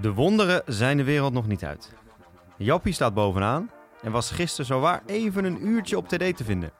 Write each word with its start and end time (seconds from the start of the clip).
De 0.00 0.12
wonderen 0.12 0.62
zijn 0.66 0.96
de 0.96 1.04
wereld 1.04 1.32
nog 1.32 1.46
niet 1.46 1.64
uit. 1.64 1.92
Jappie 2.56 2.92
staat 2.92 3.14
bovenaan 3.14 3.70
en 4.02 4.12
was 4.12 4.30
gisteren 4.30 4.66
zowaar 4.66 5.02
even 5.06 5.44
een 5.44 5.66
uurtje 5.66 5.96
op 5.96 6.08
TD 6.08 6.36
te 6.36 6.44
vinden. 6.44 6.70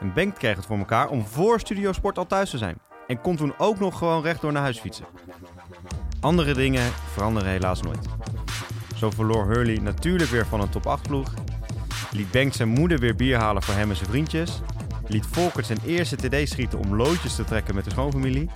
En 0.00 0.12
Bengt 0.12 0.38
kreeg 0.38 0.56
het 0.56 0.66
voor 0.66 0.78
elkaar 0.78 1.08
om 1.08 1.26
voor 1.26 1.60
Studio 1.60 1.92
Sport 1.92 2.18
al 2.18 2.26
thuis 2.26 2.50
te 2.50 2.58
zijn. 2.58 2.78
En 3.06 3.20
kon 3.20 3.36
toen 3.36 3.54
ook 3.58 3.78
nog 3.78 3.98
gewoon 3.98 4.22
rechtdoor 4.22 4.52
naar 4.52 4.62
huis 4.62 4.78
fietsen. 4.78 5.06
Andere 6.20 6.54
dingen 6.54 6.92
veranderen 7.12 7.50
helaas 7.50 7.82
nooit. 7.82 8.06
Zo 8.96 9.10
verloor 9.10 9.46
Hurley 9.46 9.78
natuurlijk 9.78 10.30
weer 10.30 10.46
van 10.46 10.60
een 10.60 10.68
top 10.70 10.86
8 10.86 11.08
ploeg. 11.08 11.34
Liet 12.10 12.30
Bengt 12.30 12.56
zijn 12.56 12.68
moeder 12.68 12.98
weer 12.98 13.16
bier 13.16 13.38
halen 13.38 13.62
voor 13.62 13.74
hem 13.74 13.90
en 13.90 13.96
zijn 13.96 14.10
vriendjes. 14.10 14.60
Liet 15.06 15.26
Volkert 15.26 15.66
zijn 15.66 15.80
eerste 15.86 16.16
TD 16.16 16.48
schieten 16.48 16.78
om 16.78 16.96
loodjes 16.96 17.34
te 17.34 17.44
trekken 17.44 17.74
met 17.74 17.84
de 17.84 17.90
schoonfamilie. 17.90 18.50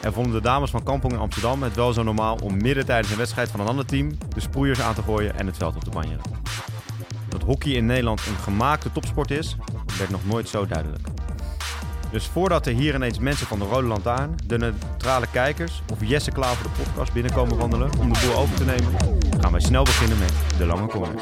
En 0.00 0.12
vonden 0.12 0.32
de 0.32 0.40
dames 0.40 0.70
van 0.70 0.82
Kampong 0.82 1.12
in 1.12 1.18
Amsterdam 1.18 1.62
het 1.62 1.74
wel 1.74 1.92
zo 1.92 2.02
normaal 2.02 2.38
om 2.42 2.56
midden 2.56 2.86
tijdens 2.86 3.10
een 3.10 3.18
wedstrijd 3.18 3.50
van 3.50 3.60
een 3.60 3.66
ander 3.66 3.86
team 3.86 4.18
de 4.34 4.40
sproeiers 4.40 4.80
aan 4.80 4.94
te 4.94 5.02
gooien 5.02 5.38
en 5.38 5.46
het 5.46 5.56
veld 5.56 5.76
op 5.76 5.84
te 5.84 5.90
banjeren. 5.90 6.22
Dat 7.28 7.42
hockey 7.42 7.72
in 7.72 7.86
Nederland 7.86 8.26
een 8.26 8.36
gemaakte 8.36 8.92
topsport 8.92 9.30
is, 9.30 9.56
werd 9.98 10.10
nog 10.10 10.26
nooit 10.26 10.48
zo 10.48 10.66
duidelijk. 10.66 11.08
Dus 12.12 12.26
voordat 12.26 12.66
er 12.66 12.72
hier 12.72 12.94
ineens 12.94 13.18
mensen 13.18 13.46
van 13.46 13.58
de 13.58 13.64
Rode 13.64 13.86
Lantaarn, 13.86 14.34
de 14.46 14.58
neutrale 14.58 15.26
kijkers 15.32 15.82
of 15.92 15.98
Jesse 16.00 16.30
Klaar 16.30 16.54
voor 16.54 16.70
de 16.70 16.82
podcast 16.82 17.12
binnenkomen 17.12 17.56
wandelen 17.56 17.90
om 17.98 18.12
de 18.12 18.26
boel 18.26 18.36
over 18.36 18.56
te 18.56 18.64
nemen, 18.64 18.92
gaan 19.40 19.52
wij 19.52 19.60
snel 19.60 19.82
beginnen 19.84 20.18
met 20.18 20.32
de 20.58 20.66
lange 20.66 20.86
corner. 20.86 21.14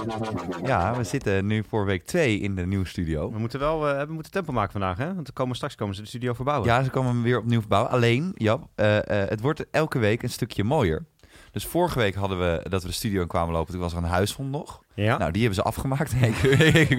Ja, 0.64 0.96
we 0.96 1.04
zitten 1.04 1.46
nu 1.46 1.64
voor 1.68 1.84
week 1.84 2.04
2 2.06 2.38
in 2.38 2.54
de 2.54 2.66
nieuwe 2.66 2.86
studio. 2.86 3.32
We 3.32 3.38
moeten 3.38 3.59
wel 3.60 3.88
eh, 3.88 4.06
we 4.06 4.12
moeten 4.12 4.32
tempo 4.32 4.52
maken 4.52 4.72
vandaag, 4.72 4.96
hè? 4.98 5.14
Want 5.14 5.26
er 5.26 5.32
komen, 5.32 5.56
straks 5.56 5.74
komen 5.74 5.95
ze 5.95 6.00
de 6.02 6.09
studio 6.09 6.32
verbouwen. 6.32 6.68
Ja, 6.68 6.82
ze 6.82 6.90
komen 6.90 7.12
hem 7.12 7.23
weer 7.23 7.38
opnieuw 7.38 7.60
verbouwen. 7.60 7.90
Alleen, 7.92 8.32
Jap, 8.34 8.68
eh, 8.74 8.96
eh, 8.96 9.28
het 9.28 9.40
wordt 9.40 9.64
elke 9.70 9.98
week 9.98 10.23
een 10.23 10.30
stukje 10.30 10.65
mooier. 10.65 11.04
Dus 11.50 11.66
vorige 11.66 11.98
week 11.98 12.15
hadden 12.15 12.38
we 12.38 12.66
dat 12.68 12.82
we 12.82 12.88
de 12.88 12.95
studio 12.95 13.21
in 13.21 13.26
kwamen 13.26 13.54
lopen. 13.54 13.73
Toen 13.73 13.80
was 13.82 13.93
er 13.93 13.98
een 13.98 14.04
huishond 14.04 14.50
nog. 14.50 14.82
Ja? 14.95 15.18
Nou, 15.18 15.30
die 15.32 15.40
hebben 15.43 15.59
ze 15.62 15.66
afgemaakt. 15.68 16.12
ik, 16.23 16.34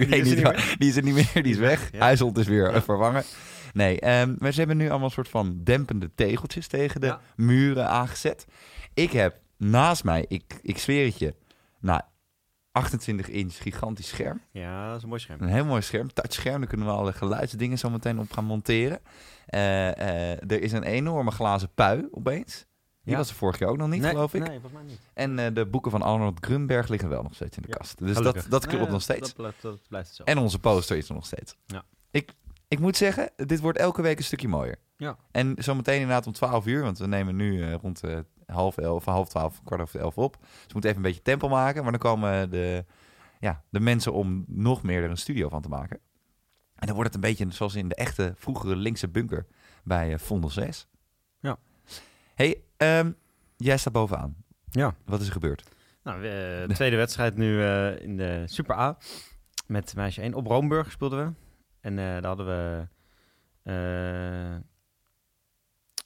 weet 0.08 0.24
niet. 0.24 0.78
Die 0.78 0.88
is 0.88 0.96
er 0.96 1.02
niet 1.02 1.14
meer. 1.14 1.42
Die 1.42 1.52
is 1.52 1.58
weg. 1.58 1.88
Ja. 1.92 1.98
Huishond 1.98 2.38
is 2.38 2.46
weer 2.46 2.72
Ja. 2.72 2.82
vervangen. 2.82 3.24
Nee, 3.78 4.00
ehm, 4.00 4.34
maar 4.38 4.52
ze 4.52 4.58
hebben 4.58 4.76
nu 4.76 4.88
allemaal 4.88 5.06
een 5.06 5.12
soort 5.12 5.28
van 5.28 5.60
dempende 5.64 6.10
tegeltjes 6.14 6.66
tegen 6.66 7.00
de 7.00 7.06
Ja. 7.06 7.20
muren 7.36 7.88
aangezet. 7.88 8.46
Ik 8.94 9.12
heb 9.12 9.40
naast 9.56 10.04
mij, 10.04 10.24
ik, 10.28 10.58
ik 10.62 10.78
zweer 10.78 11.06
het 11.06 11.18
je, 11.18 11.34
nou, 11.80 12.00
28 12.72 13.28
inch 13.28 13.54
gigantisch 13.62 14.08
scherm. 14.08 14.40
ja, 14.50 14.86
dat 14.88 14.96
is 14.96 15.02
een 15.02 15.08
mooi 15.08 15.20
scherm. 15.20 15.42
Een 15.42 15.48
heel 15.48 15.64
mooi 15.64 15.82
scherm, 15.82 16.12
touchscherm. 16.12 16.58
Daar 16.60 16.68
kunnen 16.68 16.86
we 16.86 16.92
alle 16.92 17.12
geluidsdingen 17.12 17.78
zo 17.78 17.90
meteen 17.90 18.18
op 18.18 18.32
gaan 18.32 18.44
monteren. 18.44 19.00
Eh, 19.46 19.88
eh, 20.32 20.50
er 20.50 20.62
is 20.62 20.72
een 20.72 20.82
enorme 20.82 21.30
glazen 21.30 21.70
pui 21.74 22.08
opeens. 22.10 22.66
Die 23.02 23.12
Ja. 23.12 23.16
was 23.16 23.28
er 23.30 23.36
vorig 23.36 23.58
jaar 23.58 23.68
ook 23.68 23.76
nog 23.76 23.88
niet, 23.88 24.00
nee, 24.00 24.10
geloof 24.10 24.34
ik. 24.34 24.40
Nee, 24.40 24.60
volgens 24.60 24.72
mij 24.72 24.82
niet. 24.82 25.00
En 25.14 25.38
eh, 25.38 25.54
de 25.54 25.66
boeken 25.66 25.90
van 25.90 26.02
Arnold 26.02 26.38
Grunberg 26.44 26.88
liggen 26.88 27.08
wel 27.08 27.22
nog 27.22 27.34
steeds 27.34 27.56
in 27.56 27.62
de 27.62 27.68
Ja, 27.68 27.74
kast. 27.76 27.98
Dus 27.98 28.16
Gelukkig. 28.16 28.42
dat, 28.42 28.50
dat 28.50 28.66
klopt 28.66 28.82
Nee, 28.82 28.92
nog 28.92 29.02
steeds. 29.02 29.20
Dat, 29.20 29.34
blijft- 29.36 29.62
dat 29.62 29.88
blijft 29.88 30.06
het 30.08 30.16
zo. 30.16 30.22
En 30.22 30.38
onze 30.38 30.58
poster 30.58 30.96
is 30.96 31.08
er 31.08 31.14
nog 31.14 31.26
steeds. 31.26 31.56
Ja. 31.66 31.82
Ik, 32.10 32.32
ik 32.68 32.78
moet 32.78 32.96
zeggen, 32.96 33.30
dit 33.36 33.60
wordt 33.60 33.78
elke 33.78 34.02
week 34.02 34.18
een 34.18 34.24
stukje 34.24 34.48
mooier. 34.48 34.78
Ja. 34.96 35.16
En 35.30 35.54
zometeen 35.58 36.00
inderdaad 36.00 36.26
om 36.26 36.32
12 36.32 36.66
uur, 36.66 36.82
want 36.82 36.98
we 36.98 37.06
nemen 37.06 37.36
nu 37.36 37.62
eh, 37.62 37.74
rond 37.74 38.02
eh, 38.04 38.18
half 38.46 38.78
elf, 38.78 39.04
half 39.04 39.28
twaalf, 39.28 39.60
kwart 39.64 39.80
over 39.80 40.00
elf 40.00 40.18
op. 40.18 40.36
Dus 40.40 40.50
we 40.50 40.72
moeten 40.72 40.90
even 40.90 41.02
een 41.02 41.08
beetje 41.08 41.22
tempo 41.22 41.48
maken, 41.48 41.82
maar 41.82 41.92
dan 41.92 42.00
komen 42.00 42.50
de, 42.50 42.84
ja, 43.40 43.62
de 43.70 43.80
mensen 43.80 44.12
om 44.12 44.44
nog 44.46 44.82
meer 44.82 45.02
er 45.02 45.10
een 45.10 45.16
studio 45.16 45.48
van 45.48 45.62
te 45.62 45.68
maken. 45.68 45.98
En 46.74 46.86
dan 46.86 46.94
wordt 46.94 47.14
het 47.14 47.24
een 47.24 47.30
beetje 47.30 47.46
zoals 47.50 47.74
in 47.74 47.88
de 47.88 47.94
echte 47.94 48.32
vroegere 48.36 48.76
linkse 48.76 49.08
bunker 49.08 49.46
bij 49.84 50.12
eh, 50.12 50.18
Vondel 50.18 50.50
6. 50.50 50.88
Ja. 51.40 51.58
hey, 52.34 52.62
ehm, 52.76 53.12
jij 53.56 53.76
staat 53.76 53.92
bovenaan. 53.92 54.36
Ja. 54.70 54.94
Wat 55.04 55.20
is 55.20 55.26
er 55.26 55.32
gebeurd? 55.32 55.62
Nou, 56.02 56.26
eh, 56.26 56.68
tweede 56.68 56.96
wedstrijd 56.96 57.36
nu 57.36 57.62
in 58.00 58.16
de 58.16 58.42
Super 58.46 58.78
A. 58.78 58.98
Met 59.66 59.94
meisje 59.94 60.22
1. 60.22 60.34
Op 60.34 60.46
Roomburg 60.46 60.90
speelden 60.90 61.26
we. 61.26 61.47
En 61.80 61.98
eh, 61.98 62.04
daar 62.04 62.24
hadden 62.24 62.46
we 62.46 62.86
eh 63.62 64.56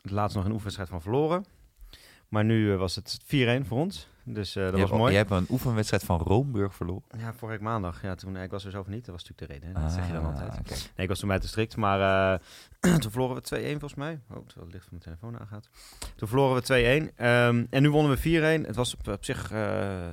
laatst 0.02 0.36
nog 0.36 0.44
een 0.44 0.50
oefenwedstrijd 0.50 0.90
van 0.90 1.02
verloren. 1.02 1.44
Maar 2.28 2.44
nu 2.44 2.72
eh, 2.72 2.78
was 2.78 2.94
het 2.94 3.20
4-1 3.24 3.26
voor 3.66 3.78
ons. 3.78 4.08
Dus 4.24 4.56
eh, 4.56 4.62
dat 4.62 4.72
je, 4.72 4.80
was 4.80 4.88
hebt, 4.88 5.00
mooi. 5.00 5.12
je 5.12 5.18
hebt 5.18 5.30
een 5.30 5.46
oefenwedstrijd 5.50 6.04
van 6.04 6.18
Roomburg 6.18 6.74
verloren. 6.74 7.02
Ja, 7.18 7.32
vorige 7.34 7.46
week 7.46 7.60
maandag. 7.60 8.02
Ja, 8.02 8.14
toen, 8.14 8.36
ik 8.36 8.50
was 8.50 8.64
er 8.64 8.70
zelf 8.70 8.86
niet. 8.86 9.04
Dat 9.04 9.14
was 9.14 9.28
natuurlijk 9.28 9.62
de 9.62 9.66
reden. 9.66 9.76
Hè? 9.76 9.82
Dat 9.82 9.92
zeg 9.92 10.06
je 10.06 10.12
dan 10.12 10.24
Ah, 10.24 10.28
altijd. 10.28 10.66
Nee, 10.66 10.90
ik 10.96 11.08
was 11.08 11.18
toen 11.18 11.28
bij 11.28 11.38
te 11.38 11.48
strikt, 11.48 11.76
maar 11.76 12.00
eh, 12.30 12.94
toen 13.00 13.10
verloren 13.10 13.36
we 13.36 13.60
2-1 13.60 13.70
volgens 13.70 13.94
mij. 13.94 14.12
Oh, 14.12 14.46
terwijl 14.46 14.66
het 14.66 14.72
licht 14.72 14.86
van 14.88 14.98
mijn 14.98 15.02
telefoon 15.02 15.38
aangaat. 15.40 15.68
Toen 16.16 16.28
verloren 16.28 16.62
we 16.62 17.10
2-1. 17.10 17.14
Ehm, 17.16 17.64
en 17.70 17.82
nu 17.82 17.90
wonnen 17.90 18.12
we 18.16 18.18
4-1. 18.62 18.66
Het 18.66 18.76
was 18.76 18.94
op, 18.94 19.08
op 19.08 19.24
zich 19.24 19.50
eh, 19.50 19.58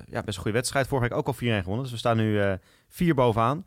ja, 0.05 0.23
best 0.23 0.27
een 0.27 0.33
goede 0.33 0.51
wedstrijd. 0.51 0.87
Vorige 0.87 1.09
week 1.09 1.17
ook 1.17 1.27
al 1.27 1.35
4-1 1.35 1.37
gewonnen. 1.37 1.81
Dus 1.83 1.91
we 1.91 1.97
staan 1.97 2.17
nu 2.17 2.41
eh 2.41 2.53
4 2.87 3.15
bovenaan. 3.15 3.65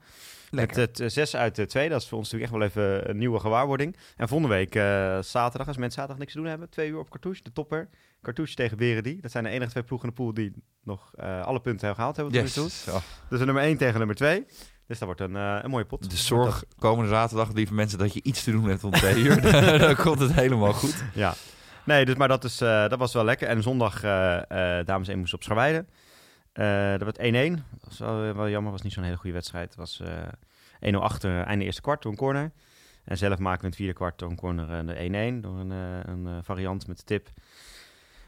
Lekker. 0.54 0.78
Met 0.78 0.98
het 0.98 1.12
6 1.12 1.36
uit 1.36 1.56
de 1.56 1.66
2. 1.66 1.88
Dat 1.88 2.02
is 2.02 2.08
voor 2.08 2.18
ons 2.18 2.32
natuurlijk 2.32 2.52
echt 2.52 2.74
wel 2.74 2.84
even 2.84 3.10
een 3.10 3.18
nieuwe 3.18 3.40
gewaarwording. 3.40 3.96
En 4.16 4.28
volgende 4.28 4.54
week 4.54 4.74
eh, 4.74 4.82
zaterdag, 5.20 5.66
als 5.66 5.76
mensen 5.76 6.00
zaterdag 6.00 6.18
niks 6.18 6.32
te 6.32 6.38
doen 6.38 6.48
hebben, 6.48 6.70
twee 6.70 6.90
uur 6.90 6.98
op 6.98 7.10
Cartouche, 7.10 7.42
de 7.42 7.52
topper. 7.52 7.88
Cartouche 8.22 8.54
tegen 8.54 8.76
Beredi. 8.76 9.20
Dat 9.20 9.30
zijn 9.30 9.44
de 9.44 9.50
enige 9.50 9.70
twee 9.70 9.82
ploegen 9.82 10.08
in 10.08 10.14
de 10.14 10.22
pool 10.22 10.34
die 10.34 10.52
nog 10.84 11.12
eh, 11.14 11.44
alle 11.44 11.60
punten 11.60 11.86
hebben 11.86 11.94
gehaald 11.96 12.16
hebben 12.16 12.34
nu 12.34 12.48
toe. 12.48 12.64
Yes. 12.64 12.86
Oh. 12.88 12.96
Dus 13.28 13.38
nummer 13.38 13.62
1 13.62 13.76
tegen 13.76 13.98
nummer 13.98 14.16
2. 14.16 14.44
Dus 14.86 14.98
dat 14.98 15.08
wordt 15.08 15.20
een, 15.20 15.36
eh, 15.36 15.58
een 15.62 15.70
mooie 15.70 15.84
pot. 15.84 16.10
De 16.10 16.16
zorg 16.16 16.64
komende 16.78 17.10
zaterdag, 17.10 17.52
lieve 17.52 17.74
mensen, 17.74 17.98
dat 17.98 18.12
je 18.12 18.22
iets 18.22 18.44
te 18.44 18.50
doen 18.50 18.68
hebt 18.68 18.84
om 18.84 18.90
twee 18.90 19.22
uur. 19.22 19.40
dan 19.78 19.96
komt 19.96 20.18
het 20.18 20.32
helemaal 20.32 20.72
goed. 20.72 21.04
Ja. 21.14 21.34
Nee, 21.84 22.04
dus, 22.04 22.14
maar 22.14 22.28
dat, 22.28 22.44
is, 22.44 22.60
eh, 22.60 22.88
dat 22.88 22.98
was 22.98 23.12
wel 23.12 23.24
lekker. 23.24 23.48
En 23.48 23.62
zondag, 23.62 24.02
eh 24.02 24.78
eh 24.78 24.86
dames 24.86 25.08
1 25.08 25.18
moest 25.18 25.34
op 25.34 25.42
Scharweide. 25.42 25.84
Eh 26.52 26.90
dat 26.98 27.02
werd 27.02 27.18
1-1. 27.18 27.62
Dat 27.70 27.84
was 27.84 27.98
wel, 27.98 28.24
eh, 28.24 28.34
wel 28.34 28.48
jammer, 28.48 28.72
was 28.72 28.82
niet 28.82 28.92
zo'n 28.92 29.04
hele 29.04 29.16
goede 29.16 29.32
wedstrijd. 29.32 29.68
Het 29.68 29.76
was 29.78 30.00
eh 30.00 30.22
1-0 30.80 31.02
achter, 31.02 31.42
einde 31.42 31.64
eerste 31.64 31.80
kwart, 31.80 32.02
door 32.02 32.12
een 32.12 32.18
corner. 32.18 32.52
En 33.04 33.18
zelf 33.18 33.38
maken 33.38 33.60
we 33.60 33.66
het 33.66 33.76
vierde 33.76 33.92
kwart 33.92 34.18
door 34.18 34.30
een 34.30 34.36
corner 34.36 34.70
eh, 34.70 34.86
de 34.86 34.94
1-1. 34.94 35.40
Door 35.40 35.58
een, 35.58 35.72
eh, 35.72 36.12
een 36.12 36.26
eh, 36.26 36.38
variant 36.42 36.86
met 36.86 36.96
de 36.98 37.04
tip. 37.04 37.28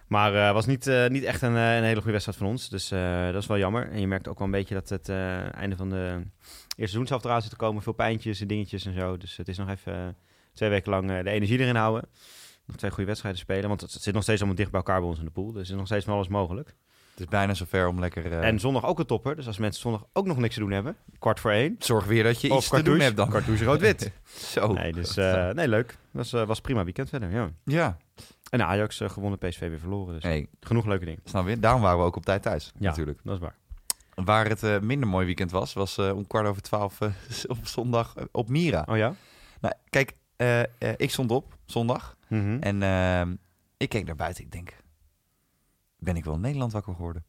Maar 0.06 0.34
het 0.34 0.52
was 0.52 0.66
niet, 0.66 0.86
eh, 0.86 1.08
niet 1.08 1.24
echt 1.24 1.42
een, 1.42 1.56
eh, 1.56 1.76
een 1.76 1.82
hele 1.82 1.96
goede 1.96 2.10
wedstrijd 2.10 2.38
van 2.38 2.46
ons. 2.46 2.68
Dus 2.68 2.90
eh, 2.90 3.24
dat 3.26 3.42
is 3.42 3.46
wel 3.46 3.58
jammer. 3.58 3.90
En 3.90 4.00
je 4.00 4.06
merkt 4.06 4.28
ook 4.28 4.38
wel 4.38 4.46
een 4.46 4.52
beetje 4.52 4.74
dat 4.74 4.88
het 4.88 5.08
eh, 5.08 5.54
einde 5.54 5.76
van 5.76 5.90
de 5.90 6.12
eerste 6.16 6.74
seizoenshelft 6.76 7.24
eraan 7.24 7.40
zit 7.42 7.50
te 7.50 7.56
komen. 7.56 7.82
Veel 7.82 7.92
pijntjes 7.92 8.40
en 8.40 8.46
dingetjes 8.46 8.86
en 8.86 8.94
zo. 8.94 9.16
Dus 9.16 9.36
het 9.36 9.48
is 9.48 9.58
nog 9.58 9.68
even 9.68 9.94
eh, 9.94 10.08
twee 10.52 10.68
weken 10.70 10.90
lang 10.90 11.10
eh, 11.10 11.24
de 11.24 11.30
energie 11.30 11.58
erin 11.58 11.76
houden. 11.76 12.08
Nog 12.66 12.76
twee 12.76 12.90
goede 12.90 13.06
wedstrijden 13.06 13.40
spelen. 13.40 13.68
Want 13.68 13.80
het, 13.80 13.92
het 13.92 14.02
zit 14.02 14.14
nog 14.14 14.22
steeds 14.22 14.38
allemaal 14.38 14.58
dicht 14.58 14.70
bij 14.70 14.80
elkaar 14.80 15.00
bij 15.00 15.08
ons 15.08 15.18
in 15.18 15.24
de 15.24 15.30
pool. 15.30 15.52
Dus 15.52 15.66
er 15.66 15.72
is 15.72 15.78
nog 15.78 15.86
steeds 15.86 16.04
van 16.04 16.14
alles 16.14 16.28
mogelijk. 16.28 16.76
Het 17.14 17.22
is 17.22 17.28
bijna 17.28 17.54
zover 17.54 17.86
om 17.88 18.00
lekker... 18.00 18.32
eh, 18.32 18.46
En 18.48 18.58
zondag 18.60 18.84
ook 18.84 18.98
een 18.98 19.06
topper. 19.06 19.36
Dus 19.36 19.46
als 19.46 19.58
mensen 19.58 19.80
zondag 19.82 20.04
ook 20.12 20.26
nog 20.26 20.36
niks 20.36 20.54
te 20.54 20.60
doen 20.60 20.70
hebben. 20.70 20.96
Kwart 21.18 21.40
voor 21.40 21.50
één. 21.50 21.76
zorg 21.78 22.04
weer 22.04 22.22
dat 22.22 22.40
je 22.40 22.50
Of 22.50 22.56
iets 22.58 22.68
te 22.68 22.82
doen 22.82 23.00
hebt 23.00 23.16
dan. 23.16 23.28
Cartouche 23.30 23.64
rood-wit. 23.64 24.12
Zo. 24.52 24.72
Nee, 24.72 24.92
dus 24.92 25.16
eh, 25.16 25.50
nee, 25.50 25.68
leuk. 25.68 25.96
Was, 26.10 26.32
eh, 26.32 26.44
was 26.46 26.60
prima 26.60 26.84
weekend 26.84 27.08
verder, 27.08 27.30
ja. 27.30 27.50
Ja. 27.64 27.96
En 28.50 28.62
Ajax 28.64 29.00
gewonnen, 29.06 29.38
PSV 29.38 29.58
weer 29.68 29.78
verloren. 29.78 30.14
Dus 30.14 30.22
Hey, 30.22 30.46
genoeg 30.60 30.86
leuke 30.86 31.04
dingen. 31.04 31.20
snap 31.24 31.48
je? 31.48 31.58
Daarom 31.58 31.80
waren 31.80 31.98
we 31.98 32.04
ook 32.04 32.16
op 32.16 32.24
tijd 32.24 32.42
thuis, 32.42 32.72
Ja. 32.78 32.88
natuurlijk. 32.88 33.20
Dat 33.24 33.34
is 33.34 33.40
waar. 33.40 33.56
Waar 34.24 34.48
het 34.48 34.82
minder 34.82 35.08
mooi 35.08 35.26
weekend 35.26 35.50
was, 35.50 35.72
was 35.72 35.98
om 35.98 36.26
kwart 36.26 36.46
over 36.46 36.62
twaalf 36.62 37.00
eh, 37.00 37.08
op 37.58 37.66
zondag 37.66 38.14
op 38.32 38.48
Mira. 38.48 38.86
Oh 38.90 38.96
ja? 38.96 39.14
Nou, 39.60 39.74
kijk, 39.90 40.12
ik 40.96 41.10
stond 41.10 41.30
op 41.30 41.56
zondag 41.66 42.16
Mhm. 42.28 42.56
en 42.60 42.82
ehm, 42.82 43.34
ik 43.76 43.88
keek 43.88 44.06
naar 44.06 44.16
buiten. 44.16 44.44
Ik 44.44 44.52
denk, 44.52 44.72
ben 46.04 46.16
ik 46.16 46.24
wel 46.24 46.34
in 46.34 46.40
Nederland 46.40 46.72
wakker 46.72 46.94
geworden? 46.94 47.24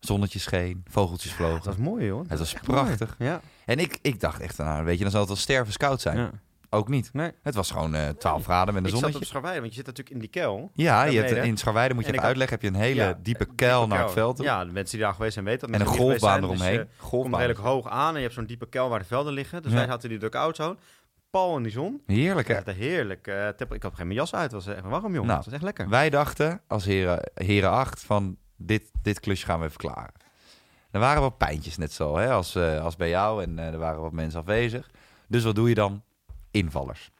Zonnetje 0.00 0.38
scheen, 0.38 0.82
vogeltjes 0.90 1.32
vlogen. 1.32 1.54
Dat 1.56 1.64
was 1.64 1.76
mooi, 1.76 2.10
hoor. 2.10 2.24
Het 2.28 2.38
was 2.38 2.52
mooi. 2.54 2.64
prachtig. 2.64 3.14
Ja. 3.18 3.40
En 3.64 3.78
ik, 3.78 3.98
ik 4.02 4.20
dacht 4.20 4.40
echt, 4.40 4.58
nou, 4.58 4.84
weet 4.84 4.96
je, 4.96 5.02
dan 5.02 5.10
zal 5.10 5.20
het 5.20 5.28
wel 5.28 5.38
stervenskoud 5.38 6.00
zijn. 6.00 6.16
ja. 6.16 6.30
Ook 6.70 6.88
niet. 6.88 7.10
Nee. 7.12 7.30
Het 7.42 7.54
was 7.54 7.70
gewoon 7.70 7.94
eh 7.94 8.08
12 8.08 8.44
graden 8.44 8.74
met 8.74 8.82
een 8.82 8.88
Ik 8.88 8.94
zat 8.94 8.98
zonnetje. 8.98 9.18
op 9.18 9.24
Scharweide, 9.26 9.60
want 9.60 9.70
je 9.72 9.76
zit 9.78 9.86
natuurlijk 9.86 10.14
in 10.14 10.20
die 10.20 10.30
kuil. 10.42 10.70
Ja, 10.74 11.04
je 11.04 11.20
hebt, 11.20 11.44
in 11.44 11.56
Scharweide 11.56 11.94
moet 11.94 12.02
je 12.02 12.08
En 12.08 12.14
even 12.14 12.28
ik 12.28 12.28
uitleggen. 12.36 12.58
Heb 12.60 12.72
je 12.72 12.78
een 12.78 12.84
hele 12.84 13.00
Ja, 13.02 13.18
diepe 13.22 13.46
diepe 13.46 13.86
naar 13.88 14.02
het 14.02 14.12
veld 14.12 14.36
toe. 14.36 14.44
Ja, 14.44 14.64
de 14.64 14.72
mensen 14.72 14.96
die 14.96 15.04
daar 15.06 15.14
geweest 15.14 15.32
zijn 15.32 15.44
weten 15.44 15.72
dat. 15.72 15.80
en 15.80 15.86
een 15.86 15.92
golfbaan 15.92 16.18
zijn, 16.30 16.42
eromheen. 16.44 16.76
Dus, 16.76 16.86
komt 16.98 17.10
golfbaan. 17.10 17.40
redelijk 17.40 17.58
hoog 17.66 17.88
aan 17.88 18.08
en 18.08 18.14
je 18.14 18.20
hebt 18.22 18.34
zo'n 18.34 18.46
diepe 18.46 18.66
kuil 18.68 18.88
waar 18.88 18.98
de 18.98 19.04
velden 19.04 19.32
liggen. 19.32 19.62
Dus 19.62 19.72
wij 19.72 19.86
hadden 19.86 20.10
die 20.10 20.18
dugout 20.18 20.56
zo. 20.56 20.76
Pal 21.40 21.56
in 21.56 21.62
die 21.62 21.72
zon. 21.72 22.02
Heerlijk, 22.06 22.48
hè? 22.48 22.72
Heerlijk. 22.72 23.22
tempo- 23.56 23.74
ik 23.74 23.82
had 23.82 23.94
geen 23.94 24.06
mijn 24.06 24.18
jas 24.18 24.34
uit. 24.34 24.52
Het 24.52 24.64
was 24.64 24.74
echt 24.74 24.84
warm, 24.84 25.12
jongen. 25.12 25.26
Nou. 25.26 25.36
Het 25.36 25.44
was 25.44 25.54
echt 25.54 25.62
lekker. 25.62 25.88
Wij 25.88 26.10
dachten 26.10 26.60
als 26.68 26.84
heren, 26.84 27.30
heren 27.34 27.70
8 27.70 28.00
van 28.00 28.36
dit, 28.56 28.90
dit 29.02 29.20
klusje 29.20 29.46
gaan 29.46 29.58
we 29.60 29.64
even 29.66 29.76
klaren. 29.76 30.12
Er 30.90 31.00
waren 31.00 31.22
wat 31.22 31.38
pijntjes 31.38 31.76
net 31.76 31.92
zo 31.92 32.16
hè, 32.16 32.30
als, 32.32 32.54
eh, 32.54 32.84
als 32.84 32.96
bij 32.96 33.08
jou 33.08 33.42
en 33.42 33.58
eh, 33.58 33.66
er 33.66 33.78
waren 33.78 34.00
wat 34.00 34.12
mensen 34.12 34.40
afwezig. 34.40 34.90
Dus 35.28 35.44
wat 35.44 35.54
doe 35.54 35.68
je 35.68 35.74
dan? 35.74 36.02
Invallers. 36.50 37.10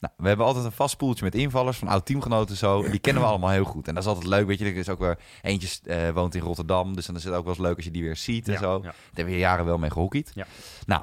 Nou, 0.00 0.14
we 0.16 0.28
hebben 0.28 0.46
altijd 0.46 0.64
een 0.64 0.72
vast 0.72 0.96
poeltje 0.96 1.24
met 1.24 1.34
invallers 1.34 1.78
van 1.78 1.88
oud-teamgenoten 1.88 2.56
zo. 2.56 2.82
Die 2.90 2.98
kennen 3.00 3.22
we 3.22 3.28
allemaal 3.28 3.50
heel 3.50 3.64
goed. 3.64 3.88
En 3.88 3.94
dat 3.94 4.02
is 4.02 4.08
altijd 4.08 4.26
leuk, 4.26 4.46
weet 4.46 4.58
je. 4.58 4.64
Er 4.64 4.76
is 4.76 4.88
ook 4.88 4.98
weer 4.98 5.18
eentje 5.42 6.12
woont 6.14 6.34
in 6.34 6.40
Rotterdam, 6.42 6.94
dus 6.96 7.06
dan 7.06 7.16
is 7.16 7.24
het 7.24 7.34
ook 7.34 7.44
wel 7.44 7.52
eens 7.52 7.62
leuk 7.62 7.76
als 7.76 7.84
je 7.84 7.90
die 7.90 8.02
weer 8.02 8.16
ziet 8.16 8.46
en 8.46 8.52
Ja, 8.52 8.58
zo. 8.58 8.74
ja. 8.74 8.80
Daar 8.82 8.94
hebben 9.12 9.34
we 9.34 9.40
jaren 9.40 9.64
wel 9.64 9.78
mee 9.78 9.90
gehockeyd. 9.90 10.30
Ja. 10.34 10.46
Nou, 10.86 11.02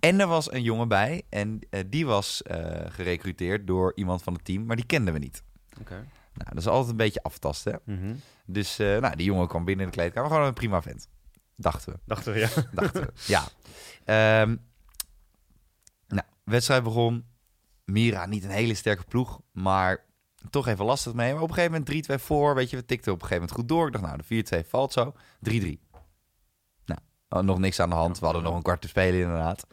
en 0.00 0.20
er 0.20 0.26
was 0.26 0.52
een 0.52 0.62
jongen 0.62 0.88
bij 0.88 1.22
en 1.28 1.60
eh, 1.70 1.80
die 1.86 2.06
was 2.06 2.42
eh 2.42 2.90
gerecruiteerd 2.90 3.66
door 3.66 3.92
iemand 3.94 4.22
van 4.22 4.32
het 4.32 4.44
team, 4.44 4.66
maar 4.66 4.76
die 4.76 4.86
kenden 4.86 5.12
we 5.12 5.18
niet. 5.18 5.42
Oké. 5.80 6.06
Nou, 6.38 6.50
dat 6.50 6.58
is 6.58 6.66
altijd 6.66 6.90
een 6.90 6.96
beetje 6.96 7.22
aftasten. 7.22 7.80
Mhm. 7.84 8.14
Dus 8.46 8.78
eh, 8.78 8.98
nou, 8.98 9.16
die 9.16 9.26
jongen 9.26 9.48
kwam 9.48 9.64
binnen 9.64 9.84
in 9.84 9.90
de 9.90 9.96
kleedkamer. 9.96 10.30
Gewoon 10.30 10.46
een 10.46 10.54
prima 10.54 10.82
vent. 10.82 11.08
Dachten 11.56 11.92
we. 11.92 11.98
Dacht 12.04 12.26
er, 12.26 12.38
ja. 12.38 12.48
Dachten 12.72 13.02
we. 13.02 13.12
Ja. 13.26 13.44
Ehm, 14.04 14.56
nou, 16.08 16.26
wedstrijd 16.44 16.82
begon. 16.82 17.24
Mira, 17.84 18.26
niet 18.26 18.44
een 18.44 18.50
hele 18.50 18.74
sterke 18.74 19.04
ploeg. 19.04 19.40
Maar 19.52 20.04
toch 20.50 20.66
even 20.66 20.84
lastig 20.84 21.12
mee. 21.12 21.32
Maar 21.32 21.42
op 21.42 21.48
een 21.48 21.54
gegeven 21.54 21.84
moment 21.86 22.10
3-2 22.10 22.24
voor. 22.24 22.54
Weet 22.54 22.70
je, 22.70 22.76
we 22.76 22.84
tikten 22.84 23.12
op 23.12 23.22
een 23.22 23.26
gegeven 23.26 23.48
moment 23.48 23.60
goed 23.60 23.68
door. 23.68 23.86
Ik 23.86 23.92
dacht, 23.92 24.04
nou, 24.04 24.44
de 24.44 24.64
4-2 24.64 24.68
valt 24.68 24.92
zo. 24.92 25.14
3-3. 25.50 25.87
Oh, 27.28 27.42
nog 27.42 27.58
niks 27.58 27.80
aan 27.80 27.88
de 27.88 27.94
hand. 27.94 28.18
We 28.18 28.24
hadden 28.24 28.42
nog 28.42 28.54
een 28.54 28.62
kwart 28.62 28.80
te 28.80 28.88
spelen 28.88 29.20
inderdaad. 29.20 29.66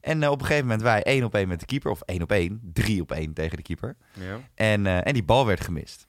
En 0.00 0.22
eh, 0.22 0.30
op 0.30 0.40
een 0.40 0.46
gegeven 0.46 0.64
moment 0.66 0.82
wij 0.82 1.02
1 1.02 1.24
op 1.24 1.34
1 1.34 1.48
met 1.48 1.60
de 1.60 1.66
keeper. 1.66 1.90
Of 1.90 2.00
1 2.00 2.22
op 2.22 2.32
1. 2.32 2.60
3 2.72 3.00
op 3.02 3.12
1 3.12 3.32
tegen 3.32 3.56
de 3.56 3.62
keeper. 3.62 3.96
ja. 4.12 4.40
En, 4.54 4.86
eh, 4.86 5.06
en 5.06 5.12
die 5.12 5.24
bal 5.24 5.46
werd 5.46 5.60
gemist. 5.60 6.06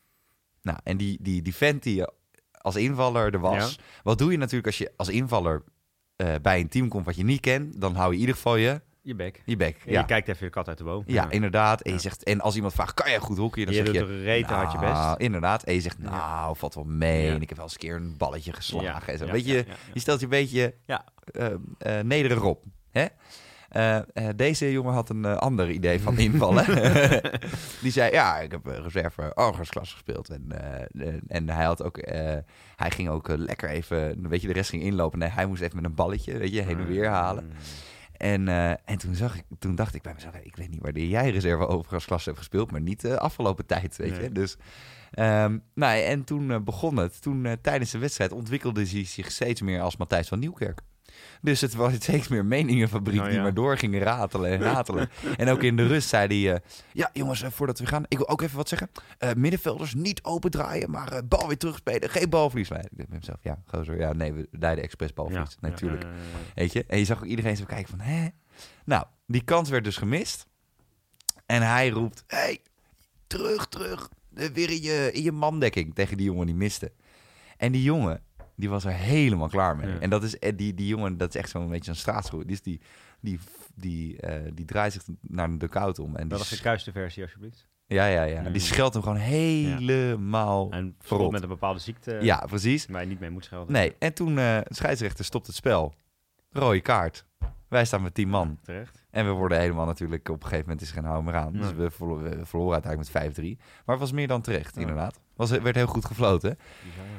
Nou, 0.62 0.78
en 0.84 0.98
die, 0.98 1.18
die, 1.22 1.42
die 1.42 1.56
vent 1.56 1.84
die 1.84 2.04
als 2.52 2.76
invaller 2.76 3.34
er 3.34 3.40
was. 3.40 3.80
Wat 4.04 4.18
doe 4.18 4.32
je 4.32 4.38
natuurlijk 4.38 4.66
als 4.66 4.78
je 4.78 4.94
als 4.96 5.10
invaller 5.10 5.64
eh, 6.16 6.36
bij 6.42 6.60
een 6.60 6.70
team 6.70 6.88
komt 6.88 7.06
wat 7.06 7.16
je 7.16 7.24
niet 7.24 7.40
kent? 7.40 7.82
Dan 7.82 7.96
hou 7.96 8.08
je 8.08 8.14
in 8.14 8.20
ieder 8.20 8.36
geval 8.36 8.56
je, 8.56 8.82
Je 9.02 9.16
bek. 9.16 9.42
je 9.46 9.56
bek. 9.58 9.78
Ja. 9.86 10.00
Je 10.00 10.06
kijkt 10.06 10.28
even 10.28 10.46
de 10.46 10.50
kat 10.52 10.68
uit 10.68 10.78
de 10.78 10.84
boom. 10.84 11.04
ja, 11.06 11.30
inderdaad. 11.30 11.82
En, 11.82 11.92
je 11.92 12.00
zegt, 12.00 12.24
en 12.24 12.42
als 12.42 12.56
iemand 12.56 12.74
vraagt, 12.74 12.94
kan 12.94 13.10
jij 13.10 13.20
goed 13.20 13.38
hockeyen? 13.38 13.68
Dan 13.68 13.76
je 13.76 13.84
zeg 13.86 13.94
doet 13.94 14.08
je, 14.10 14.14
er 14.16 14.22
rete 14.24 14.54
hard 14.54 14.72
je 14.72 14.78
nou, 14.78 14.94
best. 15.10 15.20
inderdaad. 15.20 15.64
En 15.64 15.74
je 15.74 15.82
zegt, 15.82 16.00
nou, 16.00 16.58
valt 16.58 16.76
wel 16.76 16.84
mee. 16.84 17.30
En 17.30 17.42
ik 17.42 17.48
heb 17.50 17.58
wel 17.58 17.66
eens 17.66 17.74
een 17.74 17.80
keer 17.80 17.96
een 17.96 18.18
balletje 18.18 18.54
geslagen. 18.54 19.14
en 19.14 19.20
zo. 19.20 19.26
Weet 19.26 19.46
je, 19.46 19.66
je 19.94 20.00
stelt 20.00 20.20
je 20.20 20.26
een 20.26 20.32
beetje 20.32 20.76
Ja. 20.86 21.04
eh, 21.78 22.00
nederig 22.00 22.44
op. 22.44 22.64
Hè? 22.92 23.06
Eh, 23.70 24.00
deze 24.36 24.72
jongen 24.72 24.94
had 24.94 25.10
een 25.10 25.26
ander 25.26 25.70
idee 25.70 26.00
van 26.02 26.18
invallen. 26.18 26.66
die 27.82 27.92
zei, 27.92 28.12
ja, 28.12 28.40
ik 28.40 28.52
heb 28.52 28.66
reserve 28.66 29.34
Argos-klas 29.34 29.92
gespeeld. 29.94 30.30
En, 30.30 30.52
en 31.28 31.50
hij, 31.50 31.66
had 31.66 31.84
ook, 31.84 31.98
hij 32.76 32.92
ging 32.92 33.10
ook 33.10 33.28
lekker 33.28 33.70
even, 33.70 34.30
weet 34.30 34.42
je, 34.42 34.48
de 34.48 34.54
rest 34.54 34.70
ging 34.70 34.84
inlopen. 34.84 35.20
Nee, 35.20 35.30
hij 35.30 35.46
moest 35.46 35.62
even 35.62 35.76
met 35.76 35.86
een 35.86 35.94
balletje, 35.96 36.38
weet 36.38 36.54
je, 36.54 36.62
heen 36.62 36.80
en 36.80 36.88
weer 36.88 37.08
halen. 37.08 37.44
Mm. 37.44 37.52
En, 38.20 38.48
eh, 38.48 38.70
en 38.70 38.98
toen, 38.98 39.16
zag 39.16 39.36
ik, 39.36 39.44
toen 39.60 39.76
dacht 39.76 39.96
ik 39.96 40.02
bij 40.02 40.14
mezelf, 40.14 40.36
ik 40.36 40.56
weet 40.56 40.70
niet 40.70 40.82
wanneer 40.82 41.08
jij 41.08 41.30
reserve 41.30 41.66
Argos-klas 41.66 42.26
hebt 42.26 42.38
gespeeld, 42.38 42.72
maar 42.72 42.82
niet 42.82 43.02
de 43.02 43.20
afgelopen 43.20 43.66
tijd, 43.66 43.96
weet 43.98 44.16
je. 44.16 44.32
Dus, 44.32 44.58
ehm, 45.12 45.58
nou, 45.74 46.00
en 46.00 46.24
toen 46.24 46.52
eh, 46.52 46.60
begon 46.60 46.98
het. 46.98 47.22
Toen 47.22 47.46
eh, 47.46 47.54
tijdens 47.62 47.92
de 47.92 47.98
wedstrijd 47.98 48.32
ontwikkelde 48.32 48.88
hij 48.88 49.06
zich 49.06 49.32
steeds 49.32 49.62
meer 49.62 49.82
als 49.82 49.98
Matthijs 49.98 50.28
van 50.28 50.40
Nieuwkerk. 50.40 50.82
Dus 51.42 51.62
het 51.62 51.74
was 51.74 51.94
steeds 52.04 52.28
meer 52.28 52.46
meningenfabriek 52.46 53.20
Oh, 53.20 53.26
die 53.26 53.36
ja. 53.36 53.42
maar 53.42 53.54
door 53.54 53.78
ging 53.78 54.04
ratelen 54.04 54.52
en 54.52 54.60
ratelen. 54.62 55.10
en 55.38 55.50
ook 55.50 55.64
in 55.64 55.76
de 55.76 55.88
rust 55.88 56.10
zei 56.10 56.44
hij... 56.44 56.54
eh, 56.56 56.60
ja, 56.94 57.10
jongens, 57.14 57.42
eh, 57.42 57.52
voordat 57.52 57.80
we 57.80 57.86
gaan, 57.86 58.04
ik 58.08 58.18
wil 58.18 58.30
ook 58.30 58.42
even 58.42 58.58
wat 58.58 58.70
zeggen. 58.70 58.90
Eh, 59.18 59.34
middenvelders 59.34 59.94
niet 59.94 60.24
opendraaien, 60.24 60.92
maar 60.92 61.28
bal 61.28 61.48
weer 61.48 61.58
terugspelen. 61.58 62.10
Geen 62.10 62.30
balverlies. 62.30 62.70
Maar 62.70 62.80
ik 62.80 62.98
denk 62.98 63.10
bij 63.10 63.18
mezelf, 63.20 63.38
ja, 63.42 63.62
gozer, 63.66 64.00
ja, 64.00 64.14
nee, 64.14 64.34
we 64.34 64.48
leiden 64.52 64.84
expres 64.84 65.14
balverlies. 65.14 65.58
Ja, 65.62 65.68
Natuurlijk. 65.70 66.04
ja. 66.04 66.10
Weet 66.56 66.74
je? 66.74 66.86
En 66.88 66.98
je 66.98 67.06
zag 67.06 67.18
ook 67.18 67.26
iedereen 67.26 67.58
zo 67.58 67.66
kijken 67.66 67.90
van, 67.90 68.00
hè? 68.00 68.28
Nou, 68.86 69.06
die 69.28 69.44
kans 69.44 69.70
werd 69.70 69.84
dus 69.84 69.98
gemist. 69.98 70.48
En 71.46 71.62
hij 71.62 71.90
roept, 71.90 72.24
hey, 72.28 72.60
terug, 73.28 73.68
terug. 73.68 74.10
Weer 74.30 74.70
in 74.70 74.82
je, 74.82 75.10
in 75.14 75.24
je 75.24 75.32
mandekking 75.32 75.96
tegen 75.96 76.18
die 76.18 76.26
jongen 76.26 76.46
die 76.46 76.56
miste. 76.56 76.92
En 77.58 77.72
die 77.72 77.84
jongen, 77.84 78.22
die 78.60 78.70
was 78.70 78.86
er 78.86 78.92
helemaal 78.94 79.50
klaar 79.50 79.76
mee. 79.76 79.90
Ja. 79.90 80.00
En 80.00 80.10
dat 80.10 80.24
is, 80.24 80.40
eh, 80.40 80.52
die, 80.56 80.74
die 80.74 80.88
jongen, 80.88 81.18
dat 81.18 81.30
is 81.30 81.36
echt 81.36 81.50
zo'n 81.50 81.70
beetje 81.70 81.92
een 81.92 81.98
straatschoen. 81.98 82.44
Dus 82.48 82.62
die, 82.62 82.82
die, 83.20 83.40
die, 83.76 84.22
eh, 84.22 84.52
die 84.54 84.66
draait 84.66 84.94
zich 84.94 85.04
naar 85.22 85.58
de 85.58 85.68
koud 85.68 86.00
om. 86.00 86.16
En 86.16 86.28
Dat 86.28 86.40
was 86.40 86.50
de 86.84 86.92
versie, 86.92 87.24
alsjeblieft. 87.24 87.68
ja, 87.88 88.06
ja, 88.06 88.24
ja. 88.24 88.42
Die 88.50 88.62
scheldt 88.62 88.94
hem 88.94 89.04
gewoon 89.04 89.18
helemaal. 89.18 90.72
En 90.72 90.96
vooral 91.00 91.30
met 91.30 91.42
een 91.44 91.48
bepaalde 91.50 91.80
ziekte 91.80 92.18
Ja, 92.22 92.38
precies. 92.48 92.86
waar 92.86 93.02
je 93.02 93.08
niet 93.08 93.20
mee 93.20 93.30
moet 93.30 93.46
schelden. 93.46 93.74
Nee, 93.74 93.96
en 94.00 94.14
toen 94.14 94.30
eh 94.30 94.36
de 94.36 94.66
scheidsrechter 94.70 95.26
stopt 95.26 95.48
het 95.48 95.56
spel. 95.56 95.94
Rode 96.52 96.82
kaart. 96.82 97.26
Wij 97.68 97.86
staan 97.86 98.02
met 98.02 98.14
10 98.14 98.30
man. 98.30 98.60
Terecht. 98.64 99.06
En 99.12 99.26
we 99.26 99.32
worden 99.32 99.60
helemaal 99.60 99.86
natuurlijk... 99.86 100.30
Op 100.30 100.36
een 100.36 100.42
gegeven 100.42 100.64
moment 100.64 100.82
is 100.82 100.92
geen 100.92 101.04
hou 101.04 101.24
meer 101.24 101.36
aan. 101.36 101.54
Dus 101.54 101.74
we 101.74 101.92
verloren, 101.92 102.38
we 102.40 102.46
verloren 102.46 102.74
uiteindelijk 102.74 103.14
met 103.36 103.58
5-3. 103.58 103.58
Maar 103.86 103.96
het 103.96 104.00
was 104.00 104.12
meer 104.12 104.28
dan 104.28 104.42
terecht, 104.42 104.76
Ja. 104.76 104.82
inderdaad. 104.82 105.20
Was, 105.36 105.50
werd 105.52 105.76
heel 105.76 105.88
goed 105.88 106.06
gefloten. 106.06 106.58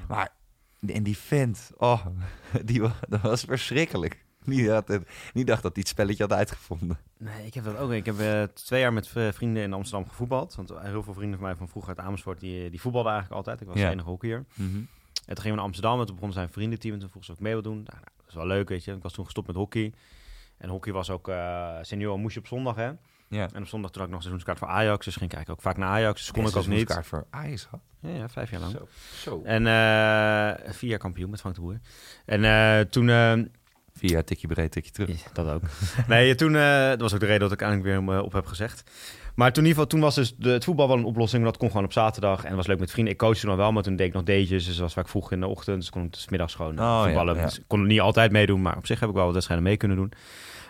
Maar... 0.09 0.39
En 0.87 1.03
die 1.03 1.17
vent... 1.17 1.71
Oh, 1.77 2.07
die, 2.65 2.81
dat 3.09 3.21
was 3.21 3.43
verschrikkelijk. 3.45 4.25
Die, 4.45 4.71
had 4.71 4.89
het, 4.89 5.09
die 5.33 5.45
dacht 5.45 5.63
dat 5.63 5.73
hij 5.73 5.81
het 5.83 5.89
spelletje 5.91 6.23
had 6.23 6.33
uitgevonden. 6.33 6.99
Nee, 7.19 7.47
ik 7.47 7.55
heb 7.55 7.65
dat 7.65 7.77
ook. 7.77 7.93
Ik 7.93 8.07
heb 8.07 8.19
eh, 8.19 8.43
twee 8.43 8.81
jaar 8.81 8.93
met 8.93 9.11
eh, 9.15 9.29
vrienden 9.33 9.63
in 9.63 9.73
Amsterdam 9.73 10.09
gevoetbald. 10.09 10.55
Want 10.55 10.71
eh, 10.71 10.83
heel 10.83 11.03
veel 11.03 11.15
vrienden 11.15 11.39
van 11.39 11.47
mij 11.49 11.57
van 11.57 11.69
vroeger 11.69 11.97
uit 11.97 12.07
Amersfoort, 12.07 12.41
die, 12.41 12.71
die 12.71 12.81
voetbalden 12.81 13.13
eigenlijk 13.13 13.41
altijd. 13.41 13.61
Ik 13.61 13.67
was 13.67 13.77
Ja. 13.79 13.87
de 13.87 13.93
enige 13.93 14.09
hockeyer. 14.09 14.45
En 14.57 14.67
toen 15.27 15.37
gingen 15.37 15.51
we 15.51 15.55
naar 15.55 15.65
Amsterdam 15.65 16.01
en 16.01 16.07
toen 16.07 16.15
begon 16.15 16.33
zijn 16.33 16.49
vriendenteam. 16.51 16.95
En 16.95 17.01
toen 17.01 17.09
vroeg 17.09 17.25
ze 17.25 17.31
of 17.31 17.37
ik 17.37 17.43
mee 17.43 17.53
wil 17.53 17.63
doen. 17.63 17.75
Nou, 17.75 17.87
nou, 17.93 18.05
dat 18.17 18.29
is 18.29 18.35
wel 18.35 18.47
leuk, 18.47 18.69
weet 18.69 18.85
je. 18.85 18.93
Ik 18.93 19.03
was 19.03 19.13
toen 19.13 19.25
gestopt 19.25 19.47
met 19.47 19.57
hockey. 19.57 19.93
En 20.57 20.69
hockey 20.69 20.93
was 20.93 21.11
ook 21.11 21.31
senior, 21.83 22.19
moest 22.19 22.35
je 22.35 22.41
op 22.41 22.47
zondag, 22.47 22.77
hè. 22.77 22.91
Ja. 23.31 23.49
En 23.53 23.63
op 23.63 23.69
zondag 23.69 23.91
toen 23.91 24.01
had 24.03 24.11
ik 24.11 24.17
nog 24.17 24.25
een 24.25 24.31
seizoenskaart 24.31 24.59
voor 24.59 24.69
Ajax. 24.69 25.05
Dus 25.05 25.17
ging 25.17 25.33
ik 25.33 25.49
ook 25.51 25.61
vaak 25.61 25.77
naar 25.77 25.89
Ajax. 25.89 26.21
Dus 26.21 26.31
kon 26.31 26.47
ik 26.47 26.57
ook 26.57 26.67
niet. 26.67 26.85
kaart 26.87 27.07
voor 27.07 27.27
Ajax. 27.31 27.69
Ja, 28.01 28.11
ja, 28.11 28.29
vijf 28.29 28.51
jaar 28.51 28.61
lang. 28.61 28.73
Zo. 28.73 28.89
Zo. 29.21 29.43
En 29.45 29.67
eh, 29.67 30.73
vier 30.73 30.91
jaar 30.91 30.99
kampioen 30.99 31.31
met 31.31 31.41
Frank 31.41 31.55
de 31.55 31.61
Boer. 31.61 31.81
En 32.27 32.45
eh, 32.45 32.81
toen... 32.81 33.09
eh, 33.09 33.33
Vier 33.95 34.11
jaar 34.11 34.25
tikje 34.25 34.47
breed, 34.47 34.73
tikje 34.73 34.91
terug. 34.91 35.09
Ja, 35.25 35.31
dat 35.33 35.49
ook. 35.49 35.63
nee, 36.09 36.35
toen, 36.35 36.53
dat 36.53 37.01
was 37.01 37.15
ook 37.15 37.21
de 37.21 37.27
reden 37.27 37.41
dat 37.41 37.53
ik 37.53 37.61
eigenlijk 37.63 37.91
weer 38.07 38.15
hem, 38.15 38.25
op 38.25 38.33
heb 38.33 38.47
gezegd. 38.47 38.91
Maar 39.35 39.53
toen, 39.53 39.65
in 39.65 39.69
ieder 39.69 39.83
geval, 39.83 39.87
toen 39.87 40.01
was 40.01 40.15
dus 40.15 40.37
de, 40.37 40.51
het 40.51 40.65
voetbal 40.65 40.89
wel 40.89 40.97
een 40.97 41.05
oplossing. 41.05 41.43
want 41.43 41.53
Dat 41.55 41.63
kon 41.63 41.71
gewoon 41.71 41.85
op 41.87 41.93
zaterdag. 41.93 42.41
En 42.41 42.47
het 42.47 42.57
was 42.57 42.67
leuk 42.67 42.79
met 42.79 42.91
vrienden. 42.91 43.13
Ik 43.13 43.19
coachte 43.19 43.47
nog 43.47 43.57
wel, 43.57 43.73
maar 43.73 43.83
toen 43.83 43.97
deed 43.97 44.07
ik 44.07 44.13
nog 44.13 44.23
datejes. 44.23 44.65
Dus 44.65 44.67
dat 44.67 44.77
was 44.79 44.93
vaak 44.93 45.09
vroeg 45.09 45.33
in 45.33 45.41
de 45.41 45.47
ochtend. 45.47 45.81
Dus 45.81 45.91
kon 45.91 46.05
ik 46.05 46.13
dus 46.13 46.29
middags 46.29 46.55
gewoon 46.55 46.79
Oh, 46.81 47.03
voetballen. 47.05 47.37
ja. 47.37 47.45
Dus 47.45 47.59
ik 47.59 47.65
kon 47.67 47.79
het 47.79 47.89
niet 47.89 48.01
altijd 48.01 48.33
meedoen. 48.33 48.63
Maar 48.63 48.77
op 48.77 48.87
zich 48.87 49.01
heb 49.01 49.09
ik 49.09 49.15
wel 49.15 49.25
wat 49.25 49.33
wedstrijden 49.33 49.67
mee 49.67 49.77
kunnen 49.77 49.97
doen. 49.97 50.13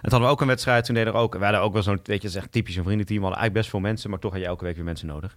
Toen 0.01 0.11
hadden 0.11 0.29
we 0.29 0.35
ook 0.35 0.41
een 0.41 0.47
wedstrijd. 0.47 0.85
Toen 0.85 0.95
deden 0.95 1.13
er 1.13 1.19
ook... 1.19 1.35
We 1.35 1.45
hadden 1.45 1.61
ook 1.61 1.73
wel 1.73 1.83
zo'n, 1.83 2.01
weet 2.03 2.23
je, 2.23 2.39
echt 2.39 2.53
typisch 2.53 2.77
een 2.77 2.85
vriendenteam. 2.85 3.19
We 3.19 3.25
hadden 3.25 3.41
eigenlijk 3.41 3.53
best 3.53 3.71
veel 3.71 3.91
mensen. 3.91 4.11
Maar 4.11 4.19
toch 4.19 4.33
had 4.33 4.41
je 4.41 4.47
elke 4.47 4.65
week 4.65 4.75
weer 4.75 4.85
mensen 4.85 5.07
nodig. 5.07 5.37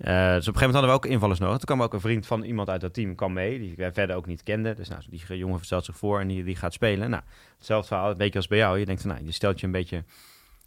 Eh, 0.00 0.06
dus 0.06 0.18
op 0.18 0.22
een 0.26 0.34
gegeven 0.34 0.52
moment 0.54 0.72
hadden 0.74 0.90
we 0.90 0.96
ook 0.96 1.06
invallers 1.06 1.38
nodig. 1.38 1.56
Toen 1.56 1.66
kwam 1.66 1.82
ook 1.82 1.92
een 1.92 2.00
vriend 2.00 2.26
van 2.26 2.42
iemand 2.42 2.68
uit 2.68 2.80
dat 2.80 2.94
team 2.94 3.14
kwam 3.14 3.32
mee, 3.32 3.58
die 3.58 3.74
wij 3.76 3.92
verder 3.92 4.16
ook 4.16 4.26
niet 4.26 4.42
kenden. 4.42 4.76
Dus 4.76 4.88
nou, 4.88 5.02
die 5.10 5.36
jongen 5.36 5.64
stelt 5.64 5.84
zich 5.84 5.96
voor 5.96 6.20
en 6.20 6.28
die, 6.28 6.44
die 6.44 6.56
gaat 6.56 6.72
spelen. 6.72 7.10
Nou, 7.10 7.22
hetzelfde 7.56 7.88
verhaal, 7.88 8.10
een 8.10 8.16
beetje 8.16 8.38
als 8.38 8.46
bij 8.46 8.58
jou. 8.58 8.78
Je 8.78 8.84
denkt, 8.84 9.04
nou, 9.04 9.24
je 9.24 9.32
stelt 9.32 9.60
je 9.60 9.66
een 9.66 9.72
beetje 9.72 10.04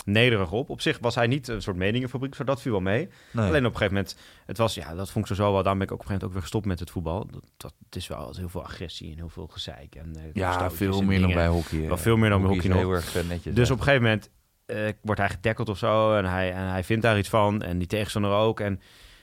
nederig 0.05 0.51
op. 0.51 0.69
Op 0.69 0.81
zich 0.81 0.97
was 1.01 1.15
hij 1.15 1.27
niet 1.27 1.47
een 1.47 1.61
soort 1.61 1.77
meningenfabriek, 1.77 2.35
zo 2.35 2.43
dat 2.43 2.61
viel 2.61 2.71
wel 2.71 2.81
mee. 2.81 3.09
Nee. 3.31 3.47
Alleen 3.47 3.65
op 3.65 3.71
een 3.71 3.77
gegeven 3.77 3.93
moment, 3.93 4.17
het 4.45 4.57
was, 4.57 4.73
ja, 4.73 4.95
dat 4.95 5.11
vond 5.11 5.29
ik 5.29 5.35
zo 5.35 5.51
wel. 5.51 5.63
Daarom 5.63 5.77
ben 5.77 5.87
ik 5.87 5.93
ook 5.93 5.99
op 5.99 6.05
een 6.05 6.11
gegeven 6.11 6.11
moment 6.11 6.23
ook 6.23 6.31
weer 6.31 6.41
gestopt 6.41 6.65
met 6.65 6.79
het 6.79 6.91
voetbal. 6.91 7.27
Dat, 7.31 7.43
dat, 7.57 7.73
het 7.85 7.95
is 7.95 8.07
wel 8.07 8.33
heel 8.35 8.49
veel 8.49 8.63
agressie 8.63 9.11
en 9.11 9.17
heel 9.17 9.29
veel 9.29 9.47
gezeik. 9.47 9.95
En, 9.95 10.15
eh, 10.15 10.23
ja, 10.33 10.71
veel 10.71 10.99
en 10.99 11.05
meer 11.05 11.19
dan 11.19 11.33
bij 11.33 11.47
hockey. 11.47 11.87
Wel 11.87 11.97
veel 11.97 12.17
meer 12.17 12.29
dan 12.29 12.41
bij 12.41 12.49
Hockey 12.49 12.69
hockey 12.69 12.85
heel 12.85 12.95
erg 12.95 13.15
eh, 13.15 13.27
netjes. 13.27 13.55
Dus 13.55 13.71
op 13.71 13.77
een 13.77 13.83
gegeven 13.83 14.03
moment 14.03 14.29
eh, 14.65 14.77
wordt 15.01 15.19
hij 15.19 15.29
getackeld 15.29 15.69
of 15.69 15.77
zo. 15.77 16.15
En 16.15 16.25
hij, 16.25 16.53
en 16.53 16.67
hij 16.67 16.83
vindt 16.83 17.03
daar 17.03 17.17
iets 17.17 17.29
van. 17.29 17.61
En 17.61 17.77
die 17.77 17.87
tegenstander 17.87 18.31
ook. 18.31 18.59
En 18.59 18.81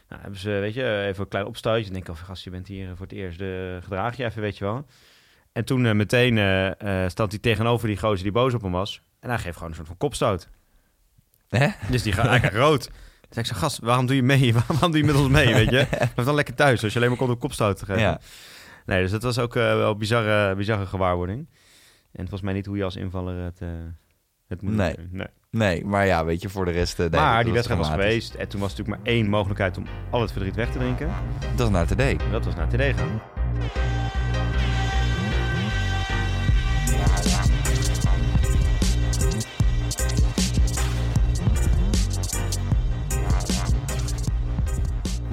nou, 0.09 0.23
hebben 0.23 0.40
ze, 0.40 0.50
weet 0.50 0.75
je, 0.75 1.04
even 1.06 1.23
een 1.23 1.28
klein 1.28 1.47
opstuitje. 1.47 1.92
Denk 1.92 2.09
ik, 2.09 2.14
oh, 2.14 2.21
gast, 2.21 2.45
je 2.45 2.50
bent 2.50 2.68
hier 2.68 2.88
voor 2.97 3.06
het 3.06 3.14
eerst. 3.14 3.38
De, 3.38 3.78
gedraag 3.83 4.16
je 4.16 4.25
even, 4.25 4.42
weet 4.42 4.59
je 4.59 4.64
wel. 4.64 4.87
En 5.52 5.64
toen 5.64 5.97
meteen 5.97 6.75
stond 7.11 7.30
hij 7.30 7.40
tegenover 7.40 7.88
die 7.88 7.99
gozer 7.99 8.23
die 8.23 8.33
boos 8.33 8.54
op 8.54 8.62
hem 8.62 8.73
was. 8.73 9.02
En 9.21 9.28
hij 9.28 9.38
geeft 9.38 9.54
gewoon 9.54 9.68
een 9.68 9.76
soort 9.76 9.87
van 9.87 9.97
kopstoot. 9.97 10.49
Hè? 11.50 11.69
Dus 11.90 12.02
die 12.02 12.12
gaat 12.12 12.26
eigenlijk 12.26 12.57
rood. 12.57 12.83
Zei 13.30 13.47
ik 13.47 13.52
zo, 13.52 13.54
gast, 13.61 13.78
waarom 13.78 14.07
doe 14.07 14.16
je 14.16 14.23
mee? 14.23 14.54
Waarom 14.69 14.90
doe 14.90 15.00
je 15.00 15.07
met 15.07 15.14
ons 15.16 15.28
mee, 15.28 15.54
weet 15.54 15.71
je? 15.71 15.87
Blijf 16.14 16.14
dan 16.25 16.35
lekker 16.35 16.54
thuis, 16.54 16.83
als 16.83 16.92
je 16.92 16.99
alleen 16.99 17.11
maar 17.11 17.19
kon 17.21 17.30
een 17.30 17.38
kopstoot 17.38 17.78
te 17.78 17.85
geven. 17.85 18.02
Ja. 18.02 18.21
Nee, 18.87 19.02
dus 19.02 19.11
dat 19.11 19.23
was 19.23 19.38
ook 19.38 19.57
eh, 19.57 19.62
wel 19.62 19.90
een 19.90 19.99
bizarre, 19.99 20.54
bizarre 20.54 20.87
gewaarwording. 20.87 21.49
En 22.12 22.21
volgens 22.21 22.40
mij 22.42 22.52
niet 22.52 22.66
hoe 22.66 22.76
je 22.76 22.85
als 22.85 22.97
invaller 22.97 23.45
het, 23.45 23.61
eh, 23.61 23.69
het 24.49 24.62
moet 24.62 24.75
Nee. 24.75 24.95
doen. 24.97 25.09
nee. 25.12 25.26
Nee, 25.50 25.85
maar 25.85 26.07
ja, 26.07 26.25
weet 26.25 26.42
je, 26.42 26.49
voor 26.49 26.64
de 26.64 26.71
rest... 26.71 27.00
eh, 27.00 27.11
nee, 27.11 27.21
Maar 27.21 27.45
die 27.45 27.52
wedstrijd 27.52 27.80
was 27.80 27.90
geweest 27.90 28.35
en 28.35 28.49
toen 28.49 28.61
was 28.61 28.71
natuurlijk 28.76 28.99
maar 28.99 29.12
één 29.12 29.28
mogelijkheid 29.28 29.76
om 29.76 29.85
al 30.11 30.21
het 30.21 30.33
verdriet 30.33 30.54
weg 30.54 30.71
te 30.71 30.78
drinken. 30.78 31.11
Dat 31.57 31.66
is 31.66 31.73
naar 31.73 31.87
TD. 31.87 32.30
Dat 32.30 32.45
was 32.45 32.54
naar 32.54 32.69
TD 32.69 32.99
gaan. 32.99 33.21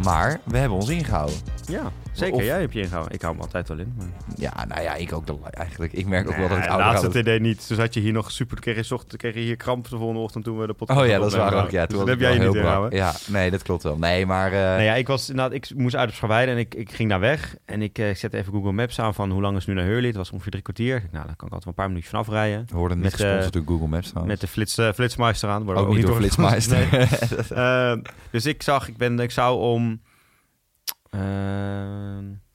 Maar 0.07 0.39
we 0.43 0.57
hebben 0.57 0.77
ons 0.77 0.89
ingehouden. 0.89 1.35
Ja, 1.65 1.91
zeker. 2.17 2.35
Of- 2.35 2.43
Jij 2.43 2.59
heb 2.59 2.71
je 2.71 2.79
ingehouden. 2.81 3.13
Ik 3.13 3.21
hou 3.21 3.33
hem 3.33 3.41
altijd 3.43 3.67
wel 3.67 3.77
in. 3.77 3.93
Maar... 3.97 4.07
Ja, 4.35 4.65
nou 4.67 4.81
ja, 4.81 4.95
ik 4.95 5.13
ook 5.13 5.27
de, 5.27 5.35
eigenlijk. 5.51 5.93
Ik 5.93 6.05
merk 6.07 6.27
ook 6.29 6.35
wel 6.35 6.47
dat 6.47 6.57
ik 6.57 6.67
ouder 6.67 6.87
laatste. 6.87 7.37
TD 7.37 7.41
niet. 7.41 7.67
Dus 7.67 7.77
had 7.77 7.93
je 7.93 7.99
hier 7.99 8.13
nog 8.13 8.31
super... 8.31 8.59
Kreeg 8.59 8.75
je, 8.75 8.83
zocht, 8.83 9.17
kreeg 9.17 9.33
je 9.33 9.39
hier 9.39 9.55
kramp 9.55 9.89
de 9.89 9.97
volgende 9.97 10.21
ochtend 10.21 10.43
toen 10.43 10.59
we 10.59 10.67
de 10.67 10.73
podcast 10.73 10.99
Oh 10.99 11.05
ja, 11.07 11.17
dat 11.19 11.31
is 11.31 11.37
waar 11.37 11.53
ook. 11.63 11.71
Ja, 11.71 11.85
Dus 11.85 11.97
toen 11.97 12.05
dat 12.05 12.07
was 12.07 12.09
heb 12.09 12.19
jij 12.19 12.37
wel 12.37 12.47
niet 12.47 12.55
ingehouden. 12.55 12.97
Ja, 12.99 13.13
nee, 13.27 13.51
dat 13.51 13.61
klopt 13.61 13.83
wel. 13.83 13.97
Nee, 13.97 14.25
maar... 14.25 14.51
Nou 14.51 14.81
ja, 14.81 14.93
ik, 14.93 15.07
was, 15.07 15.29
inderdaad, 15.29 15.53
ik 15.53 15.71
moest 15.75 15.95
uit 15.95 16.09
op 16.09 16.15
Scharweide 16.15 16.51
en 16.51 16.57
ik, 16.57 16.75
ik 16.75 16.91
ging 16.91 17.09
daar 17.09 17.19
weg. 17.19 17.55
En 17.65 17.81
ik, 17.81 17.97
ik 17.97 18.17
zette 18.17 18.37
even 18.37 18.53
Google 18.53 18.71
Maps 18.71 18.99
aan 18.99 19.13
van 19.13 19.31
hoe 19.31 19.41
lang 19.41 19.57
is 19.57 19.65
nu 19.65 19.73
naar 19.73 19.85
Hurley. 19.85 20.07
Het 20.07 20.15
was 20.15 20.31
ongeveer 20.31 20.51
drie 20.51 20.63
kwartier. 20.63 21.03
Nou, 21.11 21.25
dan 21.25 21.35
kan 21.35 21.47
ik 21.47 21.53
altijd 21.53 21.65
een 21.65 21.73
paar 21.73 21.87
minuutjes 21.87 22.11
vanaf 22.11 22.27
rijden. 22.29 22.65
we 22.69 22.77
worden 22.77 22.97
niet 22.99 23.11
met, 23.11 23.19
eh, 23.19 23.19
gesponsord 23.19 23.53
door 23.53 23.63
Google 23.65 23.87
Maps. 23.87 24.13
Met 24.25 24.41
de 24.41 24.47
flits, 24.47 24.73
Flitsmeister 24.93 25.49
aan. 25.49 25.69
Ook 25.69 25.87
we 25.87 25.95
niet 25.95 26.05
door 26.05 26.21
gesponsord. 26.21 26.63
Flitsmeister. 26.63 28.01
Dus 28.31 28.45
ik 28.45 28.63
zag, 28.63 28.87
ik, 28.87 28.97
ben, 28.97 29.19
ik 29.19 29.31
zou 29.31 29.59
om 29.59 30.01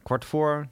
kwart 0.03 0.25
voor 0.25 0.69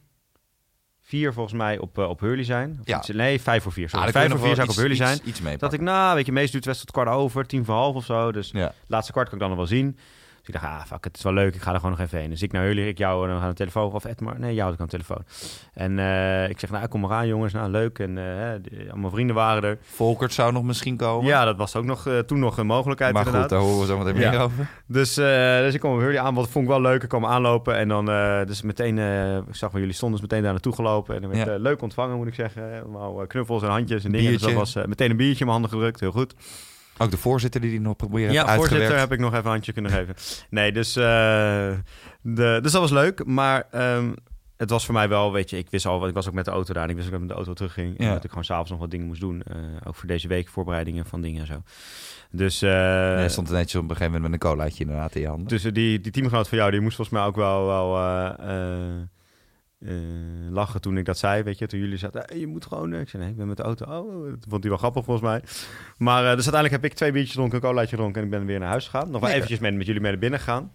vier 1.00 1.32
volgens 1.32 1.54
mij 1.54 1.78
op, 1.78 1.98
eh, 1.98 2.08
op 2.08 2.20
Hurley 2.20 2.44
zijn. 2.44 2.76
Of 2.80 2.86
Ja. 2.86 2.98
iets- 2.98 3.08
nee, 3.08 3.40
vijf 3.40 3.62
voor 3.62 3.72
vier. 3.72 3.88
Sorry. 3.88 4.06
je 4.06 4.12
vijf 4.12 4.30
voor 4.30 4.38
vier 4.38 4.48
zou 4.54 4.60
ik 4.62 4.62
op 4.64 4.68
iets- 4.70 4.78
Hurley 4.78 4.96
zijn. 4.96 5.16
Iets, 5.16 5.26
iets 5.26 5.40
mee 5.40 5.56
Dat 5.56 5.72
ik, 5.72 5.80
nou, 5.80 6.14
weet 6.14 6.26
je, 6.26 6.32
meestal 6.32 6.52
duurt 6.60 6.64
het 6.64 6.76
wedstrijd 6.78 7.06
kwart 7.06 7.22
over, 7.24 7.46
tien 7.46 7.64
voor 7.64 7.74
half 7.74 7.94
of 7.94 8.04
zo. 8.04 8.32
Dus 8.32 8.50
Ja. 8.52 8.72
laatste 8.86 9.12
kwart 9.12 9.26
kan 9.28 9.34
ik 9.34 9.40
dan 9.40 9.48
nog 9.56 9.58
wel 9.58 9.78
zien. 9.78 9.98
Ik 10.54 10.60
dacht, 10.60 10.74
ah, 10.74 10.84
fuck, 10.86 11.04
het 11.04 11.16
is 11.16 11.22
wel 11.22 11.32
leuk. 11.32 11.54
Ik 11.54 11.60
ga 11.62 11.70
er 11.70 11.76
gewoon 11.76 11.90
nog 11.90 12.00
even 12.06 12.18
heen. 12.18 12.30
Dus 12.30 12.42
ik 12.42 12.52
naar 12.52 12.62
Hurley, 12.64 12.88
ik 12.88 12.98
jou 12.98 13.24
en 13.24 13.30
dan 13.30 13.40
gaan 13.40 13.48
de 13.48 13.54
telefoon. 13.54 13.92
Of 13.92 14.04
Edmar, 14.04 14.38
nee, 14.40 14.54
jou 14.54 14.64
had 14.64 14.74
ik 14.74 14.80
aan 14.80 14.86
de 14.86 14.92
telefoon. 14.92 15.24
En 15.74 15.98
eh, 15.98 16.48
ik 16.48 16.58
zeg, 16.60 16.70
nou, 16.70 16.86
kom 16.88 17.00
maar 17.00 17.10
aan 17.10 17.26
jongens. 17.26 17.52
Nou, 17.52 17.70
leuk. 17.70 17.98
En 17.98 18.14
die- 18.62 18.90
allemaal 18.90 19.10
vrienden 19.10 19.36
waren 19.36 19.62
er. 19.62 19.78
Volkert 19.82 20.32
zou 20.32 20.52
nog 20.52 20.62
misschien 20.62 20.96
komen. 20.96 21.26
Ja, 21.26 21.44
dat 21.44 21.56
was 21.56 21.76
ook 21.76 21.84
nog, 21.84 22.06
eh, 22.06 22.18
toen 22.18 22.38
nog 22.38 22.58
een 22.58 22.66
mogelijkheid 22.66 23.12
maar 23.14 23.26
goed, 23.26 23.48
daar 23.48 23.58
horen 23.60 23.80
we 23.80 23.86
zo 23.86 23.98
meteen 23.98 24.20
Ja. 24.20 24.30
meer 24.30 24.40
over. 24.40 24.68
Dus, 24.86 25.14
dus 25.14 25.74
ik 25.74 25.80
kwam 25.80 25.92
op 25.92 25.98
Hurley 26.00 26.20
aan, 26.20 26.34
wat 26.34 26.48
vond 26.48 26.64
ik 26.64 26.70
wel 26.70 26.80
leuk. 26.80 27.02
Ik 27.02 27.08
kwam 27.08 27.26
aanlopen 27.26 27.76
en 27.76 27.88
dan, 27.88 28.04
dus 28.46 28.62
meteen, 28.62 28.98
ik 29.48 29.56
zag 29.56 29.70
waar 29.70 29.80
jullie 29.80 29.94
stonden, 29.96 30.20
dus 30.20 30.28
meteen 30.28 30.42
daar 30.44 30.52
naartoe 30.52 30.74
gelopen. 30.74 31.14
En 31.14 31.20
dan 31.22 31.30
werd 31.30 31.46
Ja. 31.48 31.56
leuk 31.56 31.82
ontvangen, 31.82 32.16
moet 32.16 32.26
ik 32.26 32.34
zeggen. 32.34 32.82
Allemaal 32.82 33.26
knuffels 33.26 33.62
en 33.62 33.68
handjes 33.68 34.04
en 34.04 34.12
dingen. 34.12 34.32
Dus 34.32 34.40
dat 34.42 34.52
was 34.52 34.74
meteen 34.74 35.10
een 35.10 35.16
biertje 35.16 35.40
in 35.44 35.46
mijn 35.50 35.60
handen 35.60 35.70
gedrukt, 35.78 36.00
heel 36.00 36.12
goed. 36.12 36.34
Ook 37.02 37.10
de 37.10 37.16
voorzitter 37.16 37.60
die 37.60 37.70
die 37.70 37.80
nog 37.80 37.96
proberen 37.96 38.32
Ja, 38.32 38.40
heeft 38.42 38.54
voorzitter 38.54 38.76
uitgewerkt. 38.78 39.10
heb 39.10 39.18
ik 39.18 39.24
nog 39.24 39.32
even 39.32 39.44
een 39.44 39.50
handje 39.50 39.72
kunnen 39.72 39.90
geven. 39.90 40.14
Nee, 40.50 40.72
dus, 40.72 40.96
eh, 40.96 41.02
de, 42.22 42.58
dus 42.62 42.72
dat 42.72 42.80
was 42.80 42.90
leuk. 42.90 43.24
Maar 43.26 43.66
ehm, 43.70 44.12
het 44.56 44.70
was 44.70 44.84
voor 44.84 44.94
mij 44.94 45.08
wel, 45.08 45.32
weet 45.32 45.50
je, 45.50 45.58
ik 45.58 45.70
wist 45.70 45.86
al, 45.86 46.08
ik 46.08 46.14
was 46.14 46.28
ook 46.28 46.34
met 46.34 46.44
de 46.44 46.50
auto 46.50 46.72
daar. 46.72 46.84
En 46.84 46.90
ik 46.90 46.96
wist 46.96 47.06
ook 47.06 47.12
dat 47.12 47.22
ik 47.22 47.26
met 47.28 47.36
de 47.36 47.44
auto 47.44 47.54
terugging. 47.66 47.98
En 47.98 48.06
Ja. 48.06 48.12
dat 48.12 48.24
ik 48.24 48.28
gewoon 48.28 48.44
s'avonds 48.44 48.70
nog 48.70 48.78
wat 48.78 48.90
dingen 48.90 49.06
moest 49.06 49.20
doen. 49.20 49.42
eh, 49.42 49.56
ook 49.84 49.94
voor 49.94 50.08
deze 50.08 50.28
week, 50.28 50.48
voorbereidingen 50.48 51.06
van 51.06 51.20
dingen 51.20 51.40
en 51.40 51.46
zo. 51.46 51.62
Dus, 52.30 52.62
eh, 52.62 53.28
stond 53.28 53.48
er 53.48 53.54
netjes 53.54 53.74
op 53.74 53.82
een 53.82 53.96
gegeven 53.96 54.12
moment 54.12 54.22
met 54.32 54.32
een 54.42 54.48
colaatje 54.50 54.84
inderdaad 54.84 55.14
in 55.14 55.20
je 55.20 55.26
handen. 55.28 55.48
dus 55.48 55.62
die, 55.62 56.00
die 56.00 56.12
teamgenoot 56.12 56.48
van 56.48 56.58
jou, 56.58 56.70
die 56.70 56.80
moest 56.80 56.96
volgens 56.96 57.16
mij 57.18 57.26
ook 57.26 57.36
wel, 57.36 57.66
wel 57.66 57.96
eh, 59.86 59.92
lachen 60.50 60.80
toen 60.80 60.96
ik 60.98 61.04
dat 61.04 61.18
zei, 61.18 61.42
weet 61.42 61.58
je. 61.58 61.66
Toen 61.66 61.80
jullie 61.80 61.96
zeiden, 61.98 62.28
"Eh, 62.28 62.38
je 62.40 62.46
moet 62.46 62.66
gewoon... 62.66 62.92
eh." 62.92 63.00
Ik 63.00 63.08
zei, 63.08 63.22
nee, 63.22 63.32
ik 63.32 63.38
ben 63.38 63.46
met 63.46 63.56
de 63.56 63.62
auto. 63.62 63.84
Oh, 63.84 64.30
dat 64.30 64.44
vond 64.48 64.60
hij 64.60 64.68
wel 64.70 64.78
grappig 64.78 65.04
volgens 65.04 65.26
mij. 65.26 65.42
Maar 65.98 66.18
eh, 66.18 66.36
dus 66.36 66.50
uiteindelijk 66.50 66.72
heb 66.82 66.84
ik 66.84 66.92
twee 66.96 67.10
biertjes 67.12 67.32
gedronken, 67.32 67.56
een 67.58 67.64
colaatje 67.68 67.90
gedronken 67.90 68.20
en 68.20 68.26
ik 68.26 68.32
ben 68.32 68.44
weer 68.46 68.58
naar 68.58 68.68
huis 68.68 68.84
gegaan. 68.88 69.10
Nog 69.10 69.20
wel 69.20 69.30
eventjes 69.30 69.58
met, 69.58 69.74
met 69.74 69.86
jullie 69.86 70.00
mee 70.00 70.10
naar 70.10 70.20
binnen 70.20 70.38
gegaan. 70.38 70.72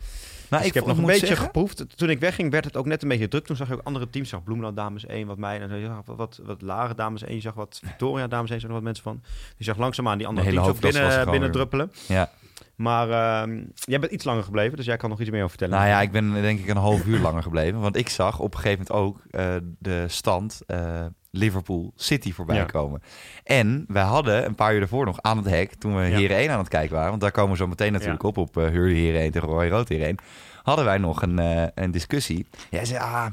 nou, 0.50 0.62
Dus 0.62 0.66
ik, 0.72 0.74
heb 0.74 0.86
nog 0.86 0.98
een 0.98 1.06
beetje 1.06 1.26
zeggen- 1.28 1.46
geproefd. 1.46 1.98
Toen 1.98 2.10
ik 2.10 2.20
wegging 2.20 2.52
werd 2.52 2.66
het 2.66 2.78
ook 2.78 2.86
net 2.86 3.02
een 3.04 3.08
beetje 3.10 3.28
druk. 3.28 3.46
Toen 3.46 3.56
zag 3.56 3.68
je 3.68 3.74
ook 3.74 3.82
andere 3.84 4.10
teams. 4.10 4.30
Zag 4.30 4.44
Bloemendaal 4.44 4.74
Dames 4.74 5.06
1, 5.06 5.28
wat 5.28 5.38
mij. 5.38 5.60
En 5.62 5.70
zo, 5.70 5.76
je 5.76 5.86
zag 5.86 6.02
wat, 6.06 6.16
wat, 6.18 6.40
wat 6.46 6.62
Lage 6.62 6.96
Dames 6.96 7.24
1. 7.24 7.36
Je 7.36 7.42
zag 7.42 7.54
wat 7.54 7.80
Victoria 7.86 8.28
Dames 8.28 8.50
1. 8.50 8.60
Zag 8.60 8.70
er 8.70 8.76
wat 8.76 8.84
mensen 8.84 9.04
van. 9.04 9.22
Je 9.58 9.64
zag 9.64 9.78
langzaamaan 9.78 10.18
die 10.18 10.28
andere 10.28 10.50
teams 10.50 10.68
ook 10.68 10.80
binnen, 10.80 11.30
binnen 11.32 11.52
druppelen. 11.52 11.92
Ja. 12.08 12.32
Maar 12.76 13.10
ehm, 13.10 13.64
jij 13.74 14.00
bent 14.00 14.12
iets 14.12 14.24
langer 14.24 14.44
gebleven. 14.44 14.78
Dus 14.78 14.86
jij 14.86 14.98
kan 14.98 15.10
nog 15.10 15.20
iets 15.20 15.30
meer 15.30 15.44
over 15.44 15.58
vertellen. 15.58 15.76
Nou 15.78 15.88
ja, 15.90 16.02
ik 16.02 16.12
ben 16.12 16.34
denk 16.34 16.60
ik 16.60 16.68
een 16.68 16.78
half 16.78 17.06
uur 17.06 17.20
langer 17.20 17.44
gebleven. 17.44 17.80
Want 17.80 17.96
ik 17.96 18.10
zag 18.10 18.40
op 18.40 18.54
een 18.54 18.60
gegeven 18.60 18.86
moment 18.88 19.06
ook 19.08 19.22
eh, 19.30 19.56
de 19.80 20.06
stand 20.08 20.62
eh, 20.68 21.06
Liverpool 21.32 21.94
City 21.96 22.34
voorbij 22.34 22.56
Ja. 22.56 22.64
komen. 22.66 23.02
En 23.44 23.86
wij 23.88 24.04
hadden 24.04 24.46
een 24.46 24.56
paar 24.56 24.74
uur 24.74 24.80
daarvoor 24.80 25.06
nog 25.06 25.22
aan 25.22 25.38
het 25.38 25.46
hek, 25.50 25.74
toen 25.74 25.96
we 25.96 26.02
Ja. 26.04 26.18
Heren 26.18 26.38
1 26.38 26.50
aan 26.52 26.60
het 26.60 26.68
kijken 26.68 26.94
waren, 26.96 27.10
want 27.10 27.22
daar 27.22 27.32
komen 27.32 27.52
we 27.52 27.58
zo 27.58 27.68
meteen 27.68 27.92
natuurlijk 27.92 28.22
Ja. 28.22 28.28
op, 28.28 28.38
op 28.38 28.58
uh, 28.58 28.64
Hurley 28.68 28.96
Heren 28.96 29.22
1 29.22 29.32
tegen 29.32 29.48
Roy 29.48 29.68
Rood 29.68 29.90
Heren 29.90 30.06
1, 30.06 30.16
hadden 30.64 30.86
wij 30.86 30.98
nog 30.98 31.22
een, 31.22 31.40
eh, 31.40 31.64
een 31.76 31.92
discussie. 31.92 32.48
Jij 32.70 32.86
zei, 32.86 33.00
ah, 33.00 33.26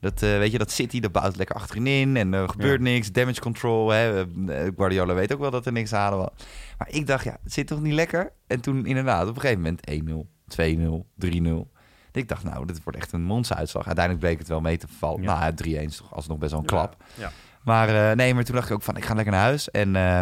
dat, 0.00 0.22
eh, 0.22 0.38
weet 0.38 0.52
je, 0.52 0.58
dat 0.58 0.70
City, 0.70 1.00
dat 1.00 1.12
bouwt 1.12 1.36
lekker 1.36 1.56
achterin 1.56 2.16
en 2.16 2.32
er 2.32 2.48
gebeurt 2.48 2.80
niks, 2.80 3.12
damage 3.12 3.40
control. 3.40 3.90
Hè. 3.90 4.20
Eh, 4.20 4.72
Guardiola 4.76 5.14
weet 5.14 5.32
ook 5.32 5.40
wel 5.40 5.50
dat 5.50 5.66
er 5.66 5.72
niks 5.72 5.92
aan 5.92 6.16
was. 6.16 6.30
Maar 6.78 6.88
ik 6.90 7.06
dacht, 7.06 7.24
ja, 7.24 7.36
het 7.42 7.52
zit 7.52 7.66
toch 7.66 7.80
niet 7.80 7.92
lekker? 7.92 8.32
En 8.46 8.60
toen 8.60 8.86
inderdaad, 8.86 9.28
op 9.28 9.34
een 9.34 9.40
gegeven 9.40 9.62
moment 9.62 9.90
1-0, 9.90 10.28
2-0, 10.46 11.06
3-0. 11.14 11.70
Ik 12.12 12.28
dacht, 12.28 12.44
nou, 12.44 12.66
dit 12.66 12.82
wordt 12.84 12.98
echt 12.98 13.12
een 13.12 13.22
monsteruitslag. 13.22 13.86
Uiteindelijk 13.86 14.24
bleek 14.24 14.38
het 14.38 14.48
wel 14.48 14.60
mee 14.60 14.76
te 14.76 14.86
vallen. 14.98 15.22
Ja. 15.22 15.38
Nou, 15.38 15.54
3-1 15.54 15.88
is 15.88 15.96
toch 15.96 16.14
alsnog 16.14 16.38
best 16.38 16.50
wel 16.50 16.60
een 16.60 16.66
klap. 16.66 16.96
ja. 17.14 17.30
Maar 17.64 18.10
eh, 18.10 18.16
nee, 18.16 18.34
maar 18.34 18.44
toen 18.44 18.54
dacht 18.54 18.68
ik 18.68 18.74
ook 18.74 18.82
van, 18.82 18.96
ik 18.96 19.04
ga 19.04 19.14
lekker 19.14 19.32
naar 19.32 19.42
huis. 19.42 19.70
En 19.70 19.96
eh, 19.96 20.20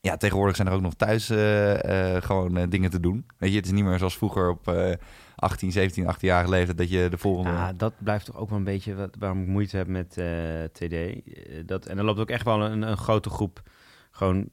ja, 0.00 0.16
tegenwoordig 0.16 0.56
zijn 0.56 0.68
er 0.68 0.74
ook 0.74 0.80
nog 0.80 0.94
thuis 0.94 1.30
eh, 1.30 2.14
eh, 2.16 2.22
gewoon 2.22 2.56
eh, 2.56 2.64
dingen 2.68 2.90
te 2.90 3.00
doen. 3.00 3.26
Weet 3.38 3.50
je, 3.50 3.56
het 3.56 3.66
is 3.66 3.72
niet 3.72 3.84
meer 3.84 3.98
zoals 3.98 4.16
vroeger 4.16 4.48
op 4.50 4.68
eh 4.68 4.92
18, 5.40 5.72
17, 5.72 6.06
18 6.06 6.28
jaar 6.28 6.48
leeftijd 6.48 6.78
dat 6.78 6.90
je 6.90 7.06
de 7.10 7.18
volgende... 7.18 7.50
Ja, 7.50 7.72
dat 7.72 7.92
blijft 7.98 8.24
toch 8.26 8.36
ook 8.36 8.48
wel 8.48 8.58
een 8.58 8.64
beetje 8.64 8.94
wat, 8.94 9.16
waarom 9.18 9.40
ik 9.42 9.46
moeite 9.46 9.76
heb 9.76 9.86
met 9.86 10.16
eh, 10.18 10.26
TD. 10.72 10.92
Eh, 10.92 11.20
Dat, 11.66 11.86
en 11.86 11.98
er 11.98 12.04
loopt 12.04 12.20
ook 12.20 12.30
echt 12.30 12.44
wel 12.44 12.62
een, 12.64 12.82
een 12.82 12.96
grote 12.96 13.30
groep 13.30 13.62
gewoon 14.10 14.48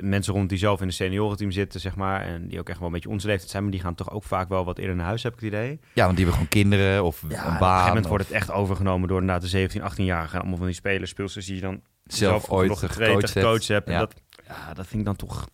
mensen 0.00 0.34
rond 0.34 0.48
die 0.48 0.58
zelf 0.58 0.80
in 0.80 0.86
de 0.86 0.92
seniorenteam 0.92 1.50
zitten, 1.50 1.80
zeg 1.80 1.96
maar. 1.96 2.20
En 2.22 2.48
die 2.48 2.58
ook 2.58 2.68
echt 2.68 2.78
wel 2.78 2.86
een 2.86 2.92
beetje 2.94 3.08
onze 3.08 3.26
leeftijd 3.26 3.50
zijn. 3.50 3.62
Maar 3.62 3.72
die 3.72 3.80
gaan 3.80 3.94
toch 3.94 4.10
ook 4.10 4.24
vaak 4.24 4.48
wel 4.48 4.64
wat 4.64 4.78
eerder 4.78 4.96
naar 4.96 5.06
huis, 5.06 5.22
heb 5.22 5.32
ik 5.32 5.40
het 5.40 5.48
idee. 5.48 5.80
Ja, 5.92 6.04
want 6.04 6.16
die 6.16 6.24
hebben 6.26 6.32
gewoon 6.32 6.48
kinderen 6.48 7.04
of 7.04 7.24
Ja, 7.28 7.40
een 7.40 7.46
op 7.46 7.52
een 7.52 7.58
baan. 7.58 7.60
gegeven 7.68 7.86
moment 7.86 8.04
of 8.04 8.10
wordt 8.10 8.24
het 8.24 8.32
echt 8.34 8.50
overgenomen 8.50 9.08
door 9.08 9.20
inderdaad 9.20 9.42
de 9.42 9.48
17, 9.48 9.80
18-jarigen. 9.82 10.38
Allemaal 10.38 10.56
van 10.56 10.66
die 10.66 10.74
spelers, 10.74 11.10
speelsters 11.10 11.46
die 11.46 11.54
je 11.54 11.60
dan 11.60 11.80
zelf 12.04 12.48
ooit 12.50 12.68
nog 12.68 12.78
getraind 12.78 13.22
hebt. 13.22 13.36
en 13.36 13.42
gecoacht 13.42 13.68
hebt. 13.68 13.86
En 13.86 13.92
Ja. 13.92 13.98
dat, 13.98 14.14
ja, 14.46 14.74
dat 14.74 14.86
vind 14.86 14.98
ik 15.00 15.04
dan 15.06 15.16
toch... 15.16 15.48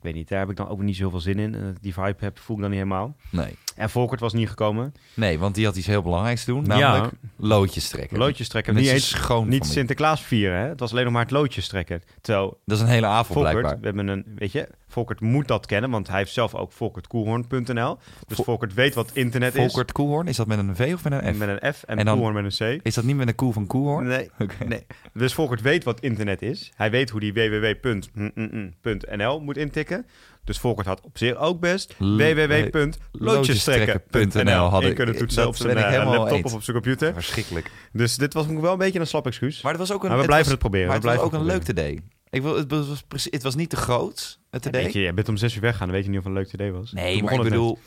Ik 0.00 0.06
weet 0.06 0.14
niet, 0.14 0.28
daar 0.28 0.38
heb 0.38 0.50
ik 0.50 0.56
dan 0.56 0.68
ook 0.68 0.80
niet 0.82 0.96
zoveel 0.96 1.20
zin 1.20 1.38
in. 1.38 1.76
Die 1.80 1.92
vibe 1.94 2.14
heb, 2.18 2.38
voel 2.38 2.56
ik 2.56 2.62
dan 2.62 2.70
niet 2.70 2.80
helemaal. 2.80 3.16
Nee. 3.30 3.56
En 3.76 3.90
Volkert 3.90 4.20
was 4.20 4.32
niet 4.32 4.48
gekomen. 4.48 4.92
nee, 5.14 5.38
want 5.38 5.54
die 5.54 5.64
had 5.64 5.76
iets 5.76 5.86
heel 5.86 6.02
belangrijks 6.02 6.44
te 6.44 6.50
doen. 6.50 6.64
Namelijk 6.66 7.12
loodjes 7.36 7.88
trekken. 7.88 8.18
loodjes 8.18 8.48
trekken. 8.48 8.74
Met 8.74 8.82
Niet 8.82 8.90
zijn 8.90 9.02
eens 9.02 9.10
schoon 9.10 9.48
niet 9.48 9.66
Sinterklaas 9.66 10.22
vieren, 10.22 10.58
hè? 10.58 10.68
Het 10.68 10.80
was 10.80 10.90
alleen 10.90 11.04
nog 11.04 11.12
maar 11.12 11.22
het 11.22 11.30
loodjes 11.30 11.68
trekken. 11.68 12.02
Terwijl 12.20 12.60
Dat 12.66 12.76
is 12.76 12.82
een 12.82 12.88
hele 12.90 13.06
avond 13.06 13.26
Volkert, 13.26 13.52
blijkbaar. 13.52 13.78
we 13.80 13.86
hebben 13.86 14.08
een, 14.08 14.24
weet 14.36 14.52
je, 14.52 14.68
Volkert 14.90 15.20
moet 15.20 15.48
dat 15.48 15.66
kennen, 15.66 15.90
want 15.90 16.08
hij 16.08 16.18
heeft 16.18 16.32
zelf 16.32 16.54
ook 16.54 16.72
volkertkoelhoorn.nl. 16.72 17.98
Dus 18.26 18.36
Vol- 18.36 18.44
Volkert 18.44 18.74
weet 18.74 18.94
wat 18.94 19.10
internet 19.12 19.54
Volkert 19.54 19.92
Koelhoorn, 19.92 20.26
is 20.26 20.36
dat 20.36 20.46
met 20.46 20.58
een 20.58 20.76
V 20.76 20.90
of 20.94 21.04
met 21.04 21.12
een 21.12 21.22
is. 21.22 21.34
F? 21.34 21.38
Met 21.38 21.48
een 21.48 21.72
F 21.74 21.82
en, 21.82 21.98
En 21.98 22.06
Koelhoorn 22.06 22.34
met 22.42 22.60
een 22.60 22.78
C. 22.78 22.80
Is 22.86 22.94
dat 22.94 23.04
niet 23.04 23.16
met 23.16 23.28
een 23.28 23.34
koe 23.34 23.52
van 23.52 23.66
Koelhoorn? 23.66 24.06
Nee, 24.06 24.30
nee. 24.68 24.86
Dus 25.12 25.34
Volkert 25.34 25.60
weet 25.60 25.84
wat 25.84 26.00
internet 26.00 26.42
is. 26.42 26.72
Hij 26.76 26.90
weet 26.90 27.10
hoe 27.10 27.20
die 27.20 27.32
www.nl 27.32 29.40
moet 29.40 29.56
intikken. 29.56 30.06
Dus 30.44 30.58
Volkert 30.58 30.86
had 30.86 31.00
op 31.00 31.18
zich 31.18 31.36
ook 31.36 31.60
best 31.60 31.94
L- 31.98 32.16
www.loodjestrekken.nl 32.16 34.68
had 34.68 34.82
ik- 34.82 34.94
kunnen 34.94 35.16
toetsen 35.16 35.46
op 35.46 35.56
zijn 35.56 35.76
eh, 35.76 36.04
laptop 36.10 36.44
of 36.44 36.54
op 36.54 36.62
zijn 36.62 36.76
computer. 36.76 37.12
Verschrikkelijk. 37.14 37.70
Dus 37.92 38.16
dit 38.16 38.34
was 38.34 38.46
wel 38.46 38.72
een 38.72 38.78
beetje 38.78 39.00
een 39.00 39.06
slap 39.06 39.26
excuus. 39.26 39.62
Maar 39.62 39.72
het 39.72 39.80
was 39.80 39.92
ook 39.92 40.02
een, 40.02 40.08
Maar 40.08 40.16
we 40.18 40.22
het 40.22 40.30
blijven 40.30 40.50
was, 40.52 40.60
het 40.60 40.70
proberen. 40.70 40.88
Maar 40.88 41.00
we 41.00 41.08
het 41.08 41.18
was 41.18 41.28
blijven 41.28 41.48
ook 41.48 41.74
een 41.74 41.82
leuk 41.84 41.96
TD. 41.98 42.02
Ik 42.30 42.42
wil, 42.42 42.56
het, 42.56 42.70
was, 42.70 43.02
precies- 43.08 43.32
het 43.32 43.42
was 43.42 43.54
niet 43.54 43.70
te 43.70 43.76
groot, 43.76 44.38
het 44.50 44.62
TD. 44.62 44.70
Weet 44.70 44.92
je, 44.92 45.00
je 45.00 45.12
bent 45.12 45.28
om 45.28 45.36
zes 45.36 45.54
uur 45.54 45.60
weggaan, 45.60 45.86
dan 45.86 45.96
weet 45.96 46.04
je 46.04 46.10
niet 46.10 46.18
of 46.18 46.24
het 46.24 46.34
een 46.34 46.38
leuk 46.42 46.52
idee 46.52 46.72
was. 46.72 46.92
nee, 46.92 47.14
Toen 47.16 47.24
maar 47.24 47.34
ik 47.34 47.42
bedoel... 47.42 47.78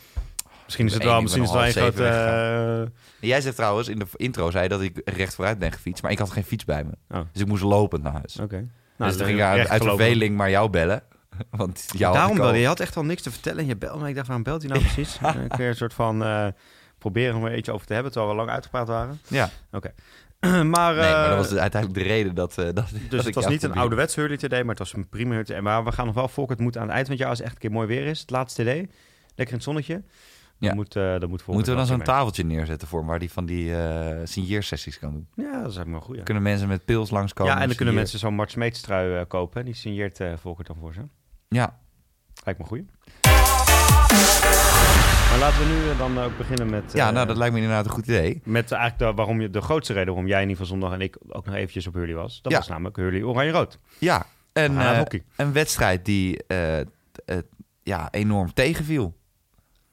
Misschien 0.64 0.86
is 0.86 0.94
het 0.94 1.02
wel, 1.04 1.20
misschien 1.20 1.42
is 1.42 1.50
het 1.50 1.94
wel 1.94 2.06
een 2.06 2.84
eh, 2.86 2.90
Jij 3.20 3.40
zegt 3.40 3.56
trouwens, 3.56 3.88
in 3.88 3.98
de 3.98 4.06
intro 4.16 4.50
zei 4.50 4.68
dat 4.68 4.80
ik 4.80 5.00
recht 5.04 5.34
vooruit 5.34 5.58
ben 5.58 5.72
gefietst, 5.72 6.02
maar 6.02 6.12
ik 6.12 6.18
had 6.18 6.30
geen 6.30 6.44
fiets 6.44 6.64
bij 6.64 6.84
me. 6.84 6.90
Oh. 7.16 7.20
Dus 7.32 7.42
ik 7.42 7.48
moest 7.48 7.62
lopend 7.62 8.02
naar 8.02 8.12
huis. 8.12 8.38
Oké. 8.38 8.56
dus 8.58 8.68
Nou, 8.96 9.12
toen 9.12 9.26
ging 9.26 9.38
ik 9.38 9.44
uit, 9.44 9.82
verveling 9.82 10.36
maar 10.36 10.50
jou 10.50 10.70
bellen. 10.70 11.02
Want 11.50 11.84
jou 11.96 12.14
Daarom 12.14 12.40
al- 12.40 12.54
Je 12.54 12.66
had 12.66 12.80
echt 12.80 12.96
al 12.96 13.04
niks 13.04 13.22
te 13.22 13.30
vertellen. 13.30 13.58
en 13.58 13.66
Je 13.66 13.76
belde 13.76 14.02
me. 14.02 14.08
Ik 14.08 14.14
dacht, 14.14 14.26
waarom 14.26 14.44
belt 14.44 14.62
hij 14.62 14.70
nou 14.70 14.82
precies? 14.82 15.18
Een 15.22 15.48
keer 15.48 15.68
een 15.68 15.76
soort 15.76 15.94
van 15.94 16.24
eh, 16.24 16.46
proberen 16.98 17.36
om 17.36 17.44
er 17.44 17.52
eentje 17.52 17.72
over 17.72 17.86
te 17.86 17.92
hebben, 17.94 18.12
terwijl 18.12 18.32
we 18.32 18.38
lang 18.38 18.50
uitgepraat 18.50 18.88
waren. 18.88 19.20
Ja, 19.28 19.50
maar, 20.74 20.94
nee, 20.94 21.12
maar 21.12 21.22
eh, 21.22 21.28
dat 21.28 21.36
was 21.38 21.48
dus 21.48 21.58
uiteindelijk 21.58 22.02
de 22.02 22.08
reden 22.08 22.34
dat... 22.34 22.58
eh, 22.58 22.64
dat 22.64 22.74
dat 22.74 22.90
dus 23.08 23.24
het 23.24 23.34
was 23.34 23.46
niet 23.46 23.62
een 23.62 23.72
ouderwets 23.74 24.14
Hurley 24.14 24.36
TD, 24.36 24.50
maar 24.50 24.64
het 24.64 24.78
was 24.78 24.92
een 24.92 25.08
prima 25.08 25.34
Hurley. 25.34 25.60
Maar 25.60 25.84
we 25.84 25.92
gaan 25.92 26.06
nog 26.06 26.14
wel, 26.14 26.28
Volkert 26.28 26.60
moet 26.60 26.76
aan 26.76 26.82
het 26.82 26.92
eind 26.92 27.02
van 27.06 27.10
het 27.14 27.20
jaar, 27.20 27.30
als 27.30 27.38
het 27.38 27.46
echt 27.46 27.56
een 27.56 27.60
keer 27.62 27.70
mooi 27.72 27.86
weer 27.86 28.06
is, 28.06 28.20
het 28.20 28.30
laatste 28.30 28.62
TD, 28.62 28.66
lekker 28.66 28.88
in 29.36 29.54
het 29.54 29.62
zonnetje, 29.62 29.94
dan 29.94 30.68
Ja. 30.68 30.74
moet, 30.74 30.96
eh 30.96 31.02
dan 31.18 31.28
moet 31.28 31.46
Moeten 31.46 31.72
we 31.72 31.78
dan 31.78 31.86
zo'n 31.86 32.02
tafeltje 32.02 32.44
neerzetten 32.44 32.88
voor 32.88 32.98
hem, 32.98 33.08
waar 33.08 33.18
die 33.18 33.32
van 33.32 33.46
die 33.46 33.74
eh 33.76 34.20
signeersessies 34.24 34.98
kan 34.98 35.12
doen? 35.12 35.26
Ja, 35.34 35.42
dat 35.44 35.52
is 35.52 35.60
eigenlijk 35.76 35.90
wel 35.90 36.00
goed. 36.00 36.16
Ja. 36.16 36.22
Kunnen 36.22 36.42
mensen 36.42 36.68
met 36.68 36.84
pils 36.84 37.10
langskomen? 37.10 37.52
ja, 37.54 37.60
en 37.60 37.66
dan 37.66 37.76
kunnen 37.76 37.94
mensen 37.94 38.18
zo'n 38.18 38.34
Mart 38.34 38.50
Smeets 38.50 38.80
trui 38.80 39.24
kopen. 39.24 39.64
Die 39.64 39.74
signeert 39.74 40.20
Volkert 40.40 40.66
dan 40.66 40.76
voor 40.80 40.92
ze. 40.94 41.00
Ja, 41.48 41.78
Lijkt 42.44 42.60
me 42.60 42.66
goed. 42.66 42.82
Maar 45.34 45.42
laten 45.42 45.58
we 45.58 45.66
nu 45.74 45.90
eh, 45.90 45.98
dan 45.98 46.18
ook 46.18 46.36
beginnen 46.36 46.70
met... 46.70 46.92
ja 46.92 47.08
eh, 47.08 47.14
nou, 47.14 47.26
dat 47.26 47.36
lijkt 47.36 47.54
me 47.54 47.60
inderdaad 47.60 47.84
een 47.84 47.90
goed 47.90 48.06
idee. 48.06 48.40
Met 48.44 48.72
eigenlijk 48.72 49.10
de, 49.10 49.16
waarom 49.16 49.40
je, 49.40 49.50
de 49.50 49.60
grootste 49.60 49.92
reden 49.92 50.08
waarom 50.08 50.26
jij 50.26 50.42
in 50.42 50.48
ieder 50.48 50.62
geval 50.64 50.78
zondag 50.80 50.98
en 50.98 51.04
ik 51.04 51.16
ook 51.28 51.44
nog 51.46 51.54
eventjes 51.54 51.86
op 51.86 51.94
Hurley 51.94 52.14
was. 52.14 52.42
Dat 52.42 52.52
Ja. 52.52 52.58
was 52.58 52.68
namelijk 52.68 52.96
Hurley 52.96 53.22
Oranje-Rood. 53.22 53.78
Ja, 53.98 54.26
en 54.52 54.76
Ah, 54.78 54.98
eh, 54.98 55.20
een 55.36 55.52
wedstrijd 55.52 56.04
die 56.04 56.40
ja, 57.82 58.08
enorm 58.10 58.52
tegenviel. 58.54 59.16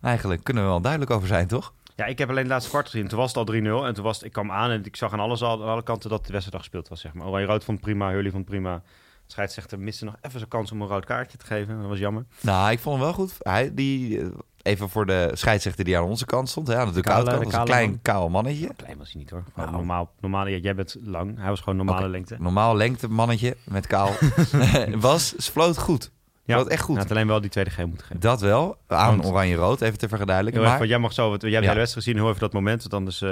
Eigenlijk 0.02 0.44
kunnen 0.44 0.64
we 0.64 0.70
wel 0.70 0.82
duidelijk 0.82 1.12
over 1.12 1.28
zijn, 1.28 1.48
toch? 1.48 1.74
Ja, 1.96 2.06
ik 2.06 2.18
heb 2.18 2.30
alleen 2.30 2.42
het 2.44 2.52
laatste 2.52 2.70
kwart 2.70 2.90
gezien. 2.90 3.08
Toen 3.08 3.18
was 3.20 3.28
het 3.28 3.38
al 3.38 3.46
3-0. 3.46 3.86
En 3.86 3.94
toen 3.94 4.04
was 4.04 4.16
het, 4.18 4.26
ik 4.26 4.32
kwam 4.32 4.52
aan 4.52 4.70
en 4.72 4.86
ik 4.86 4.96
zag 4.96 5.14
aan, 5.14 5.20
alles, 5.20 5.42
al- 5.42 5.62
aan 5.64 5.70
alle 5.70 5.84
kanten 5.84 6.10
dat 6.10 6.20
de 6.26 6.32
wedstrijd 6.32 6.54
al 6.54 6.60
gespeeld 6.60 6.88
was. 6.88 7.02
Zeg 7.02 7.14
maar. 7.14 7.28
Oranje-Rood 7.28 7.64
vond 7.64 7.78
het 7.78 7.86
prima, 7.88 8.10
Hurley 8.12 8.32
vond 8.32 8.46
prima. 8.46 8.76
De 9.26 9.38
scheidsrechter 9.38 9.80
miste 9.80 10.06
nog 10.06 10.16
even 10.22 10.38
zijn 10.38 10.50
kans 10.50 10.72
om 10.72 10.82
een 10.82 10.88
rood 10.88 11.06
kaartje 11.06 11.38
te 11.38 11.46
geven. 11.46 11.80
Dat 11.80 11.90
was 11.90 12.00
jammer. 12.00 12.26
Nou, 12.42 12.72
ik 12.72 12.80
vond 12.80 12.96
hem 12.96 13.04
wel 13.06 13.14
goed. 13.14 13.36
Hij, 13.40 13.74
die, 13.74 14.22
even 14.64 14.90
voor 14.90 15.06
de 15.06 15.32
scheidsrechter 15.34 15.86
die 15.86 15.98
aan 15.98 16.04
onze 16.04 16.26
kant 16.26 16.50
stond. 16.50 16.68
Hè, 16.68 16.76
aan 16.76 16.94
de 16.94 17.02
Kale- 17.02 17.32
kant. 17.32 17.44
was 17.44 17.54
een 17.54 17.64
klein, 17.64 17.90
man. 17.90 18.00
kaal 18.02 18.30
mannetje. 18.30 18.70
Klein 18.76 18.98
was 18.98 19.12
hij 19.12 19.22
niet 19.22 19.30
hoor. 19.30 19.44
Nou. 19.56 19.72
normaal, 19.72 20.12
normaal, 20.20 20.48
ja, 20.48 20.58
jij 20.58 20.76
bent 20.76 20.98
lang. 21.04 21.38
Hij 21.40 21.50
was 21.50 21.60
gewoon 21.60 21.76
normale 21.76 22.10
lengte. 22.10 22.36
Normaal 22.40 22.76
lengte 22.76 23.08
mannetje 23.08 23.58
met 23.64 23.88
kaal. 23.88 24.12
was, 24.98 25.36
floot 25.38 25.78
goed. 25.78 26.12
Ja. 26.44 26.58
Dat 26.58 26.68
echt 26.68 26.82
goed. 26.82 26.96
Hij 26.96 27.04
had 27.04 27.12
alleen 27.12 27.28
wel 27.28 27.42
die 27.42 27.50
tweede 27.50 27.70
geel 27.70 27.88
moeten 27.88 28.06
geven. 28.06 28.22
Dat 28.22 28.42
wel. 28.42 28.78
Aan 28.88 29.26
oranje-rood, 29.26 29.82
even 29.82 29.98
te 29.98 30.08
verduidelijken. 30.08 30.62
Maar... 30.62 30.86
jij 30.86 31.00
mag 31.00 31.14
zo, 31.14 31.30
wat, 31.30 31.42
jij 31.42 31.52
hebt 31.52 31.66
de 31.66 31.74
wedstrijd 31.74 32.06
gezien, 32.06 32.20
hoe 32.20 32.30
even 32.30 32.42
dat 32.42 32.54
moment, 32.54 32.82
want 32.82 32.94
anders 32.94 33.22
uh, 33.22 33.30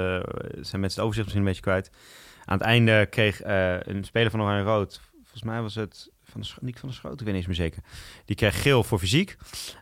zijn 0.60 0.80
mensen 0.80 0.80
het 0.80 0.98
overzicht 0.98 1.24
misschien 1.24 1.40
een 1.40 1.44
beetje 1.44 1.60
kwijt. 1.60 1.90
Aan 2.44 2.58
het 2.58 2.66
einde 2.66 3.06
kreeg 3.06 3.44
uh, 3.44 3.80
een 3.80 4.04
speler 4.04 4.30
van 4.30 4.42
oranje-rood, 4.42 5.00
volgens 5.12 5.42
mij 5.42 5.60
was 5.62 5.74
het 5.74 6.10
van 6.24 6.40
de, 6.40 6.48
Nick 6.60 6.78
van 6.78 6.88
de 6.88 6.94
Schoot, 6.94 7.12
ik 7.12 7.18
weet 7.18 7.26
niet 7.26 7.36
eens 7.36 7.46
meer 7.46 7.54
zeker. 7.54 7.82
Die 8.24 8.36
kreeg 8.36 8.62
geel 8.62 8.84
voor 8.84 8.98
fysiek. 8.98 9.36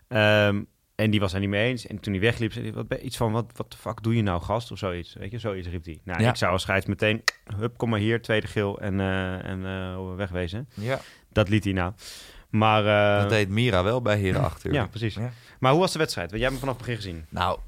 Um, 0.07 0.67
en 0.99 1.09
die 1.11 1.19
was 1.19 1.33
er 1.33 1.39
niet 1.39 1.49
mee 1.49 1.67
eens. 1.69 1.87
En 1.87 1.99
toen 1.99 2.13
hij 2.13 2.21
wegliep, 2.21 2.53
zei 2.53 2.65
hij 2.65 2.73
wat, 2.73 3.01
iets 3.01 3.17
van, 3.17 3.31
wat, 3.31 3.51
wat 3.55 3.71
de 3.71 3.77
fuck 3.77 4.03
doe 4.03 4.15
je 4.15 4.21
nou, 4.21 4.41
gast? 4.41 4.71
Of 4.71 4.77
zoiets. 4.77 5.13
Weet 5.13 5.31
je, 5.31 5.39
zoiets 5.39 5.67
riep 5.67 5.85
hij. 5.85 5.99
Nou, 6.03 6.23
ik 6.23 6.35
zou 6.35 6.51
als 6.51 6.61
scheids 6.61 6.85
meteen, 6.85 7.23
hup, 7.57 7.77
kom 7.77 7.89
maar 7.89 7.99
hier, 7.99 8.21
tweede 8.21 8.47
geel 8.47 8.79
en, 8.79 8.99
uh, 8.99 9.45
en 9.45 9.59
uh, 9.59 10.15
wegwezen. 10.15 10.69
Ja. 10.73 10.99
Dat 11.31 11.49
liet 11.49 11.63
hij 11.63 11.73
nou. 11.73 11.93
Maar, 12.49 12.83
uh, 12.83 13.21
dat 13.21 13.29
deed 13.29 13.49
Mira 13.49 13.83
wel 13.83 14.01
bij 14.01 14.17
Heren 14.17 14.43
achter. 14.43 14.73
Ja, 14.73 14.87
precies. 14.87 15.15
Ja. 15.15 15.31
Maar 15.59 15.71
hoe 15.71 15.81
was 15.81 15.91
de 15.91 15.99
wedstrijd? 15.99 16.29
Want 16.29 16.41
jij 16.41 16.49
hebt 16.51 16.61
me 16.61 16.67
vanaf 16.67 16.85
het 16.85 16.85
begin 16.85 17.01
gezien. 17.01 17.25
Nou, 17.29 17.59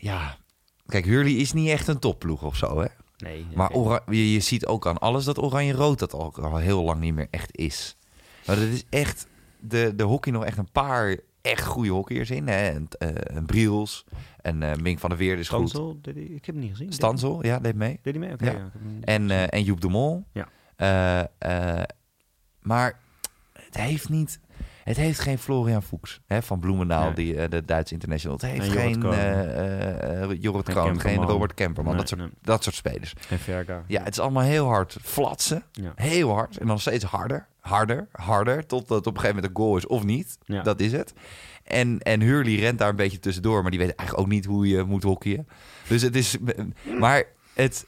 ja. 0.00 0.36
Kijk, 0.86 1.04
Hurley 1.04 1.32
is 1.32 1.52
niet 1.52 1.68
echt 1.68 1.88
een 1.88 1.98
topploeg 1.98 2.42
of 2.42 2.56
zo, 2.56 2.80
hè? 2.80 2.86
Nee. 3.16 3.46
Maar 3.54 3.70
je, 4.10 4.32
je 4.32 4.40
ziet 4.40 4.66
ook 4.66 4.86
aan 4.86 4.98
alles 4.98 5.24
dat 5.24 5.42
oranje-rood 5.42 5.98
dat 5.98 6.12
al, 6.12 6.34
al 6.34 6.56
heel 6.56 6.82
lang 6.82 7.00
niet 7.00 7.14
meer 7.14 7.28
echt 7.30 7.56
is. 7.56 7.96
Maar 8.46 8.56
dat 8.56 8.64
is 8.64 8.84
echt... 8.90 9.26
De, 9.60 9.92
de 9.94 10.02
hockey 10.02 10.32
nog 10.32 10.44
echt 10.44 10.58
een 10.58 10.70
paar 10.72 11.16
echt 11.46 11.64
goede 11.64 11.90
hockeyers 11.90 12.30
in. 12.30 12.48
Hè? 12.48 12.68
En, 12.68 12.88
uh, 12.98 13.42
Briels 13.46 14.04
en 14.40 14.62
uh, 14.62 14.74
Mink 14.74 14.98
van 14.98 15.10
der 15.10 15.18
Weer 15.18 15.38
is 15.38 15.46
Stansel, 15.46 15.88
goed. 15.88 16.04
Deed 16.04 16.16
ik 16.16 16.44
heb 16.44 16.54
hem 16.54 16.58
niet 16.58 16.70
gezien. 16.70 16.92
Stansel, 16.92 17.44
ja, 17.44 17.58
deed 17.58 17.74
mee. 17.74 17.98
Deed 18.02 18.14
hij 18.14 18.22
mee? 18.24 18.32
Oké. 18.32 18.44
Okay, 18.44 18.56
ja. 18.56 18.60
ja 18.60 18.80
en, 19.00 19.28
uh, 19.28 19.52
en 19.52 19.62
Joep 19.62 19.80
de 19.80 19.88
Mol. 19.88 20.24
Ja. 20.32 21.28
maar 22.60 22.98
het 23.52 23.76
heeft 23.76 24.08
niet... 24.08 24.40
Het 24.84 24.96
heeft 24.96 25.20
geen 25.20 25.38
Florian 25.38 25.82
Fuchs 25.82 26.20
hè, 26.26 26.42
van 26.42 26.60
Bloemendaal, 26.60 27.04
nee. 27.04 27.14
die, 27.14 27.48
de 27.48 27.64
Duitse 27.64 27.94
international. 27.94 28.36
Het 28.36 28.46
heeft 28.50 28.68
geen 28.72 29.00
Jorrit 30.40 30.64
Kroon, 30.64 31.00
geen 31.00 31.22
Robert 31.22 31.54
Kemperman. 31.54 31.92
Nee, 31.92 32.04
dat, 32.04 32.18
soort, 32.18 32.30
dat 32.40 32.62
soort 32.62 32.74
spelers. 32.74 33.14
En 33.28 33.38
Verga. 33.38 33.82
Ja, 33.86 34.02
het 34.02 34.12
is 34.12 34.18
allemaal 34.18 34.42
heel 34.42 34.66
hard 34.66 34.96
flatsen. 35.02 35.62
Heel 35.94 36.30
hard. 36.30 36.56
En 36.56 36.66
dan 36.66 36.78
steeds 36.78 37.04
harder, 37.04 37.46
harder, 37.68 38.08
harder. 38.12 38.66
Totdat 38.66 38.96
het 38.98 39.06
op 39.06 39.14
een 39.14 39.20
gegeven 39.20 39.34
moment 39.42 39.56
een 39.58 39.62
goal 39.64 39.76
is 39.76 39.86
of 39.86 40.04
niet. 40.04 40.38
Ja. 40.44 40.62
Dat 40.62 40.80
is 40.80 40.92
het. 40.92 41.12
En, 41.64 41.98
en 42.00 42.20
Hurley 42.20 42.54
rent 42.54 42.78
daar 42.78 42.88
een 42.88 42.96
beetje 42.96 43.18
tussendoor. 43.18 43.62
Maar 43.62 43.70
die 43.70 43.80
weet 43.80 43.94
eigenlijk 43.94 44.26
ook 44.28 44.32
niet 44.32 44.44
hoe 44.44 44.68
je 44.68 44.82
moet 44.82 45.02
hockeyen. 45.02 45.48
Dus 45.88 46.02
het 46.02 46.16
is... 46.16 46.36
Maar 46.98 47.24
het... 47.54 47.86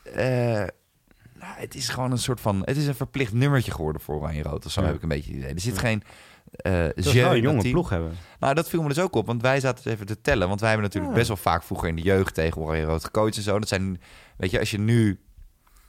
Nou, 1.41 1.53
het 1.57 1.75
is 1.75 1.89
gewoon 1.89 2.11
een 2.11 2.19
soort 2.19 2.41
van... 2.41 2.63
Het 2.65 2.77
is 2.77 2.87
een 2.87 2.95
verplicht 2.95 3.33
nummertje 3.33 3.73
geworden 3.73 4.03
voor 4.03 4.15
Oranje 4.17 4.43
Rood. 4.43 4.67
Of 4.67 4.73
zo 4.73 4.81
Ja. 4.81 4.87
heb 4.87 4.97
ik 4.97 5.03
een 5.03 5.09
beetje 5.09 5.31
het 5.31 5.41
idee. 5.41 5.55
Er 5.55 5.61
zit 5.61 5.79
geen... 5.79 6.03
Uh, 6.67 6.73
Dat 6.83 6.97
is 6.97 7.13
wel 7.13 7.35
een 7.35 7.41
jonge 7.41 7.71
ploeg 7.71 7.91
hebben. 7.91 8.13
Nou, 8.41 8.55
dat 8.55 8.69
viel 8.69 8.83
me 8.83 8.89
dus 8.89 8.99
ook 8.99 9.15
op. 9.15 9.27
Want 9.27 9.43
wij 9.43 9.61
zaten 9.61 9.85
dus 9.85 9.93
even 9.93 10.07
te 10.07 10.21
tellen. 10.21 10.49
Want 10.49 10.61
wij 10.61 10.69
hebben 10.69 10.87
natuurlijk 10.87 11.13
Ja. 11.13 11.19
best 11.19 11.29
wel 11.29 11.53
vaak 11.53 11.63
vroeger 11.63 11.89
in 11.89 11.97
de 11.97 12.03
jeugd 12.03 12.35
tegen 12.35 12.63
Oranje 12.63 12.85
Rood 12.85 13.05
gecoacht 13.05 13.37
en 13.37 13.43
zo. 13.43 13.59
Dat 13.59 13.69
zijn, 13.69 14.01
weet 14.37 14.51
je, 14.51 14.59
als 14.59 14.71
je 14.71 14.79
nu 14.79 15.19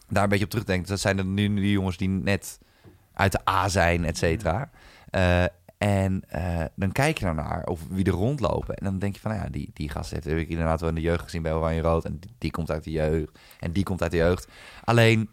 daar 0.09 0.23
een 0.23 0.29
beetje 0.29 0.43
op 0.43 0.49
terugdenkt. 0.49 0.87
Dat 0.87 0.99
zijn 0.99 1.17
dan 1.17 1.33
nu 1.33 1.53
die 1.53 1.71
jongens 1.71 1.97
die 1.97 2.09
net 2.09 2.59
uit 3.19 3.31
de 3.31 3.49
A 3.49 3.67
zijn, 3.67 4.05
et 4.05 4.17
cetera. 4.17 4.69
Eh, 5.09 5.43
en 5.77 6.23
eh, 6.27 6.65
dan 6.75 6.91
kijk 6.91 7.17
je 7.17 7.25
naar 7.25 7.63
of 7.65 7.81
wie 7.89 8.05
er 8.05 8.11
rondlopen. 8.11 8.75
En 8.75 8.83
dan 8.83 8.99
denk 8.99 9.13
je 9.13 9.19
van, 9.19 9.31
nou 9.31 9.43
ja, 9.43 9.49
die, 9.49 9.71
die 9.73 9.89
gast 9.89 10.11
heeft, 10.11 10.25
heb 10.25 10.37
ik 10.37 10.49
inderdaad 10.49 10.79
wel 10.79 10.89
in 10.89 10.95
de 10.95 11.01
jeugd 11.01 11.23
gezien 11.23 11.41
bij 11.41 11.53
Oranje 11.53 11.81
Rood. 11.81 12.05
En 12.05 12.19
die, 12.19 12.35
die 12.37 12.51
komt 12.51 12.71
uit 12.71 12.83
de 12.83 12.91
jeugd. 12.91 13.39
En 13.59 13.71
die 13.71 13.83
komt 13.83 14.01
uit 14.01 14.11
de 14.11 14.17
jeugd. 14.17 14.47
Alleen, 14.83 15.29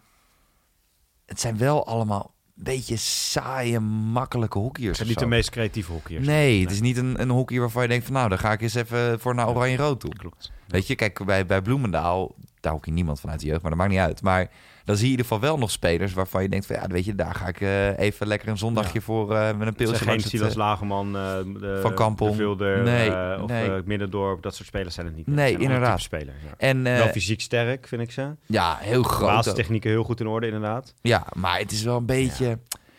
het 1.26 1.40
zijn 1.40 1.58
wel 1.58 1.86
allemaal 1.86 2.34
een 2.56 2.64
beetje 2.64 2.96
saaie, 2.96 3.80
makkelijke 3.80 4.58
hockeyers. 4.58 4.88
Het 4.88 4.96
zijn 4.96 5.08
niet 5.08 5.18
de 5.18 5.26
meest 5.36 5.50
creatieve 5.50 5.92
hockeyers. 5.92 6.26
Nee, 6.26 6.60
het 6.60 6.70
is 6.70 6.80
niet 6.80 6.96
een, 6.96 7.20
een 7.20 7.30
hockey 7.30 7.58
waarvan 7.58 7.82
je 7.82 7.88
denkt 7.88 8.04
van 8.04 8.14
nou, 8.14 8.28
dan 8.28 8.38
ga 8.38 8.52
ik 8.52 8.60
eens 8.60 8.74
even 8.74 9.20
voor 9.20 9.34
naar 9.34 9.48
oranje-rood 9.48 10.00
toe. 10.00 10.14
Klopt. 10.16 10.52
Weet 10.66 10.86
je, 10.86 10.94
kijk, 10.94 11.24
bij, 11.24 11.46
bij 11.46 11.62
Bloemendaal, 11.62 12.34
daar 12.66 12.74
hockey 12.74 12.92
niemand 12.92 13.20
vanuit 13.20 13.40
de 13.40 13.46
jeugd, 13.46 13.60
maar 13.62 13.70
dat 13.70 13.80
maakt 13.80 13.92
niet 13.92 14.00
uit. 14.00 14.22
Maar 14.22 14.50
dan 14.84 14.96
zie 14.96 15.04
je 15.06 15.12
in 15.12 15.18
ieder 15.18 15.26
geval 15.26 15.40
wel 15.48 15.58
nog 15.58 15.70
spelers 15.70 16.12
waarvan 16.12 16.42
je 16.42 16.48
denkt 16.48 16.66
van 16.66 16.76
ja, 16.76 16.86
weet 16.86 17.04
je, 17.04 17.14
daar 17.14 17.34
ga 17.34 17.46
ik 17.48 17.60
eh, 17.60 17.98
even 17.98 18.26
lekker 18.26 18.48
een 18.48 18.58
zondagje 18.58 18.98
Ja. 18.98 19.00
voor 19.04 19.34
eh, 19.36 19.56
met 19.56 19.66
een 19.66 19.74
pilsje 19.74 20.04
geen 20.04 20.20
Silas 20.20 20.50
eh, 20.50 20.56
Lagerman, 20.56 21.12
de, 21.12 21.78
Van 21.82 21.94
Kampong. 21.94 22.30
de 22.30 22.36
Vilder, 22.36 22.82
Nee, 22.82 23.40
of 23.42 23.48
nee. 23.50 23.82
Middendorp. 23.84 24.42
Dat 24.42 24.54
soort 24.54 24.66
spelers 24.68 24.94
zijn 24.94 25.06
het 25.06 25.16
niet. 25.16 25.26
Nee, 25.26 25.56
inderdaad. 25.58 26.00
Spelers, 26.00 26.36
ja. 26.44 26.54
En 26.58 26.82
wel 26.82 27.08
fysiek 27.08 27.40
sterk, 27.40 27.86
vind 27.88 28.02
ik 28.02 28.10
ze. 28.12 28.34
ja, 28.46 28.76
heel 28.80 29.02
groot. 29.02 29.28
ook. 29.30 29.36
Basistechnieken 29.36 29.90
heel 29.90 30.04
goed 30.04 30.20
in 30.20 30.26
orde, 30.26 30.46
inderdaad. 30.46 30.94
Ja, 31.00 31.26
maar 31.34 31.58
het 31.58 31.72
is 31.72 31.82
wel 31.82 31.96
een 31.96 32.06
beetje... 32.06 32.46
Het, 32.46 32.58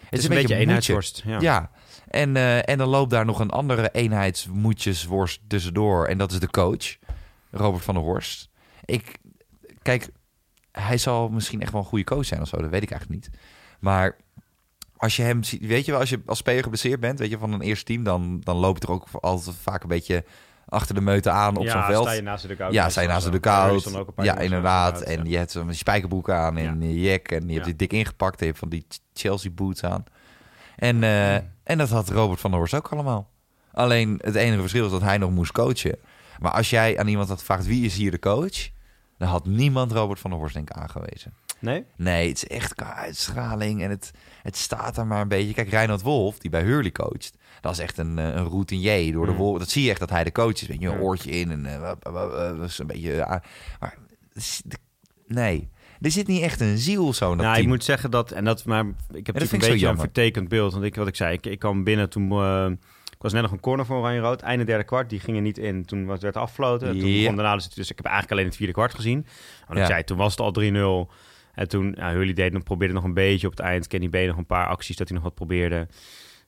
Het 0.09 0.19
is 0.19 0.23
een 0.23 0.29
beetje 0.29 0.41
moedje. 0.47 0.55
eenheidsworst. 0.55 1.23
Ja. 1.25 1.37
Ja, 1.39 1.69
en, 2.07 2.35
en 2.65 2.77
dan 2.77 2.87
loopt 2.87 3.09
daar 3.11 3.25
nog 3.25 3.39
een 3.39 3.49
andere 3.49 3.89
eenheidsmoetjesworst 3.91 5.39
tussendoor. 5.47 6.05
En 6.05 6.17
dat 6.17 6.31
is 6.31 6.39
de 6.39 6.49
coach, 6.49 6.95
Robert 7.51 7.83
van 7.83 7.93
der 7.95 8.03
Horst. 8.03 8.49
Ik, 8.85 9.17
kijk, 9.87 10.09
hij 10.71 10.97
zal 10.97 11.29
misschien 11.29 11.61
echt 11.61 11.71
wel 11.71 11.81
een 11.81 11.87
goede 11.87 12.03
coach 12.03 12.25
zijn 12.25 12.41
of 12.41 12.47
zo. 12.47 12.57
Dat 12.61 12.69
weet 12.69 12.83
ik 12.83 12.91
eigenlijk 12.91 13.21
niet. 13.21 13.39
Maar 13.79 14.15
als 14.97 15.15
je 15.15 15.23
hem 15.23 15.43
ziet, 15.43 15.65
weet 15.65 15.85
je 15.85 15.91
wel, 15.91 15.99
als 15.99 16.09
je 16.09 16.21
als 16.25 16.37
speler 16.37 16.63
geblesseerd 16.63 16.99
bent, 16.99 17.19
weet 17.19 17.29
je, 17.29 17.37
van 17.37 17.53
een 17.53 17.61
eerste 17.61 17.85
team, 17.85 18.03
dan, 18.03 18.39
dan 18.43 18.55
loop 18.55 18.77
je 18.77 18.87
er 18.87 18.93
ook 18.93 19.07
altijd 19.11 19.55
vaak 19.61 19.83
een 19.83 19.89
beetje 19.89 20.23
achter 20.65 20.95
de 20.95 21.01
meute 21.01 21.29
aan 21.29 21.55
op 21.57 21.63
ja, 21.63 21.71
zo'n 21.71 21.83
veld. 21.83 22.05
sta 22.05 22.15
je 22.15 22.21
naast 22.21 22.41
de 22.41 22.47
dugout. 22.47 22.73
Ja, 22.73 22.89
sta 22.89 23.01
je 23.01 23.07
naast 23.07 23.25
de 23.25 23.31
dugout. 23.31 23.85
een 23.85 24.13
paar 24.13 24.25
Ja, 24.25 24.37
inderdaad. 24.37 25.01
En 25.01 25.17
ja. 25.17 25.29
je 25.29 25.37
hebt 25.37 25.51
zo'n 25.51 25.73
spijkerbroek 25.73 26.29
aan 26.29 26.57
en 26.57 26.81
je 26.81 27.01
jack. 27.01 27.27
En 27.27 27.47
je 27.47 27.53
hebt 27.53 27.57
Ja. 27.57 27.63
die 27.63 27.75
dik 27.75 27.93
ingepakt. 27.93 28.39
En 28.39 28.45
je 28.45 28.51
hebt 28.51 28.59
van 28.59 28.69
die 28.69 28.85
Chelsea 29.13 29.51
boots 29.51 29.83
aan. 29.83 30.03
En, 30.75 31.03
eh, 31.03 31.35
en 31.63 31.77
dat 31.77 31.89
had 31.89 32.09
Robert 32.09 32.39
van 32.39 32.49
der 32.49 32.59
Horst 32.59 32.75
ook 32.75 32.87
allemaal. 32.87 33.29
Alleen 33.71 34.19
het 34.23 34.35
enige 34.35 34.59
verschil 34.61 34.85
is 34.85 34.91
dat 34.91 35.01
hij 35.01 35.17
nog 35.17 35.31
moest 35.31 35.51
coachen. 35.51 35.97
Maar 36.39 36.51
als 36.51 36.69
jij 36.69 36.99
aan 36.99 37.07
iemand 37.07 37.29
had 37.29 37.39
gevraagd 37.39 37.65
wie 37.65 37.85
is 37.85 37.95
hier 37.95 38.11
de 38.11 38.19
coach... 38.19 38.75
dan 39.17 39.27
had 39.27 39.45
niemand 39.45 39.91
Robert 39.91 40.19
van 40.19 40.29
der 40.29 40.39
Horst 40.39 40.55
denk 40.55 40.69
ik 40.69 40.75
aangewezen. 40.77 41.33
Nee? 41.59 41.85
Nee, 41.95 42.27
het 42.27 42.37
is 42.37 42.47
echt 42.47 42.75
qua 42.75 42.93
uitstraling 42.93 43.81
en 43.81 43.89
het, 43.89 44.11
het 44.43 44.55
staat 44.57 44.95
daar 44.95 45.07
maar 45.07 45.21
een 45.21 45.27
beetje. 45.27 45.53
Kijk, 45.53 45.69
Reinhard 45.69 46.01
Wolf, 46.01 46.39
die 46.39 46.49
bij 46.51 46.61
Hurley 46.63 46.91
coacht, 46.91 47.33
dat 47.61 47.71
is 47.71 47.79
echt 47.79 47.97
een, 47.97 48.19
eh, 48.19 48.25
een 48.25 48.47
routinier 48.47 49.11
door 49.11 49.25
de 49.25 49.31
Mm. 49.31 49.37
wolf. 49.37 49.59
Dat 49.59 49.69
zie 49.69 49.83
je 49.83 49.89
echt 49.89 49.99
dat 49.99 50.09
hij 50.09 50.23
de 50.23 50.31
coach 50.31 50.53
is. 50.61 50.67
Weet 50.67 50.79
je, 50.79 50.87
een 50.87 50.99
oortje 50.99 51.29
in 51.31 51.51
en 51.51 51.81
dat 52.57 52.59
is 52.69 52.79
een 52.79 52.87
beetje. 52.87 53.25
ah, 53.25 53.41
maar 53.79 53.97
nee, 55.27 55.69
er 56.01 56.11
zit 56.11 56.27
niet 56.27 56.41
echt 56.41 56.59
een 56.61 56.77
ziel 56.77 57.13
zo. 57.13 57.31
in 57.31 57.37
Dat 57.37 57.45
Nou, 57.45 57.49
ik 57.51 57.61
team. 57.61 57.67
moet 57.73 57.83
zeggen 57.83 58.11
dat, 58.11 58.31
en 58.31 58.45
dat, 58.45 58.65
maar 58.65 58.85
ik 59.11 59.25
heb 59.25 59.37
vind 59.37 59.51
een 59.51 59.59
ik 59.61 59.69
beetje 59.71 59.87
een 59.87 59.97
vertekend 59.99 60.47
beeld. 60.47 60.71
Want 60.73 60.83
ik, 60.85 60.95
wat 60.95 61.07
ik 61.07 61.15
zei, 61.15 61.33
ik, 61.33 61.45
ik 61.45 61.59
kwam 61.59 61.83
binnen 61.83 62.09
toen, 62.09 62.27
ik 63.17 63.23
was 63.23 63.33
net 63.33 63.41
nog 63.41 63.51
een 63.51 63.59
corner 63.59 63.85
voor 63.85 63.97
Oranje 63.97 64.19
Rood. 64.19 64.41
Einde 64.41 64.63
derde 64.63 64.83
kwart, 64.83 65.09
die 65.09 65.19
ging 65.19 65.35
er 65.37 65.43
niet 65.43 65.57
in. 65.57 65.85
Toen 65.85 66.07
werd 66.07 66.21
het 66.21 66.37
afgefloten. 66.37 66.99
Toen 66.99 67.09
Ja. 67.09 67.19
begon 67.19 67.35
daarna, 67.35 67.55
dus, 67.55 67.69
dus 67.69 67.89
ik 67.89 67.95
heb 67.97 68.05
eigenlijk 68.05 68.33
alleen 68.33 68.45
het 68.45 68.55
vierde 68.55 68.73
kwart 68.73 68.93
gezien. 68.93 69.25
Want 69.67 69.79
ik 69.79 69.85
zei, 69.85 70.03
toen 70.03 70.17
was 70.17 70.31
het 70.31 70.39
al 70.39 70.51
3-0. 70.51 71.11
En 71.53 71.67
toen, 71.67 71.93
ja, 71.97 72.11
Hurley 72.11 72.33
deed 72.33 72.53
nog, 72.53 72.63
probeerde 72.63 72.93
nog 72.93 73.03
een 73.03 73.13
beetje 73.13 73.47
op 73.47 73.53
het 73.57 73.65
eind. 73.65 73.87
Kenny 73.87 74.09
B 74.09 74.15
nog 74.27 74.37
een 74.37 74.45
paar 74.45 74.67
acties 74.67 74.95
dat 74.95 75.07
hij 75.07 75.15
nog 75.17 75.25
wat 75.25 75.35
probeerde. 75.35 75.87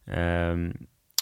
Ehm, 0.05 0.69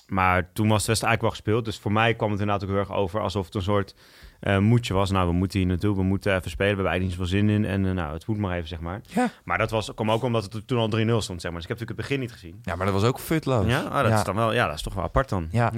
maar 0.08 0.54
toen 0.54 0.68
was 0.68 0.82
de 0.82 0.88
wedstrijd 0.88 1.04
eigenlijk 1.04 1.22
wel 1.22 1.30
gespeeld. 1.30 1.66
Dus 1.66 1.78
voor 1.78 1.92
mij 1.92 2.14
kwam 2.16 2.32
het 2.32 2.40
inderdaad 2.40 2.64
ook 2.64 2.70
heel 2.70 2.80
erg 2.80 2.92
over 2.94 3.22
alsof 3.22 3.46
het 3.46 3.56
een 3.56 3.62
soort 3.62 3.96
eh, 4.40 4.58
moedje 4.58 4.94
was. 4.94 5.12
Nou, 5.12 5.28
we 5.28 5.34
moeten 5.34 5.60
hier 5.60 5.68
naartoe, 5.68 5.96
we 5.96 6.04
moeten 6.04 6.36
even 6.36 6.50
spelen. 6.52 6.76
We 6.76 6.82
hebben 6.82 6.92
eigenlijk 6.92 7.20
niet 7.20 7.30
zoveel 7.30 7.48
zin 7.48 7.56
in. 7.64 7.66
En 7.72 7.86
eh, 7.86 7.92
nou, 8.04 8.14
het 8.14 8.28
moet 8.28 8.38
maar 8.38 8.56
even, 8.56 8.68
zeg 8.68 8.80
maar. 8.80 9.02
Ja. 9.08 9.30
Maar 9.44 9.58
dat 9.58 9.72
was, 9.72 9.94
kwam 9.94 10.12
ook 10.12 10.24
omdat 10.24 10.54
het 10.54 10.68
toen 10.68 10.78
al 10.80 10.90
3-0 10.90 10.90
stond, 11.18 11.42
zeg 11.42 11.52
maar. 11.52 11.62
Dus 11.62 11.70
ik 11.70 11.78
heb 11.78 11.80
natuurlijk 11.80 11.90
het 11.90 11.96
begin 11.98 12.20
niet 12.20 12.32
gezien. 12.32 12.60
ja, 12.62 12.76
maar 12.76 12.86
dat 12.86 12.96
was 12.96 13.04
ook 13.04 13.20
futloos. 13.20 13.66
Ja, 13.66 13.84
oh, 13.84 13.94
dat 13.94 14.08
Ja. 14.08 14.18
is 14.18 14.24
dan 14.24 14.36
wel, 14.36 14.54
ja, 14.54 14.66
dat 14.68 14.76
is 14.76 14.82
toch 14.82 14.94
wel 14.94 15.04
apart 15.04 15.30
dan. 15.30 15.48
Ja. 15.52 15.72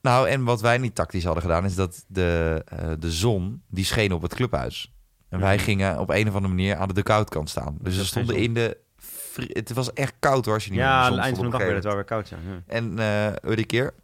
Nou, 0.00 0.28
en 0.28 0.44
wat 0.44 0.60
wij 0.60 0.78
niet 0.78 0.94
tactisch 0.94 1.24
hadden 1.24 1.42
gedaan, 1.42 1.64
is 1.64 1.74
dat 1.74 2.04
de, 2.08 2.62
eh, 2.66 2.88
de 2.98 3.10
zon, 3.12 3.62
die 3.68 3.84
scheen 3.84 4.12
op 4.12 4.22
het 4.22 4.34
clubhuis. 4.34 4.92
En 5.28 5.40
wij 5.40 5.54
Mhm. 5.54 5.64
gingen 5.64 5.98
op 5.98 6.10
een 6.10 6.28
of 6.28 6.34
andere 6.34 6.54
manier 6.54 6.76
aan 6.76 6.88
de 6.88 6.94
dugout-kant 6.94 7.50
staan. 7.50 7.76
Dus 7.80 7.96
we 7.96 8.04
stonden 8.04 8.36
in 8.36 8.54
de... 8.54 8.76
Het 9.52 9.72
was 9.72 9.92
echt 9.92 10.14
koud 10.18 10.44
hoor, 10.44 10.54
als 10.54 10.64
je 10.64 10.70
niet 10.70 10.78
Ja, 10.78 11.00
aan 11.02 11.12
het 11.12 11.20
eind 11.20 11.36
van 11.36 11.44
de 11.44 11.50
dag 11.50 11.60
werd 11.60 11.74
het 11.74 11.84
wel 11.84 11.94
weer 11.94 12.04
koud, 12.04 12.28
ja. 12.28 12.36
ja. 12.48 12.62
En 12.66 12.98
eh 12.98 13.54
die 13.56 13.64
keer. 13.64 13.94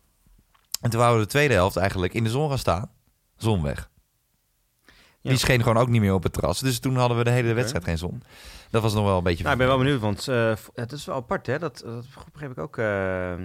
En 0.81 0.91
toen 0.91 0.99
wouden 1.01 1.21
we 1.21 1.27
de 1.27 1.33
tweede 1.33 1.55
helft 1.55 1.77
eigenlijk 1.77 2.15
in 2.15 2.25
de 2.25 2.31
zon 2.31 2.49
gaan 2.49 2.59
staan. 2.59 2.91
Zon 3.37 3.63
weg. 3.63 3.91
Ja. 5.23 5.31
Die 5.31 5.39
scheen 5.39 5.63
gewoon 5.63 5.77
ook 5.83 5.89
niet 5.89 6.01
meer 6.01 6.15
op 6.15 6.23
het 6.23 6.33
terras. 6.33 6.61
Dus 6.61 6.79
toen 6.79 6.97
hadden 6.97 7.19
we 7.19 7.25
de 7.25 7.31
hele 7.31 7.53
wedstrijd 7.53 7.85
geen 7.85 7.99
zon. 7.99 8.23
Dat 8.71 8.83
was 8.83 8.95
nog 8.95 9.05
wel 9.05 9.17
een 9.17 9.23
beetje... 9.23 9.43
Nou, 9.43 9.53
ik 9.55 9.59
ben 9.61 9.69
wel 9.69 9.79
benieuwd, 9.79 10.01
want 10.01 10.29
eh, 10.29 10.57
v- 10.57 10.67
het 10.75 10.93
is 10.93 11.05
wel 11.05 11.17
apart, 11.17 11.47
hè. 11.47 11.59
Dat, 11.59 11.83
dat 11.85 12.07
begreep 12.33 12.51
ik 12.51 12.59
ook 12.59 12.79
eh, 12.79 13.33
eh, 13.33 13.41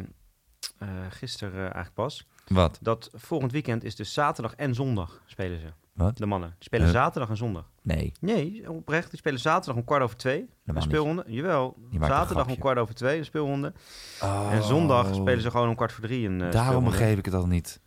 gisteren 1.09 1.53
eh, 1.53 1.59
eigenlijk 1.61 1.93
pas. 1.93 2.27
Wat? 2.47 2.77
Dat 2.81 3.09
volgend 3.13 3.51
weekend 3.51 3.83
is 3.83 3.95
dus 3.95 4.13
zaterdag 4.13 4.55
en 4.55 4.75
zondag 4.75 5.21
spelen 5.25 5.59
ze. 5.59 5.67
Wat? 5.93 6.17
De 6.17 6.25
mannen. 6.25 6.49
Die 6.49 6.63
spelen 6.63 6.87
zaterdag 6.87 7.29
en 7.29 7.37
zondag. 7.37 7.69
Nee. 7.81 8.11
Nee, 8.19 8.71
oprecht. 8.71 9.09
Die 9.09 9.19
spelen 9.19 9.39
zaterdag 9.39 9.75
om 9.75 9.83
kwart 9.85 10.01
over 10.03 10.17
twee. 10.17 10.49
Niet. 10.63 10.83
speelronde. 10.83 11.23
Jawel. 11.27 11.77
Zaterdag 11.99 12.47
om 12.47 12.57
kwart 12.57 12.77
over 12.77 12.95
twee, 12.95 13.17
een 13.17 13.25
speelronde. 13.25 13.73
Oh. 14.21 14.49
En 14.51 14.63
zondag 14.63 15.15
spelen 15.15 15.41
ze 15.41 15.51
gewoon 15.51 15.69
om 15.69 15.75
kwart 15.75 15.91
voor 15.91 16.03
drie 16.03 16.27
een 16.27 16.33
eh, 16.33 16.39
Daarom 16.39 16.53
speelronde. 16.63 16.89
begreep 16.89 17.17
ik 17.17 17.25
het 17.25 17.33
al 17.33 17.47
niet. 17.47 17.79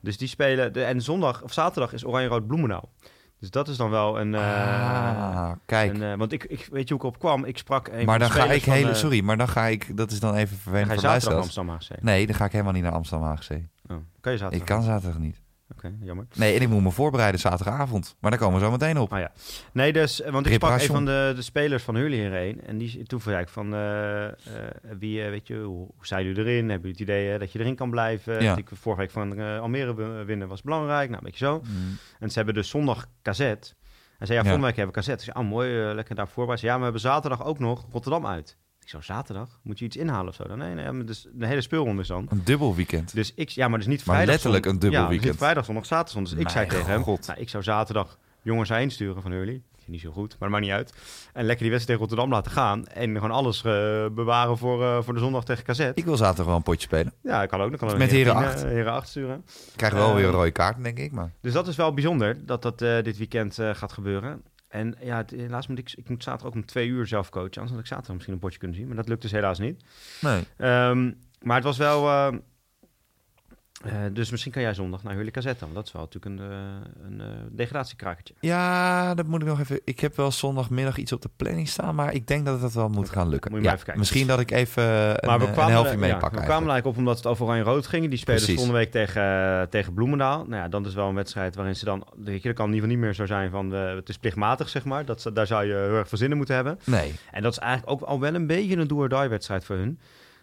Dus 0.00 0.18
die 0.18 0.28
spelen... 0.28 0.72
De, 0.72 0.84
en 0.84 1.00
zondag 1.02 1.42
of 1.42 1.52
zaterdag 1.52 1.92
is 1.92 2.04
Oranje-Rood 2.06 2.46
Bloemendaal. 2.46 2.88
Dus 3.42 3.50
dat 3.50 3.68
is 3.68 3.76
dan 3.76 3.90
wel 3.90 4.20
een... 4.20 4.34
eh, 4.34 4.40
ah, 4.40 5.52
kijk. 5.66 5.94
een, 5.94 6.02
eh, 6.02 6.14
want 6.14 6.32
ik, 6.32 6.44
ik 6.44 6.68
weet 6.70 6.88
je 6.88 6.94
hoe 6.94 7.02
ik 7.02 7.08
op 7.08 7.18
kwam? 7.18 7.44
Ik 7.44 7.58
sprak 7.58 7.88
een 7.88 8.04
maar 8.04 8.18
dan 8.18 8.30
ga 8.30 8.44
ik 8.44 8.62
van, 8.62 8.72
hele... 8.72 8.88
eh, 8.88 8.94
sorry, 8.94 9.20
maar 9.24 9.36
dan 9.36 9.48
ga 9.48 9.66
ik... 9.66 9.96
Dat 9.96 10.10
is 10.10 10.20
dan 10.20 10.34
even 10.34 10.56
Ga 10.56 10.62
vervelend 10.62 10.86
je 10.86 10.92
voor 10.92 11.02
zaterdag 11.02 11.32
naar. 11.32 11.42
Amsterdam 11.42 11.74
AGC? 11.74 12.02
Nee, 12.02 12.26
dan 12.26 12.34
ga 12.34 12.44
ik 12.44 12.52
helemaal 12.52 12.72
niet 12.72 12.82
naar 12.82 12.92
Amsterdam 12.92 13.28
AGC. 13.28 13.50
Oh, 13.50 13.96
kan 14.20 14.32
je 14.32 14.38
zaterdag? 14.38 14.52
Ik 14.52 14.64
kan 14.64 14.82
zaterdag 14.82 15.18
niet. 15.18 15.40
Oké, 15.76 15.94
jammer. 16.00 16.26
Nee, 16.34 16.56
en 16.56 16.62
ik 16.62 16.68
moet 16.68 16.82
me 16.82 16.90
voorbereiden 16.90 17.40
zaterdagavond. 17.40 18.16
Maar 18.20 18.30
daar 18.30 18.40
komen 18.40 18.58
we 18.58 18.64
zo 18.64 18.70
meteen 18.70 18.98
op. 18.98 19.12
Ah 19.12 19.18
ja. 19.18 19.32
Nee, 19.72 19.92
dus, 19.92 20.20
eh, 20.20 20.32
want 20.32 20.46
ik 20.46 20.52
sprak 20.52 20.80
een 20.80 20.86
van 20.86 21.04
de, 21.04 21.32
de 21.36 21.42
spelers 21.42 21.82
van 21.82 21.94
Hurley 21.94 22.18
hierheen. 22.18 22.60
En 22.66 22.78
die, 22.78 23.02
toen 23.02 23.20
vroeg 23.20 23.38
ik 23.38 23.48
van, 23.48 23.74
eh, 23.74 24.24
eh, 24.26 24.32
wie, 24.98 25.22
weet 25.22 25.46
je, 25.46 25.56
hoe, 25.56 25.86
hoe 25.96 26.06
zijn 26.06 26.24
jullie 26.24 26.42
erin? 26.42 26.70
Hebben 26.70 26.90
jullie 26.90 26.90
het 26.90 27.00
idee 27.00 27.38
dat 27.38 27.52
je 27.52 27.58
erin 27.58 27.76
kan 27.76 27.90
blijven? 27.90 28.42
Ja. 28.42 28.54
Die 28.54 28.64
vorige 28.72 29.00
week 29.00 29.10
van 29.10 29.40
Almere 29.40 30.24
winnen 30.24 30.48
was 30.48 30.62
belangrijk. 30.62 31.10
Nou, 31.10 31.18
een 31.24 31.30
beetje 31.30 31.44
zo. 31.44 31.58
Mm. 31.64 31.96
En 32.18 32.30
ze 32.30 32.36
hebben 32.36 32.54
dus 32.54 32.68
zondag 32.68 33.06
kazet. 33.22 33.74
Hij 34.18 34.26
zei, 34.26 34.38
ja, 34.38 34.44
Ja. 34.44 34.50
volgende 34.50 34.66
week 34.66 34.76
hebben 34.76 34.94
we 34.94 35.00
kazet. 35.00 35.18
Ik 35.18 35.32
zei, 35.32 35.44
oh 35.44 35.50
mooi, 35.50 35.94
lekker 35.94 36.14
daar 36.14 36.28
voorbereid. 36.28 36.60
Ja, 36.60 36.68
maar 36.68 36.78
we 36.78 36.84
hebben 36.84 37.00
zaterdag 37.00 37.44
ook 37.44 37.58
nog 37.58 37.86
Rotterdam 37.90 38.26
uit. 38.26 38.56
Ik 38.82 38.88
zo, 38.88 39.00
zaterdag? 39.00 39.48
Moet 39.62 39.78
je 39.78 39.84
iets 39.84 39.96
inhalen 39.96 40.28
of 40.28 40.34
zo? 40.34 40.44
Dan? 40.44 40.58
Nee, 40.58 40.74
nee, 40.74 40.92
maar 40.92 41.04
dus 41.04 41.26
de 41.32 41.46
hele 41.46 41.60
speelronde 41.60 42.02
is 42.02 42.08
dan. 42.08 42.26
Een 42.30 42.40
dubbel 42.44 42.74
weekend. 42.74 43.14
Dus 43.14 43.32
ik, 43.34 43.48
ja, 43.48 43.68
maar 43.68 43.78
dus 43.78 43.86
niet 43.86 43.96
Maar 43.96 44.14
vrijdag. 44.14 44.34
letterlijk 44.34 44.64
zon- 44.64 44.72
een 44.74 44.78
dubbel 44.80 44.98
ja, 45.00 45.04
dus 45.06 45.14
weekend. 45.14 45.32
niet 45.32 45.42
vrijdag, 45.42 45.64
zondag, 45.64 45.86
zaterdag. 45.86 46.22
Dus 46.28 46.38
ik 46.38 46.48
zei 46.48 46.66
tegen 46.68 46.86
hem, 46.86 47.02
god. 47.02 47.26
nou, 47.26 47.40
ik 47.40 47.48
zou 47.48 47.62
zaterdag 47.62 48.18
jongens 48.42 48.68
heen 48.68 48.90
sturen 48.90 49.22
van 49.22 49.30
Hurley. 49.32 49.62
Niet 49.86 50.00
zo 50.00 50.10
goed, 50.10 50.28
maar 50.30 50.38
dat 50.38 50.48
maakt 50.48 50.62
niet 50.62 50.72
uit. 50.72 50.92
En 51.32 51.44
lekker 51.44 51.62
die 51.62 51.70
wedstrijd 51.72 51.86
tegen 51.86 51.98
Rotterdam 52.00 52.30
laten 52.30 52.52
gaan. 52.52 52.86
En 52.86 53.14
gewoon 53.14 53.30
alles 53.30 53.56
eh, 53.64 54.06
bewaren 54.12 54.58
voor, 54.58 54.82
eh, 54.84 55.02
voor 55.02 55.14
de 55.14 55.20
zondag 55.20 55.44
tegen 55.44 55.64
KZ. 55.64 55.78
Ik 55.94 56.04
wil 56.04 56.16
zaterdag 56.16 56.46
wel 56.46 56.56
een 56.56 56.62
potje 56.62 56.80
spelen. 56.86 57.12
Ja, 57.22 57.42
ik 57.42 57.48
kan 57.48 57.60
ook. 57.60 57.68
Dan 57.78 57.88
kan 57.88 57.98
Met 57.98 58.10
Heren 58.10 58.34
tien, 58.36 58.44
acht. 58.44 58.62
eh, 58.62 58.68
Heren 58.68 58.92
8 58.92 59.08
sturen. 59.08 59.44
Krijg 59.76 59.92
wel 59.92 60.14
weer 60.14 60.24
een 60.24 60.30
rode 60.30 60.50
kaart, 60.50 60.82
denk 60.82 60.98
ik. 60.98 61.12
Maar 61.12 61.30
Dus 61.40 61.52
dat 61.52 61.68
is 61.68 61.76
wel 61.76 61.94
bijzonder 61.94 62.46
dat 62.46 62.62
dat 62.62 62.78
dit 62.78 63.18
weekend 63.18 63.54
gaat 63.72 63.92
gebeuren. 63.92 64.42
En 64.72 64.94
ja, 65.00 65.16
het- 65.16 65.30
helaas 65.30 65.66
moet 65.66 65.78
ik, 65.78 65.92
ik 65.96 66.08
moet 66.08 66.22
zaterdag 66.22 66.48
ook 66.48 66.54
om 66.54 66.66
twee 66.66 66.88
uur 66.88 67.06
zelf 67.06 67.28
coachen. 67.28 67.52
Anders 67.54 67.70
had 67.70 67.80
ik 67.80 67.86
zaterdag 67.86 68.12
misschien 68.14 68.34
een 68.34 68.40
potje 68.40 68.58
kunnen 68.58 68.76
zien. 68.76 68.86
Maar 68.86 68.96
dat 68.96 69.08
lukt 69.08 69.22
dus 69.22 69.30
helaas 69.32 69.58
niet. 69.58 69.84
nee. 70.20 70.42
Ehm, 70.56 71.12
maar 71.42 71.56
het 71.56 71.64
was 71.64 71.76
wel... 71.76 72.08
eh, 72.08 72.34
eh, 73.84 73.92
dus 74.12 74.30
misschien 74.30 74.52
kan 74.52 74.62
jij 74.62 74.74
zondag 74.74 75.02
naar 75.02 75.14
Hurley 75.14 75.30
KZ 75.30 75.44
dan. 75.58 75.70
Dat 75.72 75.86
is 75.86 75.92
wel 75.92 76.02
natuurlijk 76.02 76.40
een, 76.40 76.50
eh, 76.50 77.06
een 77.06 77.20
eh, 77.20 77.26
degradatiekrakertje. 77.50 78.34
Ja, 78.40 79.14
dat 79.14 79.26
moet 79.26 79.42
ik 79.42 79.46
nog 79.46 79.60
even. 79.60 79.80
Ik 79.84 80.00
heb 80.00 80.16
wel 80.16 80.30
zondagmiddag 80.30 80.96
iets 80.96 81.12
op 81.12 81.22
de 81.22 81.30
planning 81.36 81.68
staan, 81.68 81.94
maar 81.94 82.12
ik 82.14 82.26
denk 82.26 82.46
dat 82.46 82.62
het 82.62 82.74
wel 82.74 82.88
moet 82.88 83.10
gaan 83.10 83.28
lukken. 83.28 83.50
moet 83.50 83.60
je 83.60 83.66
maar 83.66 83.76
Ja, 83.76 83.82
even 83.82 83.84
kijken. 83.84 83.98
Misschien 83.98 84.26
dat 84.26 84.40
ik 84.40 84.50
even 84.50 84.82
een, 84.82 85.16
Maar 85.26 85.38
we 85.38 85.44
kwamen, 85.44 85.64
een 85.64 85.70
helftje 85.70 85.96
mee 85.98 86.10
ja, 86.10 86.16
pak. 86.16 86.30
we 86.30 86.36
kwamen 86.36 86.54
eigenlijk. 86.54 86.86
op 86.86 86.96
omdat 86.96 87.16
het 87.16 87.26
over 87.26 87.44
Oranje-Rood 87.44 87.86
ging. 87.86 88.08
Die 88.08 88.18
spelen 88.18 88.40
volgende 88.40 88.72
week 88.72 88.90
tegen, 88.90 89.70
tegen 89.70 89.94
Bloemendaal. 89.94 90.44
Nou 90.44 90.62
ja, 90.62 90.68
dan 90.68 90.86
is 90.86 90.94
wel 90.94 91.08
een 91.08 91.14
wedstrijd 91.14 91.54
waarin 91.54 91.76
ze 91.76 91.84
dan... 91.84 92.06
Weet 92.16 92.42
je, 92.42 92.48
dat 92.48 92.56
kan 92.56 92.66
in 92.66 92.74
ieder 92.74 92.88
geval 92.88 92.88
niet 92.88 92.98
meer 92.98 93.14
zo 93.14 93.26
zijn 93.26 93.50
van... 93.50 93.70
het 93.70 94.08
is 94.08 94.18
plichtmatig, 94.18 94.68
zeg 94.68 94.84
maar. 94.84 95.04
Dat, 95.04 95.30
daar 95.34 95.46
zou 95.46 95.64
je 95.64 95.72
heel 95.72 95.96
erg 95.96 96.08
voor 96.08 96.18
zin 96.18 96.30
in 96.30 96.36
moeten 96.36 96.54
hebben. 96.54 96.78
Nee, 96.84 97.14
En 97.30 97.42
dat 97.42 97.52
is 97.52 97.58
eigenlijk 97.58 97.92
ook 97.92 98.08
al 98.08 98.20
wel 98.20 98.34
een 98.34 98.46
beetje 98.46 98.76
een 98.76 98.86
do-or-die 98.86 99.28
wedstrijd 99.28 99.64
voor 99.64 99.76
hun. 99.76 99.98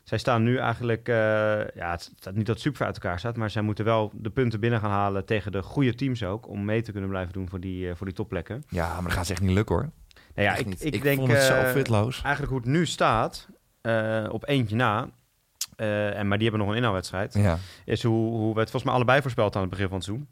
Zij 0.10 0.18
staan 0.18 0.44
nu 0.44 0.58
eigenlijk... 0.58 1.08
eh, 1.08 1.16
ja, 1.76 1.92
het 1.92 2.12
staat 2.16 2.36
niet 2.36 2.46
dat 2.46 2.56
het 2.56 2.64
super 2.64 2.86
uit 2.86 2.96
elkaar 2.96 3.20
staat... 3.20 3.36
maar 3.36 3.50
zij 3.50 3.62
moeten 3.62 3.86
wel 3.86 4.12
de 4.14 4.30
punten 4.30 4.60
binnen 4.60 4.80
gaan 4.80 4.92
halen 4.92 5.26
tegen 5.26 5.52
de 5.52 5.62
goede 5.62 5.96
teams 5.96 6.24
ook... 6.24 6.48
om 6.48 6.66
mee 6.66 6.82
te 6.82 6.92
kunnen 6.92 7.10
blijven 7.10 7.34
doen 7.34 7.50
voor 7.50 7.60
die, 7.60 7.90
eh, 7.90 7.96
voor 7.96 8.06
die 8.06 8.16
topplekken. 8.16 8.64
ja, 8.70 8.94
maar 8.94 9.04
dat 9.04 9.12
gaat 9.12 9.26
ze 9.26 9.32
echt 9.32 9.42
niet 9.42 9.52
lukken 9.52 9.76
hoor. 9.76 9.90
Nou 10.36 10.48
ja, 10.48 10.56
ik, 10.56 10.68
ik, 10.68 10.94
ik 10.94 11.02
denk... 11.02 11.20
vond 11.20 11.32
het 11.32 11.42
zo 11.42 11.54
eh, 11.54 11.72
fitloos. 11.72 12.22
Eigenlijk 12.22 12.54
hoe 12.54 12.62
het 12.62 12.70
nu 12.72 12.86
staat, 12.86 13.48
op 14.30 14.48
eentje 14.48 14.76
na... 14.76 15.10
en, 15.76 16.28
maar 16.28 16.38
die 16.38 16.48
hebben 16.48 16.66
nog 16.66 16.70
een 16.70 16.82
inhaalwedstrijd 16.82 17.34
Ja. 17.34 17.58
is 17.86 18.04
hoe, 18.04 18.30
hoe 18.32 18.54
we 18.54 18.60
het 18.60 18.70
volgens 18.70 18.84
mij 18.84 18.94
allebei 18.94 19.22
voorspeld 19.22 19.56
aan 19.56 19.62
het 19.62 19.70
begin 19.70 19.88
van 19.88 19.96
het 19.96 20.06
seizoen. 20.06 20.28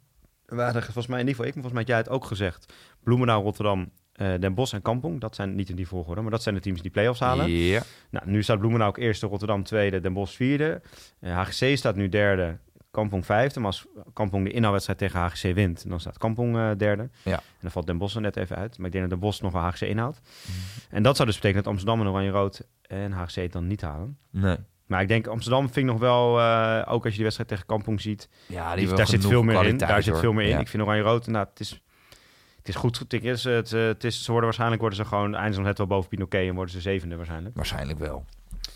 We 0.45 0.61
hadden 0.61 0.83
volgens 0.83 1.07
mij 1.07 1.19
in 1.19 1.27
ieder 1.27 1.35
geval 1.35 1.45
ik, 1.45 1.53
maar 1.55 1.63
volgens 1.63 1.85
mij 1.85 1.95
had 1.95 2.05
jij 2.05 2.13
het 2.13 2.21
ook 2.21 2.25
gezegd. 2.27 2.73
Bloemendaal, 3.03 3.41
Rotterdam, 3.41 3.91
eh, 4.17 4.33
Den 4.39 4.53
Bosch 4.53 4.73
en 4.73 4.81
Kampong. 4.81 5.19
Dat 5.19 5.35
zijn 5.35 5.55
niet 5.55 5.69
in 5.69 5.75
die 5.75 5.87
volgorde, 5.87 6.21
maar 6.21 6.31
dat 6.31 6.43
zijn 6.43 6.55
de 6.55 6.61
teams 6.61 6.81
die 6.81 6.91
play-offs 6.91 7.19
halen. 7.19 7.49
Nou, 8.09 8.29
nu 8.29 8.43
staat 8.43 8.57
Bloemendaal 8.57 8.87
ook 8.89 8.97
eerste, 8.97 9.27
Rotterdam 9.27 9.63
tweede, 9.63 9.99
Den 9.99 10.13
Bosch 10.13 10.35
vierde. 10.35 10.81
Eh, 11.19 11.37
HGC 11.43 11.77
staat 11.77 11.95
nu 11.95 12.09
derde, 12.09 12.57
Kampong 12.91 13.25
vijfde. 13.25 13.59
Maar 13.59 13.67
als 13.69 13.85
Kampong 14.13 14.45
de 14.45 14.51
inhaalwedstrijd 14.51 14.99
tegen 14.99 15.19
HGC 15.19 15.53
wint, 15.55 15.89
dan 15.89 15.99
staat 15.99 16.17
Kampong 16.17 16.55
eh, 16.57 16.69
derde. 16.77 17.09
Ja. 17.23 17.33
En 17.35 17.41
dan 17.61 17.71
valt 17.71 17.85
Den 17.87 17.97
Bosch 17.97 18.15
er 18.15 18.21
net 18.21 18.37
even 18.37 18.55
uit. 18.55 18.77
Maar 18.77 18.85
ik 18.85 18.91
denk 18.91 19.03
dat 19.03 19.13
Den 19.13 19.19
Bosch 19.29 19.41
nog 19.41 19.51
wel 19.51 19.61
HGC 19.61 19.81
inhoudt. 19.81 20.21
En 20.89 21.03
dat 21.03 21.15
zou 21.15 21.27
dus 21.27 21.37
betekenen 21.37 21.63
dat 21.63 21.73
Amsterdam 21.73 22.01
en 22.01 22.07
Oranje-Rood 22.07 22.67
en 22.81 23.11
HGC 23.11 23.35
het 23.35 23.51
dan 23.51 23.67
niet 23.67 23.81
halen. 23.81 24.17
Nee. 24.31 24.57
Maar 24.85 25.01
ik 25.01 25.07
denk 25.07 25.27
Amsterdam 25.27 25.63
vind 25.63 25.75
ik 25.85 25.91
nog 25.91 25.99
wel, 25.99 26.41
ook 26.87 27.01
als 27.03 27.03
je 27.03 27.13
die 27.13 27.23
wedstrijd 27.23 27.49
tegen 27.49 27.65
Kampong 27.65 28.01
ziet, 28.01 28.29
Ja, 28.29 28.35
die 28.45 28.55
die- 28.55 28.79
hebben 28.79 28.95
daar 28.97 29.07
zit 29.07 29.25
veel 29.25 29.43
meer 29.43 29.65
in. 29.65 29.77
Daar 29.77 30.03
zit 30.03 30.17
veel 30.17 30.33
meer 30.33 30.45
in. 30.45 30.49
Ja. 30.51 30.59
Ik 30.59 30.67
vind 30.67 30.83
Oranje-Rood, 30.83 31.27
nou, 31.27 31.47
het 31.49 31.59
is, 31.59 31.81
het 32.67 32.75
is 32.75 32.81
goed. 32.81 32.99
Het 32.99 33.13
is, 33.23 33.43
het, 33.43 33.73
eh, 33.73 33.85
het 33.85 34.03
is, 34.03 34.15
ze 34.17 34.25
worden 34.25 34.43
waarschijnlijk 34.43 34.81
worden 34.81 34.99
ze 34.99 35.05
gewoon 35.05 35.35
eindigen 35.35 35.63
net 35.63 35.77
wel 35.77 35.87
boven 35.87 36.09
Pinoquet 36.09 36.47
en 36.47 36.55
worden 36.55 36.73
ze 36.73 36.81
zevende 36.81 37.15
waarschijnlijk. 37.15 37.55
Waarschijnlijk 37.55 37.99
wel. 37.99 38.25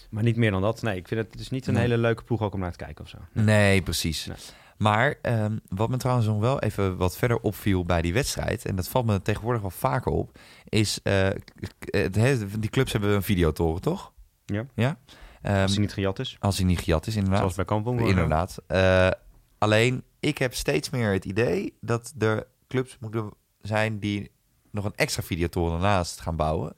Maar 0.09 0.23
niet 0.23 0.35
meer 0.35 0.51
dan 0.51 0.61
dat. 0.61 0.81
Nee, 0.81 0.95
ik 0.97 1.07
vind 1.07 1.19
het, 1.21 1.31
het 1.31 1.41
is 1.41 1.49
niet 1.49 1.67
een 1.67 1.73
Nee. 1.73 1.81
hele 1.81 1.97
leuke 1.97 2.23
ploeg 2.23 2.41
ook 2.41 2.53
om 2.53 2.59
naar 2.59 2.71
te 2.71 2.77
kijken 2.77 3.03
of 3.03 3.09
zo. 3.09 3.17
Nee, 3.33 3.81
precies. 3.81 4.25
Nee. 4.25 4.37
Maar 4.77 5.15
ehm, 5.21 5.57
wat 5.69 5.89
me 5.89 5.97
trouwens 5.97 6.27
nog 6.27 6.39
wel 6.39 6.59
even 6.59 6.97
wat 6.97 7.17
verder 7.17 7.39
opviel 7.39 7.85
bij 7.85 8.01
die 8.01 8.13
wedstrijd, 8.13 8.65
en 8.65 8.75
dat 8.75 8.87
valt 8.87 9.05
me 9.05 9.21
tegenwoordig 9.21 9.61
wel 9.61 9.69
vaker 9.71 10.11
op, 10.11 10.37
is 10.69 10.99
het, 11.03 12.15
hè, 12.15 12.59
die 12.59 12.69
clubs 12.69 12.91
hebben 12.91 13.09
een 13.09 13.23
videotoren, 13.23 13.81
toch? 13.81 14.11
Ja. 14.45 14.65
Ja. 14.75 14.97
Ehm, 15.41 15.61
Als 15.61 15.71
hij 15.71 15.81
niet 15.81 15.93
gejat 15.93 16.19
is. 16.19 16.37
als 16.39 16.57
hij 16.57 16.65
niet 16.65 16.79
gejat 16.79 17.07
is, 17.07 17.15
inderdaad. 17.15 17.39
Zoals 17.39 17.55
bij 17.55 17.65
Kampong. 17.65 18.07
Inderdaad. 18.07 18.57
Eh, 18.67 19.09
alleen, 19.57 20.03
ik 20.19 20.37
heb 20.37 20.53
steeds 20.53 20.89
meer 20.89 21.11
het 21.11 21.25
idee 21.25 21.73
dat 21.81 22.13
er 22.19 22.47
clubs 22.67 22.97
moeten 22.99 23.31
zijn 23.61 23.99
die 23.99 24.31
nog 24.71 24.85
een 24.85 24.95
extra 24.95 25.23
videotoren 25.23 25.73
ernaast 25.73 26.21
gaan 26.21 26.35
bouwen. 26.35 26.73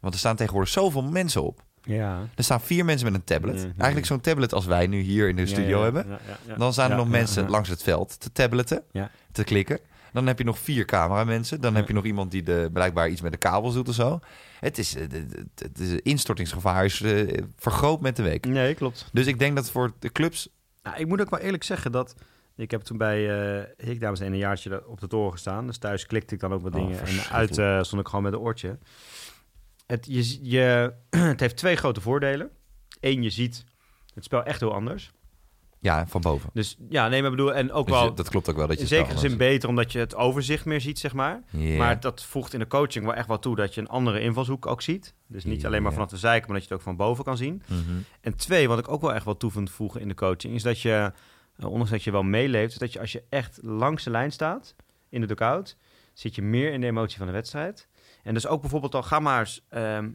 Want 0.00 0.14
er 0.14 0.20
staan 0.20 0.36
tegenwoordig 0.36 0.72
zoveel 0.72 1.02
mensen 1.02 1.42
op. 1.42 1.62
Ja. 1.82 2.28
Er 2.34 2.44
staan 2.44 2.60
vier 2.60 2.84
mensen 2.84 3.06
met 3.12 3.14
een 3.20 3.24
tablet. 3.24 3.60
Ja. 3.60 3.72
Eigenlijk 3.76 4.06
zo'n 4.06 4.20
tablet 4.20 4.54
als 4.54 4.66
wij 4.66 4.86
nu 4.86 5.00
hier 5.00 5.28
in 5.28 5.36
de 5.36 5.46
studio 5.46 5.68
Ja, 5.68 5.76
ja, 5.76 5.82
hebben. 5.82 6.18
Dan 6.58 6.72
zijn 6.72 6.90
er 6.90 6.96
nog 6.96 7.08
mensen 7.08 7.50
langs 7.50 7.68
het 7.68 7.82
veld 7.82 8.20
te 8.20 8.32
tabletten, 8.32 8.82
Ja. 8.92 9.10
te 9.32 9.44
klikken. 9.44 9.78
Dan 10.12 10.26
heb 10.26 10.38
je 10.38 10.44
nog 10.44 10.58
vier 10.58 10.84
cameramensen. 10.84 11.60
Dan 11.60 11.74
heb 11.74 11.88
je 11.88 11.94
nog 11.94 12.04
iemand 12.04 12.30
die 12.30 12.42
de, 12.42 12.70
blijkbaar 12.72 13.08
iets 13.08 13.20
met 13.20 13.32
de 13.32 13.38
kabels 13.38 13.74
doet 13.74 13.88
of 13.88 13.94
zo. 13.94 14.20
Het 14.60 14.78
is, 14.78 14.94
eh, 14.96 15.02
het 15.54 15.78
is 15.78 16.00
instortingsgevaar 16.02 16.84
is 16.84 17.00
eh, 17.00 17.42
vergroot 17.56 18.00
met 18.00 18.16
de 18.16 18.22
week. 18.22 18.46
Nee, 18.46 18.74
klopt. 18.74 19.08
Dus 19.12 19.26
ik 19.26 19.38
denk 19.38 19.56
dat 19.56 19.70
voor 19.70 19.92
de 19.98 20.12
clubs... 20.12 20.48
Nou, 20.82 20.96
ik 20.96 21.06
moet 21.06 21.20
ook 21.20 21.30
wel 21.30 21.40
eerlijk 21.40 21.62
zeggen 21.64 21.92
dat... 21.92 22.14
Ik 22.58 22.70
heb 22.70 22.80
toen 22.82 22.96
bij 22.98 23.56
uh, 23.58 23.64
Hik 23.76 24.00
Dames 24.00 24.20
een 24.20 24.36
jaartje 24.36 24.86
op 24.88 25.00
de 25.00 25.06
toren 25.06 25.32
gestaan. 25.32 25.66
Dus 25.66 25.78
thuis 25.78 26.06
klikte 26.06 26.34
ik 26.34 26.40
dan 26.40 26.52
ook 26.52 26.62
wat 26.62 26.74
Oh, 26.74 26.80
dingen. 26.80 27.06
En 27.06 27.18
uit 27.30 27.58
eh, 27.58 27.82
stond 27.82 28.00
ik 28.00 28.08
gewoon 28.08 28.24
met 28.24 28.32
een 28.32 28.38
oortje. 28.38 28.78
Het, 29.86 30.06
je, 30.08 30.50
je, 30.50 30.92
het 31.16 31.40
heeft 31.40 31.56
twee 31.56 31.76
grote 31.76 32.00
voordelen. 32.00 32.50
Eén, 33.00 33.22
je 33.22 33.30
ziet 33.30 33.64
het 34.14 34.24
spel 34.24 34.42
echt 34.44 34.60
heel 34.60 34.74
anders. 34.74 35.10
Ja, 35.80 36.06
van 36.06 36.20
boven. 36.20 36.50
Dus 36.52 36.76
ja, 36.88 37.08
nee, 37.08 37.20
maar 37.22 37.30
bedoel... 37.30 37.54
En 37.54 37.72
ook 37.72 37.86
Dus 37.86 37.94
wel 37.94 38.04
je- 38.04 38.14
dat 38.14 38.28
klopt 38.28 38.48
ook 38.50 38.56
wel. 38.56 38.66
Dat 38.66 38.76
je 38.76 38.82
in 38.82 38.88
zekere 38.88 39.18
zin 39.18 39.36
beter, 39.36 39.68
omdat 39.68 39.92
je 39.92 39.98
het 39.98 40.14
overzicht 40.14 40.64
meer 40.64 40.80
ziet, 40.80 40.98
zeg 40.98 41.12
maar. 41.12 41.42
Maar 41.76 42.00
dat 42.00 42.24
voegt 42.24 42.52
in 42.52 42.58
de 42.58 42.66
coaching 42.66 43.04
wel 43.04 43.14
echt 43.14 43.26
wel 43.28 43.38
toe 43.38 43.56
dat 43.56 43.74
je 43.74 43.80
een 43.80 43.88
andere 43.88 44.20
invalshoek 44.20 44.66
ook 44.66 44.82
ziet. 44.82 45.14
Dus 45.26 45.44
niet 45.44 45.66
alleen 45.66 45.82
maar 45.82 45.92
vanaf 45.92 46.08
de 46.08 46.16
zijkant, 46.16 46.46
maar 46.50 46.58
dat 46.58 46.68
je 46.68 46.74
het 46.74 46.78
ook 46.82 46.88
van 46.88 46.96
boven 46.96 47.24
kan 47.24 47.36
zien. 47.36 47.62
Mhm. 47.66 47.80
En 48.20 48.36
twee, 48.36 48.68
wat 48.68 48.78
ik 48.78 48.88
ook 48.88 49.00
wel 49.00 49.14
echt 49.14 49.24
wel 49.24 49.36
toe 49.36 49.50
vind 49.50 49.70
voegen 49.70 50.00
in 50.00 50.08
de 50.08 50.14
coaching, 50.14 50.54
is 50.54 50.62
dat 50.62 50.80
je, 50.80 50.92
eh, 50.92 51.06
ondanks 51.66 51.90
dat 51.90 52.04
je 52.04 52.10
wel 52.10 52.22
meeleeft, 52.22 52.78
dat 52.78 52.92
je 52.92 53.00
als 53.00 53.12
je 53.12 53.24
echt 53.28 53.58
langs 53.62 54.04
de 54.04 54.10
lijn 54.10 54.32
staat 54.32 54.74
in 55.08 55.20
de 55.20 55.26
dugout, 55.26 55.76
zit 56.12 56.34
je 56.34 56.42
meer 56.42 56.72
in 56.72 56.80
de 56.80 56.86
emotie 56.86 57.18
van 57.18 57.26
de 57.26 57.32
wedstrijd. 57.32 57.88
En 58.22 58.34
dus 58.34 58.46
ook 58.46 58.60
bijvoorbeeld 58.60 58.94
al, 58.94 59.02
ga 59.02 59.20
maar 59.20 59.40
eens, 59.40 59.64
ehm, 59.68 60.10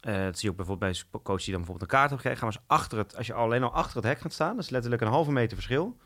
eh, 0.00 0.24
dat 0.24 0.34
zie 0.34 0.44
je 0.44 0.50
ook 0.50 0.56
bijvoorbeeld 0.56 0.92
bij 0.92 1.02
een 1.12 1.22
coach 1.22 1.42
die 1.42 1.52
dan 1.52 1.62
bijvoorbeeld 1.62 1.90
een 1.92 1.98
kaart 1.98 2.10
heeft 2.10 2.22
gekregen, 2.22 2.38
ga 2.38 2.46
maar 2.46 2.54
eens 2.54 2.80
achter 2.80 2.98
het, 2.98 3.16
als 3.16 3.26
je 3.26 3.34
alleen 3.34 3.62
al 3.62 3.72
achter 3.72 3.96
het 3.96 4.04
hek 4.04 4.18
gaat 4.18 4.32
staan, 4.32 4.54
dat 4.54 4.64
is 4.64 4.70
letterlijk 4.70 5.02
een 5.02 5.08
halve 5.08 5.32
meter 5.32 5.56
verschil, 5.56 5.96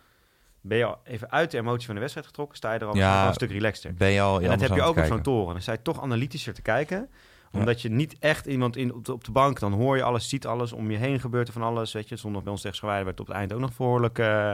ben 0.60 0.78
je 0.78 0.84
al 0.84 1.00
even 1.04 1.30
uit 1.30 1.50
de 1.50 1.58
emotie 1.58 1.86
van 1.86 1.94
de 1.94 2.00
wedstrijd 2.00 2.26
getrokken, 2.26 2.56
sta 2.56 2.72
je 2.72 2.78
er 2.78 2.86
al 2.86 2.96
Ja, 2.96 3.26
een 3.26 3.34
stuk 3.34 3.50
relaxter. 3.50 3.94
Ben 3.94 4.10
je 4.10 4.20
al 4.20 4.40
En 4.40 4.48
dat 4.48 4.60
heb 4.60 4.74
je 4.74 4.82
ook 4.82 4.96
op 4.96 5.04
zo'n 5.04 5.22
toren. 5.22 5.52
Dan 5.52 5.62
sta 5.62 5.72
je 5.72 5.82
toch 5.82 6.02
analytischer 6.02 6.54
te 6.54 6.62
kijken. 6.62 7.10
Omdat 7.52 7.82
je 7.82 7.88
niet 7.88 8.16
echt 8.18 8.46
iemand 8.46 8.76
in, 8.76 8.94
op, 8.94 9.04
de, 9.04 9.12
op 9.12 9.24
de 9.24 9.32
bank... 9.32 9.60
dan 9.60 9.72
hoor 9.72 9.96
je 9.96 10.02
alles, 10.02 10.28
ziet 10.28 10.46
alles. 10.46 10.72
Om 10.72 10.90
je 10.90 10.96
heen 10.96 11.20
gebeurt 11.20 11.46
er 11.46 11.52
van 11.52 11.62
alles. 11.62 11.92
Weet 11.92 12.08
je, 12.08 12.16
zondag 12.16 12.42
bij 12.42 12.52
ons 12.52 12.62
tegen 12.62 13.04
werd 13.04 13.20
op 13.20 13.26
het 13.26 13.36
eind 13.36 13.52
ook 13.52 13.60
nog 13.60 13.76
behoorlijk... 13.76 14.18
eh 14.18 14.52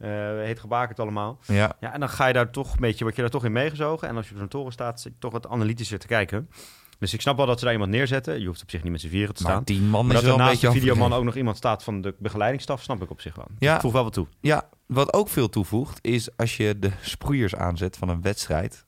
eh, 0.00 0.08
heet 0.44 0.60
gebakerd 0.60 1.00
allemaal. 1.00 1.38
Ja, 1.46 1.76
Ja, 1.80 1.92
en 1.92 2.00
dan 2.00 2.08
ga 2.08 2.26
je 2.26 2.32
daar 2.32 2.50
toch 2.50 2.72
een 2.72 2.80
beetje... 2.80 3.04
word 3.04 3.16
je 3.16 3.22
daar 3.22 3.30
toch 3.30 3.44
in 3.44 3.52
meegezogen. 3.52 4.08
En 4.08 4.16
als 4.16 4.26
je 4.26 4.32
op 4.32 4.38
zo'n 4.38 4.48
toren 4.48 4.72
staat, 4.72 5.00
zit 5.00 5.12
je 5.12 5.18
toch 5.18 5.32
wat 5.32 5.48
analytischer 5.48 5.98
te 5.98 6.06
kijken. 6.06 6.50
Dus 6.98 7.14
ik 7.14 7.20
snap 7.20 7.36
wel 7.36 7.46
dat 7.46 7.58
ze 7.58 7.64
daar 7.64 7.74
iemand 7.74 7.90
neerzetten. 7.90 8.40
Je 8.40 8.46
hoeft 8.46 8.62
op 8.62 8.70
zich 8.70 8.82
niet 8.82 8.92
met 8.92 9.00
z'n 9.00 9.08
vieren 9.08 9.34
te 9.34 9.42
maar 9.42 9.52
staan. 9.52 9.64
tien 9.64 9.88
man 9.88 10.06
Maar 10.06 10.16
is 10.16 10.22
dat 10.22 10.32
er 10.32 10.38
naast 10.38 10.60
de 10.60 10.72
videoman 10.72 11.12
ook 11.12 11.24
nog 11.24 11.36
iemand 11.36 11.56
staat 11.56 11.84
van 11.84 12.00
de 12.00 12.14
begeleidingsstaf... 12.18 12.82
snap 12.82 13.02
ik 13.02 13.10
op 13.10 13.20
zich 13.20 13.34
wel. 13.34 13.46
Ja. 13.58 13.80
Voeg 13.80 13.92
wel 13.92 14.04
wat 14.04 14.12
toe. 14.12 14.26
Ja, 14.40 14.68
wat 14.86 15.12
ook 15.12 15.28
veel 15.28 15.48
toevoegt, 15.48 15.98
is 16.02 16.36
als 16.36 16.56
je 16.56 16.78
de 16.78 16.90
sproeiers 17.00 17.54
aanzet 17.54 17.96
van 17.96 18.08
een 18.08 18.22
wedstrijd. 18.22 18.84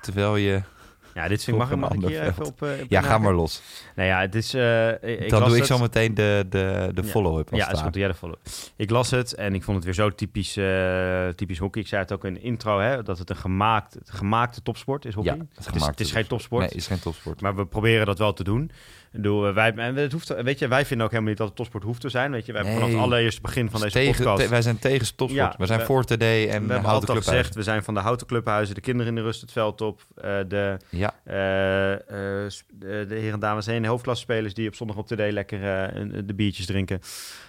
Terwijl 0.00 0.36
je 0.36 0.62
Ja, 1.16 1.28
dit 1.28 1.44
vind 1.44 1.56
ik, 1.56 1.62
mag, 1.62 1.70
ik- 1.70 1.76
een 1.76 1.84
ander 1.88 2.22
even 2.22 2.44
op... 2.44 2.62
eh, 2.62 2.68
Ja, 2.88 3.00
ga 3.00 3.18
maar 3.18 3.34
los. 3.34 3.62
Nou 3.94 4.08
ja, 4.08 4.20
het 4.20 4.34
is... 4.34 4.54
eh, 4.54 4.88
ik 5.02 5.28
Dan 5.30 5.48
doe 5.48 5.56
ik 5.56 5.64
zo 5.64 5.78
meteen 5.78 6.14
de, 6.14 6.46
de, 6.48 6.90
de 6.94 7.02
Ja. 7.02 7.08
follow-up. 7.08 7.50
als 7.50 7.60
Ja, 7.60 7.68
het 7.70 7.82
dat 7.84 7.94
jij 7.94 8.08
de 8.08 8.14
follow. 8.14 8.36
Ik 8.76 8.90
las 8.90 9.10
het 9.10 9.34
en 9.34 9.54
ik 9.54 9.62
vond 9.62 9.76
het 9.76 9.84
weer 9.84 9.94
zo 9.94 10.10
typisch, 10.14 10.56
eh, 10.56 11.28
typisch 11.28 11.58
hockey. 11.58 11.82
Ik 11.82 11.88
zei 11.88 12.02
het 12.02 12.12
ook 12.12 12.24
in 12.24 12.34
de 12.34 12.40
intro, 12.40 12.78
hè, 12.80 13.02
dat 13.02 13.18
het 13.18 13.30
een 13.30 13.36
gemaakt, 13.36 13.96
gemaakte 14.04 14.62
topsport 14.62 15.04
is 15.04 15.14
hockey. 15.14 15.34
Ja, 15.36 15.44
het, 15.64 15.74
is, 15.74 15.86
het 15.86 16.00
is 16.00 16.12
geen 16.12 16.26
topsport. 16.26 16.60
Nee, 16.60 16.68
het 16.70 16.78
is 16.78 16.86
geen 16.86 17.00
topsport. 17.00 17.40
Maar 17.40 17.56
we 17.56 17.66
proberen 17.66 18.06
dat 18.06 18.18
wel 18.18 18.32
te 18.32 18.44
doen. 18.44 18.70
Bedoel, 19.16 19.46
eh, 19.48 19.54
wij, 19.54 19.72
en 19.74 19.94
het 19.96 20.12
hoeft, 20.12 20.42
weet 20.42 20.58
je, 20.58 20.68
wij 20.68 20.86
vinden 20.86 21.04
ook 21.06 21.10
helemaal 21.12 21.30
niet 21.32 21.40
dat 21.40 21.48
het 21.48 21.56
topsport 21.56 21.84
hoeft 21.84 22.00
te 22.00 22.08
zijn. 22.08 22.30
Weet 22.30 22.46
je, 22.46 22.52
wij 22.52 22.60
hebben 22.62 22.80
vanaf 22.80 22.94
het 22.96 23.04
allereerste 23.04 23.40
begin 23.40 23.70
van 23.70 23.80
deze 23.80 23.92
tegen, 23.92 24.16
podcast... 24.24 24.42
te- 24.44 24.48
wij 24.50 24.62
zijn 24.62 24.78
tegen 24.78 25.16
topsport. 25.16 25.52
Ja, 25.52 25.54
we 25.58 25.66
zijn 25.66 25.78
we- 25.78 25.84
voor 25.84 26.04
TD 26.04 26.10
en 26.12 26.18
we 26.18 26.48
hebben 26.50 26.68
houten 26.70 26.92
altijd 26.92 27.16
gezegd, 27.24 27.54
we 27.54 27.62
zijn 27.62 27.82
van 27.82 27.94
de 27.94 28.00
houten 28.00 28.26
clubhuizen, 28.26 28.74
de 28.74 28.80
kinderen 28.80 29.08
in 29.08 29.14
de 29.14 29.22
rust 29.22 29.40
het 29.40 29.52
veld 29.52 29.80
op, 29.80 30.00
eh, 30.14 30.38
de, 30.48 30.76
Ja, 30.90 31.14
eh, 31.24 32.48
sp- 32.48 32.70
de, 32.78 33.06
heren 33.08 33.32
en 33.32 33.40
dames 33.40 33.66
heen, 33.66 33.82
de 33.82 33.88
hoofdklassespelers 33.88 34.54
die 34.54 34.68
op 34.68 34.74
zondag 34.74 34.96
op 34.96 35.06
TD 35.06 35.18
lekker 35.32 35.60
de 36.26 36.34
biertjes 36.34 36.66
drinken. 36.66 36.98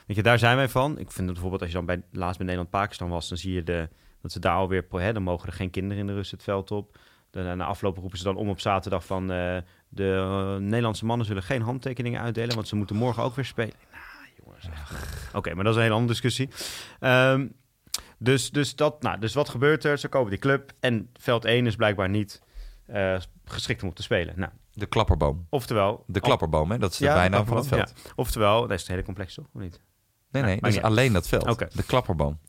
Weet 0.08 0.18
je, 0.18 0.24
daar 0.24 0.40
zijn 0.40 0.56
wij 0.56 0.70
van. 0.70 0.92
Ik 0.92 1.12
vind 1.12 1.18
het 1.18 1.26
bijvoorbeeld 1.28 1.62
als 1.62 1.70
je 1.72 1.76
dan 1.78 1.86
bij 1.86 2.02
laatst 2.12 2.38
bij 2.38 2.46
Nederland-Pakistan 2.46 3.10
was, 3.10 3.30
dan 3.30 3.38
zie 3.38 3.54
je 3.54 3.64
de, 3.64 3.90
dat 4.22 4.32
ze 4.32 4.40
daar 4.40 4.56
alweer, 4.56 4.86
hè, 4.92 5.14
dan 5.14 5.24
mogen 5.24 5.48
er 5.48 5.54
geen 5.54 5.70
kinderen 5.70 5.98
in 5.98 6.08
de 6.08 6.14
rust 6.14 6.32
het 6.32 6.44
veld 6.44 6.72
op. 6.72 6.98
Dan, 7.44 7.58
na 7.58 7.66
afloop 7.66 7.98
roepen 7.98 8.18
ze 8.18 8.24
dan 8.24 8.36
om 8.36 8.50
op 8.50 8.60
zaterdag 8.60 9.06
van 9.06 9.32
eh, 9.32 9.58
de 9.90 10.12
eh, 10.14 10.56
Nederlandse 10.56 11.06
mannen 11.06 11.26
zullen 11.26 11.44
geen 11.44 11.62
handtekeningen 11.62 12.22
uitdelen, 12.22 12.56
want 12.56 12.68
ze 12.68 12.76
moeten 12.76 12.96
morgen 12.96 13.24
ook 13.24 13.36
weer 13.36 13.46
spelen. 13.46 13.74
Nou, 13.92 14.30
jongens. 14.44 14.68
Oké, 15.34 15.54
maar 15.54 15.64
dat 15.64 15.74
is 15.74 15.78
een 15.78 15.86
hele 15.86 15.96
andere 15.96 16.14
discussie. 16.14 16.50
Ehm, 17.00 17.48
dus, 18.18 18.52
dus, 18.52 18.76
dat, 18.76 19.02
nou, 19.02 19.20
dus 19.20 19.34
wat 19.34 19.50
gebeurt 19.50 19.84
er? 19.84 19.98
Ze 19.98 20.08
kopen 20.08 20.30
die 20.30 20.40
club 20.40 20.72
en 20.80 21.10
veld 21.14 21.46
1 21.46 21.66
is 21.66 21.76
blijkbaar 21.76 22.10
niet 22.10 22.42
eh, 22.86 23.18
geschikt 23.46 23.84
om 23.84 23.90
op 23.90 23.96
te 23.96 24.04
spelen. 24.04 24.34
Nou, 24.38 24.52
de 24.74 24.86
klapperboom. 24.86 25.48
oftewel... 25.50 26.04
De 26.08 26.20
klapperboom, 26.20 26.72
hè? 26.72 26.78
dat 26.78 26.92
is 26.92 26.98
de 26.98 27.06
Ja, 27.06 27.14
de 27.14 27.20
bijnaam 27.20 27.46
van 27.46 27.58
het 27.58 27.68
veld. 27.68 27.94
Oftewel, 28.16 28.62
dat 28.62 28.72
is 28.72 28.80
het 28.80 28.90
hele 28.90 29.04
complex 29.04 29.34
toch? 29.34 29.46
Of 29.54 29.62
niet? 29.62 29.82
Nee, 30.32 30.44
nee, 30.44 30.60
dat 30.60 30.70
is 30.70 30.76
niet 30.76 30.84
alleen 30.84 31.14
dat 31.14 31.28
veld. 31.28 31.76
De 31.76 31.84
klapperboom. 31.84 32.40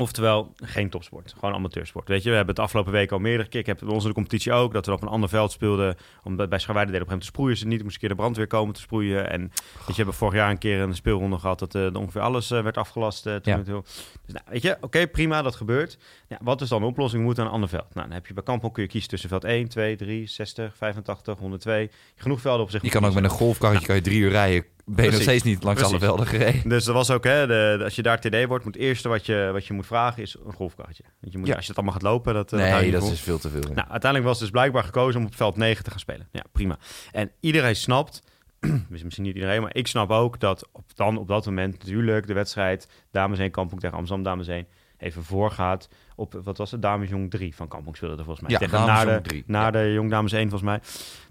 Oftewel, 0.00 0.52
geen 0.56 0.90
topsport. 0.90 1.34
Gewoon 1.38 1.54
amateursport. 1.54 2.08
Weet 2.08 2.22
je, 2.22 2.28
we 2.30 2.36
hebben 2.36 2.54
het 2.54 2.64
afgelopen 2.64 2.92
week 2.92 3.12
al 3.12 3.18
meerdere 3.18 3.48
keer. 3.48 3.60
Ik 3.60 3.66
heb 3.66 3.78
bij 3.78 3.88
ons 3.88 4.02
in 4.02 4.08
de 4.08 4.14
competitie 4.14 4.52
ook 4.52 4.72
dat 4.72 4.86
we 4.86 4.92
op 4.92 5.02
een 5.02 5.08
ander 5.08 5.28
veld 5.28 5.52
speelden. 5.52 5.96
Omdat 6.24 6.48
bij 6.48 6.58
Scharweide 6.58 6.92
deden 6.92 7.06
op 7.06 7.12
een 7.12 7.18
gegeven 7.18 7.18
moment 7.18 7.20
te 7.20 7.26
sproeien 7.26 7.56
ze 7.56 7.66
niet. 7.66 7.82
Moest 7.82 7.94
een 7.94 8.00
keer 8.00 8.08
de 8.08 8.14
brandweer 8.14 8.46
komen 8.46 8.74
te 8.74 8.80
sproeien. 8.80 9.30
En 9.30 9.40
weet 9.40 9.50
je, 9.86 9.86
we 9.86 9.92
hebben 9.94 10.14
vorig 10.14 10.34
jaar 10.34 10.50
een 10.50 10.58
keer 10.58 10.80
een 10.80 10.94
speelronde 10.94 11.38
gehad 11.38 11.58
dat 11.58 11.74
eh, 11.74 11.86
ongeveer 11.94 12.20
alles 12.20 12.50
eh, 12.50 12.62
werd 12.62 12.76
afgelast. 12.76 13.26
eh, 13.26 13.34
Ja. 13.42 13.56
Dus 13.56 13.66
nou, 13.66 14.44
weet 14.48 14.62
je, 14.62 14.76
oké, 14.80 15.06
prima, 15.06 15.42
dat 15.42 15.54
gebeurt. 15.56 15.98
Ja, 16.28 16.38
wat 16.42 16.60
is 16.60 16.68
dan 16.68 16.80
de 16.80 16.86
oplossing? 16.86 17.20
We 17.20 17.26
moeten 17.26 17.44
naar 17.44 17.52
een 17.52 17.60
ander 17.60 17.78
veld. 17.78 17.94
Nou, 17.94 18.06
dan 18.06 18.16
heb 18.16 18.26
je 18.26 18.34
bij 18.34 18.42
Kampong 18.42 18.72
kun 18.72 18.82
je 18.82 18.88
kiezen 18.88 19.08
tussen 19.10 19.28
veld 19.28 19.44
1, 19.44 19.68
2, 19.68 19.96
3, 19.96 20.26
60, 20.26 20.76
85, 20.76 21.38
102. 21.38 21.90
Genoeg 22.16 22.40
velden 22.40 22.62
op 22.62 22.70
zich. 22.70 22.82
Je 22.82 22.88
kan 22.90 23.04
ook 23.04 23.14
met 23.14 23.24
een 23.24 23.30
golfkarretje 23.30 23.86
kan 23.86 23.94
je 23.96 24.02
drie 24.02 24.18
uur 24.18 24.30
rijden. 24.30 24.64
Ben 24.84 25.04
je 25.04 25.10
nog 25.10 25.20
Precies. 25.20 25.22
steeds 25.22 25.42
niet 25.54 25.62
langs 25.62 25.80
Precies. 25.80 25.96
alle 25.98 26.06
velden 26.06 26.26
gereden. 26.26 26.68
Dus 26.68 26.84
dat 26.84 26.94
was 26.94 27.10
ook, 27.10 27.24
hè, 27.24 27.46
de, 27.46 27.74
de- 27.78 27.84
als 27.84 27.94
je 27.94 28.02
daar 28.02 28.20
TD 28.20 28.44
wordt, 28.46 28.64
moet 28.64 28.74
het 28.74 28.82
eerste 28.82 29.08
wat 29.08 29.26
je, 29.26 29.50
wat 29.52 29.66
je 29.66 29.72
moet 29.72 29.86
vragen 29.86 30.22
is 30.22 30.36
een 30.46 30.52
golfkarretje. 30.52 31.02
Want 31.20 31.32
je 31.32 31.38
moet, 31.38 31.46
Ja. 31.48 31.54
Als 31.54 31.62
je 31.62 31.68
het 31.68 31.76
allemaal 31.78 31.94
gaat 32.00 32.10
lopen, 32.10 32.34
dat, 32.34 32.52
eh, 32.52 32.58
dat 32.58 32.68
je 32.68 32.74
Nee, 32.74 32.90
dat 32.90 33.02
vol. 33.02 33.10
is 33.12 33.20
veel 33.20 33.38
te 33.38 33.48
veel. 33.48 33.60
Nou, 33.60 33.88
uiteindelijk 33.88 34.24
was 34.24 34.38
dus 34.38 34.50
blijkbaar 34.50 34.84
gekozen 34.84 35.20
om 35.20 35.26
op 35.26 35.34
veld 35.34 35.56
9 35.56 35.84
te 35.84 35.90
gaan 35.90 35.98
spelen. 35.98 36.28
Ja, 36.32 36.42
prima. 36.52 36.78
En 37.12 37.30
iedereen 37.40 37.76
snapt, 37.76 38.22
misschien 38.88 39.22
niet 39.22 39.34
iedereen, 39.34 39.62
maar 39.62 39.74
ik 39.76 39.86
snap 39.86 40.10
ook 40.10 40.40
dat 40.40 40.68
op, 40.72 40.84
dan 40.94 41.16
op 41.18 41.28
dat 41.28 41.46
moment 41.46 41.72
natuurlijk 41.78 42.26
de 42.26 42.34
wedstrijd 42.34 42.88
Dames 43.10 43.38
1 43.38 43.50
Kampong 43.50 43.80
tegen 43.80 43.96
Amsterdam 43.96 44.24
Dames 44.24 44.46
1 44.48 44.66
even 44.98 45.24
voorgaat 45.24 45.88
op, 46.16 46.40
wat 46.44 46.58
was 46.58 46.70
het, 46.70 46.82
Dames 46.82 47.08
Jong 47.08 47.30
3 47.30 47.54
van 47.54 47.68
Kampong 47.68 47.96
speelde 47.96 48.16
er 48.16 48.24
volgens 48.24 48.40
mij. 48.48 48.50
Ja, 48.50 48.58
tegen, 48.66 48.86
na 48.86 49.04
de, 49.04 49.10
Jong 49.10 49.24
3, 49.24 49.44
na 49.46 49.62
ja. 49.62 49.70
de 49.70 49.92
Jong 49.92 50.10
Dames 50.10 50.32
1 50.32 50.40
volgens 50.50 50.62
mij. 50.62 50.80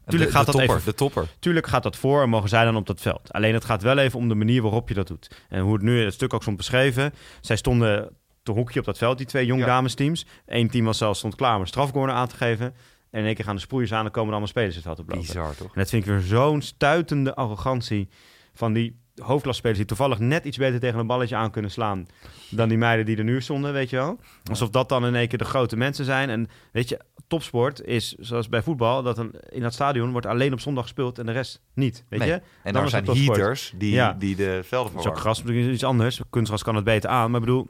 Tuurlijk 0.05 0.31
de, 0.31 0.37
gaat 0.37 0.45
de 0.45 0.51
dat 0.51 0.61
topper, 0.61 0.77
even 0.79 0.91
De 0.91 0.97
topper. 0.97 1.27
Tuurlijk 1.39 1.67
gaat 1.67 1.83
dat 1.83 1.95
voor 1.95 2.21
en 2.21 2.29
mogen 2.29 2.49
zij 2.49 2.63
dan 2.63 2.75
op 2.75 2.87
dat 2.87 3.01
veld. 3.01 3.31
Alleen 3.33 3.53
het 3.53 3.65
gaat 3.65 3.81
wel 3.81 3.97
even 3.97 4.19
om 4.19 4.27
de 4.29 4.35
manier 4.35 4.61
waarop 4.61 4.87
je 4.87 4.93
dat 4.93 5.07
doet. 5.07 5.31
En 5.49 5.61
hoe 5.61 5.73
het 5.73 5.81
nu 5.81 5.99
in 5.99 6.05
het 6.05 6.13
stuk 6.13 6.33
ook 6.33 6.41
stond 6.41 6.57
beschreven. 6.57 7.13
Zij 7.41 7.55
stonden 7.55 8.09
te 8.43 8.51
hoekje 8.51 8.79
op 8.79 8.85
dat 8.85 8.97
veld, 8.97 9.17
die 9.17 9.27
twee 9.27 9.45
jong 9.45 9.59
Ja. 9.59 9.65
damesteams. 9.65 10.25
Eén 10.45 10.69
team 10.69 10.85
was 10.85 10.97
zelfs 10.97 11.19
stond 11.19 11.35
klaar 11.35 11.55
om 11.55 11.61
een 11.61 11.67
strafcorner 11.67 12.15
aan 12.15 12.27
te 12.27 12.35
geven. 12.35 12.65
En 13.11 13.19
in 13.19 13.25
één 13.25 13.35
keer 13.35 13.45
gaan 13.45 13.55
de 13.55 13.61
sproeiers 13.61 13.93
aan 13.93 14.05
en 14.05 14.11
komen 14.11 14.25
er 14.27 14.31
allemaal 14.31 14.47
spelers 14.47 14.75
het 14.75 14.83
veld 14.83 14.99
op. 14.99 15.07
Bizar, 15.07 15.55
toch? 15.55 15.67
En 15.67 15.79
dat 15.79 15.89
vind 15.89 16.05
ik 16.05 16.09
weer 16.11 16.19
zo'n 16.19 16.61
stuitende 16.61 17.35
arrogantie 17.35 18.09
van 18.53 18.73
die 18.73 18.99
hoofdklasspelers 19.15 19.77
die 19.77 19.87
toevallig 19.87 20.19
net 20.19 20.45
iets 20.45 20.57
beter 20.57 20.79
tegen 20.79 20.99
een 20.99 21.07
balletje 21.07 21.35
aan 21.35 21.51
kunnen 21.51 21.71
slaan 21.71 22.07
dan 22.49 22.69
die 22.69 22.77
meiden 22.77 23.05
die 23.05 23.17
er 23.17 23.23
nu 23.23 23.41
stonden, 23.41 23.73
weet 23.73 23.89
je 23.89 23.95
wel. 23.95 24.19
Alsof 24.49 24.69
dat 24.69 24.89
dan 24.89 25.05
in 25.05 25.15
één 25.15 25.27
keer 25.27 25.37
de 25.37 25.45
grote 25.45 25.77
mensen 25.77 26.05
zijn. 26.05 26.29
En 26.29 26.47
weet 26.71 26.89
je, 26.89 26.99
topsport 27.27 27.81
is 27.81 28.15
zoals 28.19 28.49
bij 28.49 28.61
voetbal, 28.61 29.03
dat 29.03 29.17
een, 29.17 29.33
in 29.49 29.61
dat 29.61 29.73
stadion 29.73 30.11
wordt 30.11 30.25
alleen 30.27 30.53
op 30.53 30.59
zondag 30.59 30.83
gespeeld 30.83 31.19
en 31.19 31.25
de 31.25 31.31
rest 31.31 31.61
niet, 31.73 32.03
weet 32.09 32.19
Nee. 32.19 32.29
je. 32.29 32.41
En 32.63 32.73
Dan 32.73 32.89
zijn 32.89 33.05
heaters 33.05 33.73
die, 33.77 33.93
Ja. 33.93 34.13
die 34.19 34.35
de 34.35 34.61
velden 34.63 34.91
verwarmen. 34.91 35.21
gras 35.21 35.43
natuurlijk 35.43 35.73
iets 35.73 35.83
anders. 35.83 36.21
Kunstgras 36.29 36.63
kan 36.63 36.75
het 36.75 36.83
beter 36.83 37.09
aan. 37.09 37.31
Maar 37.31 37.39
ik 37.39 37.45
bedoel, 37.45 37.67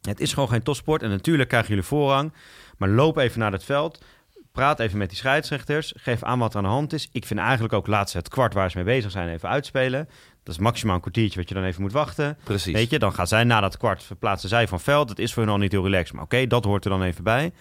het 0.00 0.20
is 0.20 0.32
gewoon 0.32 0.48
geen 0.48 0.62
topsport. 0.62 1.02
En 1.02 1.10
natuurlijk 1.10 1.48
krijgen 1.48 1.68
jullie 1.70 1.84
voorrang. 1.84 2.32
Maar 2.78 2.88
loop 2.88 3.16
even 3.16 3.38
naar 3.38 3.52
het 3.52 3.64
veld. 3.64 4.02
Praat 4.52 4.80
even 4.80 4.98
met 4.98 5.08
die 5.08 5.18
scheidsrechters. 5.18 5.92
Geef 5.96 6.22
aan 6.22 6.38
wat 6.38 6.50
er 6.52 6.56
aan 6.58 6.62
de 6.64 6.68
hand 6.70 6.92
is. 6.92 7.08
Ik 7.12 7.26
vind 7.26 7.40
eigenlijk 7.40 7.72
ook 7.72 7.86
laatst 7.86 8.14
het 8.14 8.28
kwart 8.28 8.54
waar 8.54 8.70
ze 8.70 8.76
mee 8.76 8.86
bezig 8.86 9.10
zijn 9.10 9.28
even 9.28 9.48
uitspelen. 9.48 10.08
Dat 10.44 10.54
is 10.54 10.60
maximaal 10.60 10.94
een 10.94 11.00
kwartiertje 11.00 11.38
wat 11.38 11.48
je 11.48 11.54
dan 11.54 11.64
even 11.64 11.82
moet 11.82 11.92
wachten. 11.92 12.36
Precies. 12.44 12.72
Weet 12.72 12.90
je, 12.90 12.98
dan 12.98 13.12
gaan 13.12 13.26
zij 13.26 13.44
na 13.44 13.60
dat 13.60 13.76
kwart 13.76 14.02
verplaatsen 14.02 14.48
zij 14.48 14.68
van 14.68 14.80
veld. 14.80 15.08
Dat 15.08 15.18
is 15.18 15.32
voor 15.32 15.42
hun 15.42 15.52
al 15.52 15.58
niet 15.58 15.72
heel 15.72 15.82
relaxed. 15.84 16.14
Maar 16.14 16.24
oké, 16.24 16.46
dat 16.46 16.64
hoort 16.64 16.84
er 16.84 16.90
dan 16.90 17.02
even 17.02 17.24
bij. 17.24 17.52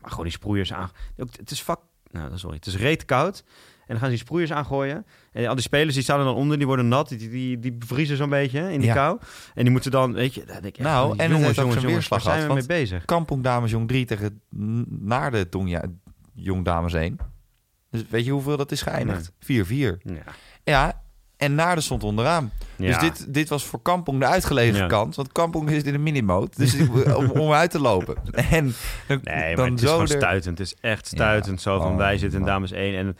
Maar 0.00 0.10
gewoon 0.10 0.24
die 0.24 0.34
sproeiers 0.34 0.72
aan. 0.72 0.90
Ook, 1.16 1.28
Het 1.36 1.50
is 1.50 1.62
vak. 1.62 1.80
Nou, 2.10 2.38
sorry. 2.38 2.56
Het 2.56 2.66
is 2.66 2.76
reet 2.76 3.04
koud. 3.04 3.44
En 3.80 3.88
dan 3.88 3.96
gaan 3.96 4.04
ze 4.04 4.14
die 4.14 4.24
sproeiers 4.24 4.52
aangooien. 4.52 5.06
En 5.32 5.46
al 5.46 5.54
die 5.54 5.62
spelers 5.62 5.94
die 5.94 6.02
staan 6.02 6.18
er 6.18 6.24
dan 6.24 6.34
onder, 6.34 6.56
die 6.58 6.66
worden 6.66 6.88
nat. 6.88 7.08
Die, 7.08 7.28
die, 7.28 7.58
die 7.58 7.72
bevriezen 7.72 8.16
zo'n 8.16 8.28
beetje 8.28 8.72
in 8.72 8.78
die 8.80 8.88
Ja. 8.88 8.94
kou. 8.94 9.18
En 9.54 9.62
die 9.62 9.72
moeten 9.72 9.90
dan, 9.90 10.12
weet 10.12 10.34
je, 10.34 10.44
denk 10.44 10.64
ik 10.64 10.78
Nou, 10.78 11.10
en 11.16 11.30
het 11.30 11.30
jongens, 11.30 11.48
ook 11.48 11.54
jongens, 11.56 11.74
zijn 11.74 11.86
jongens, 11.88 12.08
waar 12.08 12.20
zijn 12.20 12.46
we 12.48 12.54
mee 12.54 12.66
bezig? 12.66 13.04
Kampong 13.04 13.42
Dames 13.42 13.70
Jong 13.70 13.88
3 13.88 14.04
tegen 14.04 14.40
naar 14.88 15.30
de 15.30 15.46
Donja, 15.50 15.84
Jong 16.34 16.64
Dames 16.64 16.92
1. 16.92 17.16
Dus 17.90 18.04
weet 18.08 18.24
je 18.24 18.30
hoeveel 18.30 18.56
dat 18.56 18.72
is 18.72 18.82
geëindigd? 18.82 19.32
4-4. 19.32 19.34
Ja. 20.02 20.22
Ja, 20.64 21.01
en 21.42 21.54
Naarden 21.54 21.84
stond 21.84 22.04
onderaan. 22.04 22.52
Dus 22.76 22.98
dit, 22.98 23.34
dit 23.34 23.48
was 23.48 23.64
voor 23.64 23.82
Kampong 23.82 24.18
de 24.18 24.26
uitgelegen 24.26 24.76
Ja. 24.78 24.86
kant. 24.86 25.16
Want 25.16 25.32
Kampong 25.32 25.70
zit 25.70 25.86
in 25.86 25.92
de 25.92 25.98
minimode. 25.98 26.50
Dus 26.56 26.76
die- 26.76 27.16
om, 27.16 27.30
om 27.30 27.52
uit 27.52 27.70
te 27.70 27.80
lopen. 27.80 28.14
En 28.50 28.74
dan, 29.08 29.20
Nee, 29.22 29.56
maar 29.56 29.64
het 29.64 29.74
is 29.74 29.80
zo 29.80 29.86
gewoon 29.86 30.02
er- 30.02 30.08
stuitend. 30.16 30.58
Het 30.58 30.66
is 30.66 30.74
echt 30.80 31.06
stuitend. 31.06 31.60
Zo 31.60 31.78
van, 31.78 31.90
Oh, 31.92 31.96
wij 31.96 32.18
zitten 32.18 32.38
in 32.40 32.46
dames 32.46 32.72
1 32.72 32.94
en... 32.96 33.16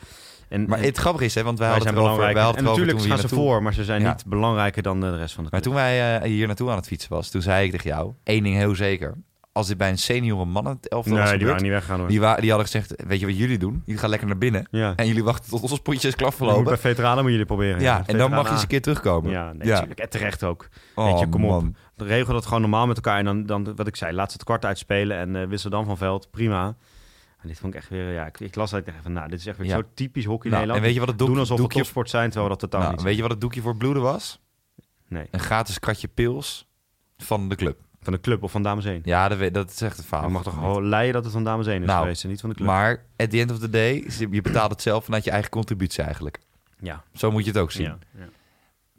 en 0.49 0.65
Maar 0.67 0.79
het 0.81 0.97
grappige 0.97 1.25
is, 1.25 1.35
hè, 1.35 1.43
want 1.43 1.59
wij, 1.59 1.67
wij 1.67 1.77
hadden 1.77 1.93
zijn 1.93 2.05
het 2.05 2.15
belangrijk. 2.17 2.57
En 2.57 2.63
natuurlijk 2.63 3.01
gaan 3.01 3.17
ze 3.17 3.27
voor, 3.27 3.63
maar 3.63 3.73
ze 3.73 3.83
zijn 3.83 4.01
Ja. 4.01 4.09
niet 4.09 4.25
belangrijker 4.25 4.83
dan 4.83 4.99
de 4.99 5.15
rest 5.17 5.33
van 5.35 5.43
de 5.43 5.49
Maar 5.51 5.61
toen 5.61 5.73
wij 5.73 6.17
eh, 6.19 6.27
hier 6.29 6.47
naartoe 6.47 6.69
aan 6.69 6.75
het 6.75 6.87
fietsen 6.87 7.09
was, 7.11 7.29
toen 7.29 7.41
zei 7.41 7.65
ik 7.65 7.71
tegen 7.71 7.89
jou, 7.89 8.11
één 8.23 8.43
ding 8.43 8.55
heel 8.55 8.75
zeker. 8.75 9.13
Als 9.53 9.67
dit 9.67 9.77
bij 9.77 9.89
een 9.89 9.97
senioren 9.97 10.49
mannen 10.49 10.77
elftal 10.81 10.99
was 10.99 11.11
Nee, 11.11 11.21
die 11.21 11.25
gebeurd, 11.31 11.43
waren 11.49 11.63
niet 11.63 11.71
weggaan 11.71 11.99
hoor. 11.99 12.07
die, 12.07 12.19
die 12.19 12.49
hadden 12.49 12.69
gezegd, 12.69 13.03
weet 13.07 13.19
je 13.19 13.25
wat 13.25 13.37
jullie 13.37 13.57
doen? 13.57 13.81
Jullie 13.85 13.99
gaan 13.99 14.09
lekker 14.09 14.27
naar 14.27 14.37
binnen. 14.37 14.67
ja. 14.71 14.93
En 14.95 15.07
jullie 15.07 15.23
wachten 15.23 15.49
tot 15.49 15.61
onze 15.61 15.81
potjes 15.81 16.15
klap 16.15 16.31
Je 16.31 16.37
moet 16.37 16.47
verlopen. 16.47 16.63
bij 16.71 16.81
veteranen 16.81 17.23
moet 17.23 17.31
je 17.31 17.37
dit 17.37 17.47
proberen. 17.47 17.81
Ja, 17.81 18.03
en 18.05 18.17
dan 18.17 18.29
mag 18.31 18.45
je 18.47 18.51
eens 18.53 18.61
een 18.61 18.67
keer 18.67 18.81
terugkomen. 18.81 19.31
Ja, 19.31 19.53
nee, 19.53 19.67
Ja. 19.67 19.73
natuurlijk. 19.73 19.99
En 19.99 20.09
terecht 20.09 20.43
ook. 20.43 20.67
Oh, 20.95 21.05
Weet 21.11 21.19
je, 21.19 21.29
kom 21.29 21.45
op. 21.45 21.65
Regel 21.95 22.33
dat 22.33 22.45
gewoon 22.45 22.61
normaal 22.61 22.87
met 22.87 22.95
elkaar. 22.95 23.17
En 23.17 23.25
dan, 23.25 23.45
dan 23.45 23.75
wat 23.75 23.87
ik 23.87 23.95
zei, 23.95 24.13
laat 24.13 24.29
ze 24.31 24.33
het 24.37 24.45
kwart 24.45 24.65
uitspelen 24.65 25.17
en 25.17 25.35
eh, 25.35 25.47
wissel 25.47 25.69
dan 25.69 25.85
van 25.85 25.97
veld. 25.97 26.31
Prima. 26.31 26.75
En 27.41 27.47
dit 27.47 27.59
vond 27.59 27.73
ik 27.73 27.79
echt 27.79 27.89
weer, 27.89 28.11
ja, 28.11 28.25
ik, 28.25 28.39
ik 28.39 28.55
las 28.55 28.69
dat 28.71 28.79
ik 28.79 28.85
dacht 28.85 28.97
van, 29.01 29.13
nou, 29.13 29.29
dit 29.29 29.39
is 29.39 29.45
echt 29.45 29.57
weer 29.57 29.67
Ja. 29.67 29.75
zo 29.75 29.83
typisch 29.93 30.25
hockey 30.25 30.49
Nou, 30.51 30.61
Nederland. 30.65 30.77
en 30.79 30.83
weet 30.85 30.93
je 30.93 30.99
wat 30.99 31.09
het 31.09 31.17
doek, 31.17 31.27
Doen 31.27 31.37
alsof 31.39 31.55
we 31.55 31.61
doekje... 31.61 31.77
topsport 31.79 32.09
zijn, 32.09 32.29
terwijl 32.29 32.49
dat 32.49 32.59
totaal 32.59 32.81
Nou, 32.81 32.93
niet 32.93 33.01
weet 33.03 33.15
je 33.15 33.21
wat 33.21 33.31
het 33.31 33.41
doekje 33.41 33.61
voor 33.61 33.69
het 33.69 33.79
bloeden 33.79 34.03
was? 34.03 34.39
Nee, 35.07 35.27
Een 35.31 35.39
gratis 35.39 35.79
kratje 35.79 36.07
pils 36.07 36.67
van 37.17 37.49
de 37.49 37.55
club. 37.55 37.79
Van 38.03 38.13
de 38.13 38.19
club 38.19 38.43
of 38.43 38.51
van 38.51 38.63
Dames 38.63 38.85
1. 38.85 39.01
Ja, 39.03 39.27
dat, 39.27 39.37
weet- 39.37 39.53
dat 39.53 39.69
is 39.69 39.81
echt 39.81 39.97
een 40.11 40.21
Je 40.21 40.27
mag 40.27 40.43
toch 40.43 40.79
leiden 40.79 41.13
dat 41.13 41.23
het 41.23 41.33
van 41.33 41.43
Dames 41.43 41.67
1 41.67 41.81
is 41.81 41.87
Nou, 41.87 42.01
geweest 42.01 42.23
en 42.23 42.29
niet 42.29 42.39
van 42.39 42.49
de 42.49 42.55
club. 42.55 42.67
Maar 42.67 43.03
at 43.17 43.29
the 43.29 43.39
end 43.39 43.51
of 43.51 43.59
the 43.59 43.69
day, 43.69 44.07
je 44.31 44.41
betaalt 44.41 44.71
het 44.71 44.81
zelf 44.81 45.03
vanuit 45.05 45.23
je 45.23 45.31
eigen 45.31 45.49
contributie 45.49 46.03
eigenlijk. 46.03 46.39
ja. 46.79 47.03
Zo 47.13 47.31
moet 47.31 47.43
je 47.45 47.51
het 47.51 47.59
ook 47.59 47.71
zien. 47.71 47.85
Ja, 47.85 47.97
ja. 48.17 48.25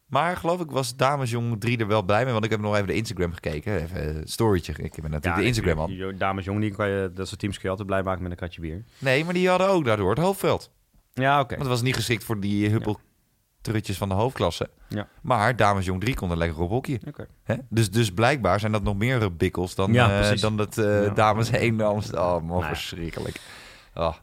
Maar 0.07 0.37
geloof 0.37 0.61
ik 0.61 0.71
was 0.71 0.97
Damesjong 0.97 1.61
3 1.61 1.79
er 1.79 1.87
wel 1.87 2.03
blij 2.03 2.25
mee. 2.25 2.33
Want 2.33 2.45
ik 2.45 2.51
heb 2.51 2.61
nog 2.61 2.75
even 2.75 2.87
de 2.87 2.95
Instagram 2.95 3.33
gekeken. 3.33 3.83
Even 3.83 4.17
een 4.17 4.29
storytje. 4.29 4.73
Ik 4.73 4.95
heb 4.95 5.09
natuurlijk 5.09 5.37
de 5.37 5.47
Instagram 5.47 5.79
al. 5.79 5.89
al. 6.05 6.17
Dames 6.19 6.45
jong, 6.45 6.61
die 6.61 6.71
kan 6.71 6.89
je, 6.89 7.11
dat 7.15 7.29
soort 7.29 7.41
teams 7.41 7.55
kun 7.55 7.65
je 7.65 7.71
altijd 7.71 7.89
blij 7.89 8.03
maken 8.03 8.23
met 8.23 8.31
een 8.31 8.37
kratje 8.37 8.61
bier. 8.61 8.85
Nee, 8.99 9.25
maar 9.25 9.35
die 9.35 9.49
hadden 9.49 9.69
ook 9.69 9.85
daardoor 9.85 10.11
het 10.11 10.19
hoofdveld. 10.19 10.71
Ja, 11.13 11.41
oké. 11.41 11.49
Want 11.49 11.61
het 11.61 11.71
was 11.71 11.83
niet 11.83 11.95
geschikt 11.95 12.25
voor 12.25 12.41
die 12.41 12.69
huppeltrutjes 13.65 13.97
van 13.99 14.09
de 14.09 14.15
hoofdklasse. 14.15 14.71
Ja. 14.89 15.09
Maar 15.23 15.57
Damesjong 15.57 16.01
3 16.01 16.15
kon 16.15 16.31
er 16.31 16.37
lekker 16.37 16.59
op. 16.59 16.87
Hè? 17.45 17.55
Dus, 17.69 17.91
dus 17.91 18.11
blijkbaar 18.13 18.61
zijn 18.61 18.73
dat 18.73 18.83
nog 18.83 18.97
meer 18.97 19.37
bikkels 19.37 19.75
dan, 19.75 19.93
Ja, 19.93 20.31
eh, 20.31 20.41
dan 20.41 20.57
dat 20.57 20.79
eh, 20.79 21.05
Ja. 21.05 21.11
Dames 21.11 21.51
1 21.51 21.81
Amsterdam. 21.81 22.25
Oh, 22.37 22.49
man, 22.49 22.61
Nou 22.61 22.65
verschrikkelijk. 22.65 23.41
Oh. 23.95 24.15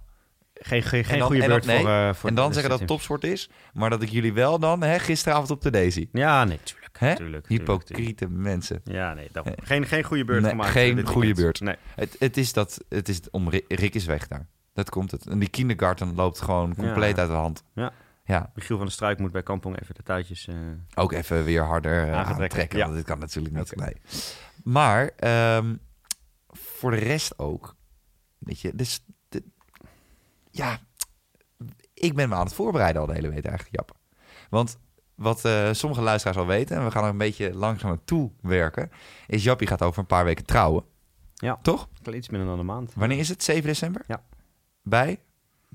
Geen, 0.54 0.84
geen, 0.84 1.04
geen 1.06 1.19
dan- 1.19 1.27
goede 1.27 1.47
beurt 1.47 1.65
nee, 1.65 1.80
voor, 1.80 1.89
eh, 1.89 2.13
voor 2.13 2.30
En 2.30 2.36
dan 2.36 2.47
de 2.47 2.54
zeggen 2.54 2.69
dat 2.69 2.80
teams. 2.80 2.91
topsport 2.91 3.23
is, 3.23 3.49
maar 3.73 3.89
dat 3.89 4.01
ik 4.01 4.10
jullie 4.10 4.34
wel 4.34 4.60
dan 4.60 4.82
hè, 4.84 4.99
gisteravond 4.99 5.51
op 5.51 5.62
de 5.62 5.69
Daisy. 5.69 6.10
Ja, 6.12 6.43
nee, 6.43 6.60
tuurlijk. 6.63 6.99
Hè? 6.99 7.15
tuurlijk, 7.15 7.45
tuurlijk, 7.45 7.45
tuurlijk. 7.45 7.69
Hypocriete 7.69 8.27
mensen. 8.30 8.82
Ja, 8.84 9.13
nee. 9.13 9.27
Dat, 9.32 9.49
geen, 9.63 9.86
geen 9.86 10.04
goede 10.04 10.25
beurt 10.25 10.41
Nee, 10.41 10.51
gemaakt. 10.51 10.69
geen 10.69 11.08
goede 11.08 11.34
beurt. 11.34 11.60
Nee. 11.60 11.75
Het, 11.95 12.15
het 12.19 12.38
is 12.38 12.54
dat, 12.54 12.84
het 12.89 13.10
is 13.10 13.19
om 13.32 13.49
Rick, 13.67 13.95
is 13.95 14.06
weg 14.06 14.27
daar. 14.27 14.47
Dat 14.73 14.89
komt 14.89 15.12
het. 15.12 15.27
En 15.27 15.39
die 15.39 15.49
kindergarten 15.49 16.15
loopt 16.15 16.41
gewoon 16.41 16.75
compleet 16.75 17.19
uit 17.19 17.30
de 17.30 17.36
hand. 17.36 17.63
Ja. 17.73 17.91
Ja, 18.24 18.52
Michiel 18.56 18.76
van 18.78 18.86
der 18.86 18.96
Struik 18.96 19.20
moet 19.20 19.32
bij 19.32 19.44
Kampong 19.44 19.82
even 19.82 19.96
de 19.96 20.04
touwtjes... 20.04 20.48
eh, 20.48 20.56
ook 20.96 21.12
even 21.12 21.44
weer 21.44 21.64
harder 21.64 22.08
eh, 22.08 22.28
aantrekken. 22.30 22.78
ja. 22.78 22.84
Want 22.84 22.96
dit 22.96 23.06
kan 23.06 23.20
natuurlijk 23.20 23.56
niet. 23.56 23.76
Nee. 23.76 23.96
Maar 24.64 25.08
ehm, 25.08 25.76
voor 26.48 26.92
de 26.92 26.98
rest 26.98 27.40
ook. 27.40 27.76
Weet 28.38 28.60
je, 28.60 28.76
dus... 28.76 29.06
de- 29.30 29.44
ja, 30.52 30.80
ik 31.94 32.16
ben 32.16 32.30
me 32.30 32.36
aan 32.36 32.46
het 32.46 32.54
voorbereiden 32.54 33.02
al 33.02 33.08
de 33.08 33.14
hele 33.14 33.30
week 33.30 33.46
eigenlijk, 33.46 33.76
Jap. 33.76 33.98
Want 34.50 34.78
wat 35.16 35.46
eh, 35.46 35.70
sommige 35.72 36.02
luisteraars 36.02 36.38
al 36.38 36.46
weten... 36.46 36.78
en 36.78 36.86
we 36.86 36.92
gaan 36.92 37.04
er 37.04 37.10
een 37.10 37.18
beetje 37.18 37.54
langzaam 37.54 37.90
naartoe 37.90 38.32
werken... 38.42 38.92
is 39.28 39.44
Jappie 39.44 39.68
gaat 39.68 39.82
over 39.82 40.00
een 40.00 40.06
paar 40.06 40.26
weken 40.26 40.46
trouwen. 40.46 40.84
Ja. 41.34 41.60
Toch? 41.62 41.90
iets 42.14 42.30
minder 42.30 42.50
dan 42.50 42.60
een 42.60 42.66
maand. 42.66 42.94
Wanneer 42.94 43.18
is 43.18 43.30
het? 43.30 43.44
7 43.44 43.64
december? 43.64 44.04
Ja. 44.08 44.24
Bij? 44.84 45.20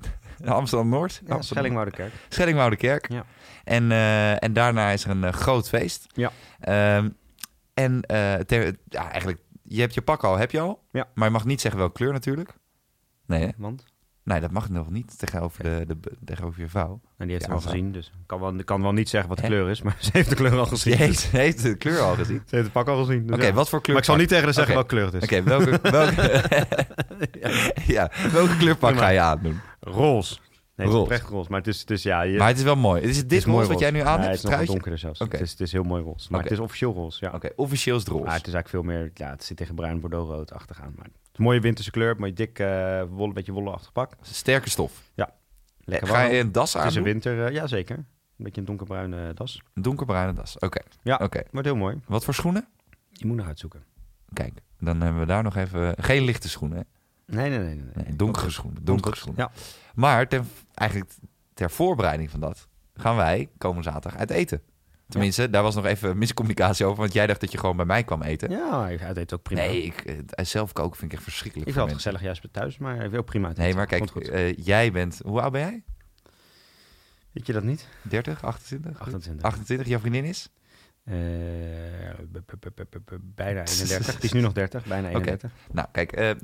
Amsterdam-Noord? 0.45 1.23
Ja, 1.27 1.43
Schellingwoudekerk. 1.43 2.13
Schellingwoudekerk. 2.29 3.09
Ja. 3.11 3.25
En, 3.65 3.93
eh, 3.93 4.43
en 4.43 4.53
daarna 4.53 4.91
is 4.91 5.05
er 5.05 5.11
een 5.11 5.25
eh, 5.25 5.33
groot 5.33 5.69
feest. 5.69 6.07
Ja. 6.13 6.31
Ehm, 6.61 7.09
en 7.75 8.03
eh, 8.03 8.35
ter- 8.35 8.77
ja, 8.89 9.11
eigenlijk, 9.11 9.41
je 9.63 9.81
hebt 9.81 9.95
je 9.95 10.03
pak 10.03 10.25
al, 10.25 10.37
heb 10.37 10.51
je 10.51 10.61
al? 10.61 10.83
Ja. 10.91 11.09
Maar 11.15 11.27
je 11.27 11.33
mag 11.33 11.45
niet 11.45 11.61
zeggen 11.61 11.81
welke 11.81 11.97
kleur 11.97 12.13
natuurlijk. 12.13 12.53
Nee, 13.27 13.43
hè? 13.43 13.51
Want? 13.57 13.85
nee 14.23 14.41
dat 14.41 14.51
mag 14.51 14.69
nog 14.69 14.91
niet 14.91 15.19
tegenover, 15.19 15.63
de, 15.63 15.85
de, 15.87 15.99
tegenover 16.25 16.61
je 16.61 16.69
vrouw. 16.69 17.01
En 17.17 17.25
die 17.25 17.31
heeft 17.31 17.47
hem 17.47 17.55
al 17.55 17.61
gezien, 17.61 17.93
dus 17.93 18.07
ik 18.07 18.27
kan 18.27 18.41
wel, 18.41 18.65
kan 18.65 18.83
wel 18.83 18.93
niet 18.93 19.09
zeggen 19.09 19.29
wat 19.29 19.39
de 19.39 19.47
kleur 19.47 19.71
is, 19.71 19.83
maar 19.83 19.97
ze 20.05 20.11
heeft 20.13 20.29
de 20.29 20.35
kleur 20.35 20.59
al 20.59 20.67
gezien. 20.67 20.97
Ze 20.97 21.03
heeft, 21.03 21.19
ze 21.19 21.37
heeft 21.37 21.63
de 21.63 21.77
kleur 21.77 22.01
al 22.01 22.15
gezien. 22.15 22.43
Ze 22.47 22.55
heeft 22.55 22.65
het 22.65 22.73
pak 22.73 22.89
al 22.89 23.05
gezien. 23.05 23.27
dus 23.27 23.37
Oké, 23.37 23.47
ja. 23.47 23.53
wat 23.53 23.69
voor 23.69 23.81
kleur 23.81 23.95
Maar 23.95 24.05
ik 24.05 24.11
zal 24.11 24.19
niet 24.19 24.29
tegen 24.29 24.45
haar 24.45 24.53
zeggen 24.55 24.75
welke 24.75 24.89
kleur 24.89 25.05
het 25.05 25.15
is. 25.15 25.23
Oké, 25.23 25.43
welke, 25.43 25.91
welke, 25.91 26.43
ja. 27.97 28.11
welke 28.33 28.57
kleurpak 28.57 28.97
ga 28.97 29.09
je 29.09 29.21
aandoen? 29.21 29.61
Roze. 29.95 30.35
Nee, 30.77 30.87
het 30.87 30.95
Roze. 30.97 30.97
is 30.97 31.03
oprecht 31.03 31.29
roze. 31.29 31.51
Maar 31.51 31.59
het 31.59 31.69
is, 31.69 31.81
het 31.81 31.91
is 31.91 32.03
ja... 32.03 32.23
Je, 32.23 32.39
Maar 32.39 32.49
het 32.49 32.57
is 32.59 32.63
wel 32.63 32.77
mooi. 32.77 33.03
Is 33.03 33.17
het 33.17 33.29
dit 33.29 33.39
is 33.39 33.45
mooi 33.45 33.59
roze 33.59 33.71
wat 33.73 33.81
jij 33.81 33.91
nu 33.91 34.01
aan 34.01 34.05
nee, 34.21 34.29
hebt? 34.29 34.29
het 34.29 34.35
is 34.37 34.43
nog 34.43 34.51
wat 34.51 34.53
Truitje? 34.53 34.73
donkerder 34.73 34.99
zelfs. 34.99 35.21
Oké. 35.21 35.37
Het, 35.37 35.41
is, 35.45 35.51
het 35.51 35.61
is 35.61 35.73
heel 35.73 35.83
mooi 35.83 36.03
roze. 36.03 36.27
Maar 36.31 36.41
Oké. 36.41 36.49
het 36.49 36.59
is 36.59 36.65
officieel 36.65 36.93
roze, 36.93 37.25
ja. 37.25 37.31
Oké, 37.33 37.49
officieel 37.57 37.97
is 37.97 38.03
het 38.03 38.11
roze. 38.11 38.25
Maar 38.25 38.35
het 38.37 38.47
is 38.47 38.53
eigenlijk 38.55 38.85
veel 38.85 38.95
meer... 38.95 39.11
Ja, 39.15 39.31
het 39.31 39.45
zit 39.45 39.57
tegen 39.57 39.75
bruin, 39.75 40.01
bordeaux-rood 40.01 40.53
achtergaan. 40.53 40.93
Maar 40.97 41.05
het 41.05 41.15
is 41.33 41.39
een 41.39 41.45
mooie 41.45 41.61
winterse 41.61 41.91
kleur. 41.91 42.17
Mooi 42.19 42.33
dik, 42.33 42.59
eh 42.59 43.03
wollen, 43.11 43.35
beetje 43.35 43.53
wollenachtig 43.53 43.93
pak. 43.93 44.13
Sterke 44.21 44.71
stof. 44.71 45.03
Lekker 45.89 46.09
Ga 46.09 46.13
warm. 46.15 46.33
je 46.33 46.39
een 46.39 46.53
das 46.53 46.73
Het 46.73 46.85
is 46.85 46.93
een 46.93 46.99
aan? 46.99 47.05
winter... 47.05 47.45
eh, 47.47 47.53
ja, 47.53 47.67
zeker. 47.67 47.97
Een 47.97 48.05
beetje 48.37 48.61
een 48.61 48.67
donkerbruine 48.67 49.35
das. 49.35 49.63
Een 49.75 49.83
donkerbruine 49.83 50.33
das. 50.33 50.59
Oké. 50.59 50.81
Ja. 51.03 51.21
Oké. 51.23 51.43
Wordt 51.51 51.67
heel 51.67 51.77
mooi. 51.77 52.01
Wat 52.07 52.25
voor 52.25 52.35
schoenen? 52.35 52.69
Je 53.13 53.27
moet 53.27 53.37
nog 53.37 53.47
uitzoeken. 53.47 53.85
Kijk, 54.33 54.61
dan 54.79 55.01
hebben 55.01 55.21
we 55.21 55.27
daar 55.27 55.43
nog 55.43 55.57
even... 55.57 55.95
Geen 55.99 56.23
lichte 56.23 56.49
schoenen, 56.49 56.79
hè? 56.79 56.83
Nee, 57.27 57.51
nee, 57.51 57.59
nee. 57.59 57.81
nee, 57.95 58.17
donkere 58.17 58.51
schoenen. 58.51 58.85
Donkere 58.85 59.17
schoenen. 59.17 59.43
Ja. 59.43 59.61
Maar 59.95 60.29
ten, 60.29 60.49
eigenlijk 60.75 61.11
ter 61.55 61.71
voorbereiding 61.71 62.31
van 62.31 62.41
dat... 62.41 62.69
gaan 62.95 63.17
wij 63.17 63.49
komende 63.59 63.91
zaterdag 63.91 64.19
uit 64.21 64.31
eten. 64.31 64.63
Tenminste, 65.09 65.51
daar 65.51 65.63
was 65.63 65.75
nog 65.75 65.85
even 65.85 66.19
miscommunicatie 66.19 66.87
over... 66.87 66.99
want 66.99 67.13
jij 67.13 67.27
dacht 67.27 67.41
dat 67.41 67.53
je 67.53 67.59
gewoon 67.59 67.77
bij 67.77 67.85
mij 67.85 68.05
kwam 68.05 68.23
eten. 68.23 68.51
Ja, 68.51 68.87
hij 68.87 69.13
deed 69.15 69.35
ook 69.35 69.43
prima. 69.43 69.61
Nee, 69.61 69.83
ik, 69.83 70.01
eh, 70.01 70.45
zelf 70.45 70.73
koken 70.73 70.99
vind 70.99 71.11
ik 71.11 71.17
echt 71.19 71.27
verschrikkelijk 71.27 71.69
Ik 71.69 71.75
vind 71.75 71.87
het 71.87 71.97
gezellig 71.97 72.23
juist 72.23 72.41
bij 72.41 72.51
thuis, 72.53 72.79
maar 72.79 72.97
hij 72.97 73.11
wil 73.11 73.23
prima 73.23 73.47
uit 73.47 73.57
Nee, 73.57 73.67
eten. 73.67 73.79
maar 73.79 73.87
kijk, 73.87 74.11
eh, 74.17 74.57
jij 74.57 74.93
bent... 74.93 75.21
Hoe 75.25 75.41
oud 75.41 75.53
ben 75.53 75.61
jij? 75.61 75.83
Weet 77.33 77.47
je 77.47 77.53
dat 77.53 77.63
niet? 77.63 77.89
30, 78.03 78.45
28? 78.45 79.01
28. 79.01 79.45
28, 79.45 79.87
jouw 79.87 79.99
vriendin 79.99 80.25
is? 80.25 80.51
Eh, 81.07 81.15
bijna 83.21 83.61
31. 83.67 84.15
Die 84.15 84.25
is 84.25 84.33
nu 84.33 84.41
nog 84.41 84.53
30, 84.53 84.85
bijna 84.85 85.09
31. 85.09 85.51
Nou, 85.73 85.89
kijk, 85.93 86.13
eh, 86.13 86.31
eh, 86.31 86.37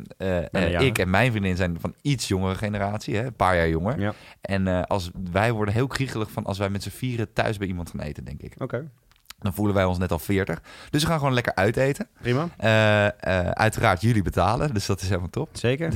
jarig. 0.52 0.80
ik 0.80 0.98
en 0.98 1.10
mijn 1.10 1.30
vriendin 1.30 1.56
zijn 1.56 1.80
van 1.80 1.94
iets 2.02 2.28
jongere 2.28 2.54
generatie, 2.54 3.16
hè, 3.16 3.24
een 3.24 3.36
paar 3.36 3.56
jaar 3.56 3.68
jonger. 3.68 4.00
Ja, 4.00 4.14
En 4.40 4.86
als, 4.86 5.10
wij 5.32 5.52
worden 5.52 5.74
heel 5.74 5.86
kriegelig 5.86 6.30
van 6.30 6.44
als 6.44 6.58
wij 6.58 6.68
met 6.68 6.82
z'n 6.82 6.88
vieren 6.88 7.32
thuis 7.32 7.56
bij 7.56 7.66
iemand 7.66 7.90
gaan 7.90 8.00
eten, 8.00 8.24
denk 8.24 8.40
ik. 8.40 8.54
oké. 8.58 8.90
Dan 9.38 9.54
voelen 9.54 9.74
wij 9.74 9.84
ons 9.84 9.98
net 9.98 10.12
al 10.12 10.18
40. 10.18 10.62
Dus 10.90 11.02
we 11.02 11.08
gaan 11.08 11.18
gewoon 11.18 11.34
lekker 11.34 11.54
uiteten. 11.54 12.08
Prima. 12.20 12.48
Uiteraard 13.54 14.00
jullie 14.00 14.22
betalen, 14.22 14.74
dus 14.74 14.86
dat 14.86 15.00
is 15.00 15.08
helemaal 15.08 15.30
top. 15.30 15.48
Zeker. 15.52 15.92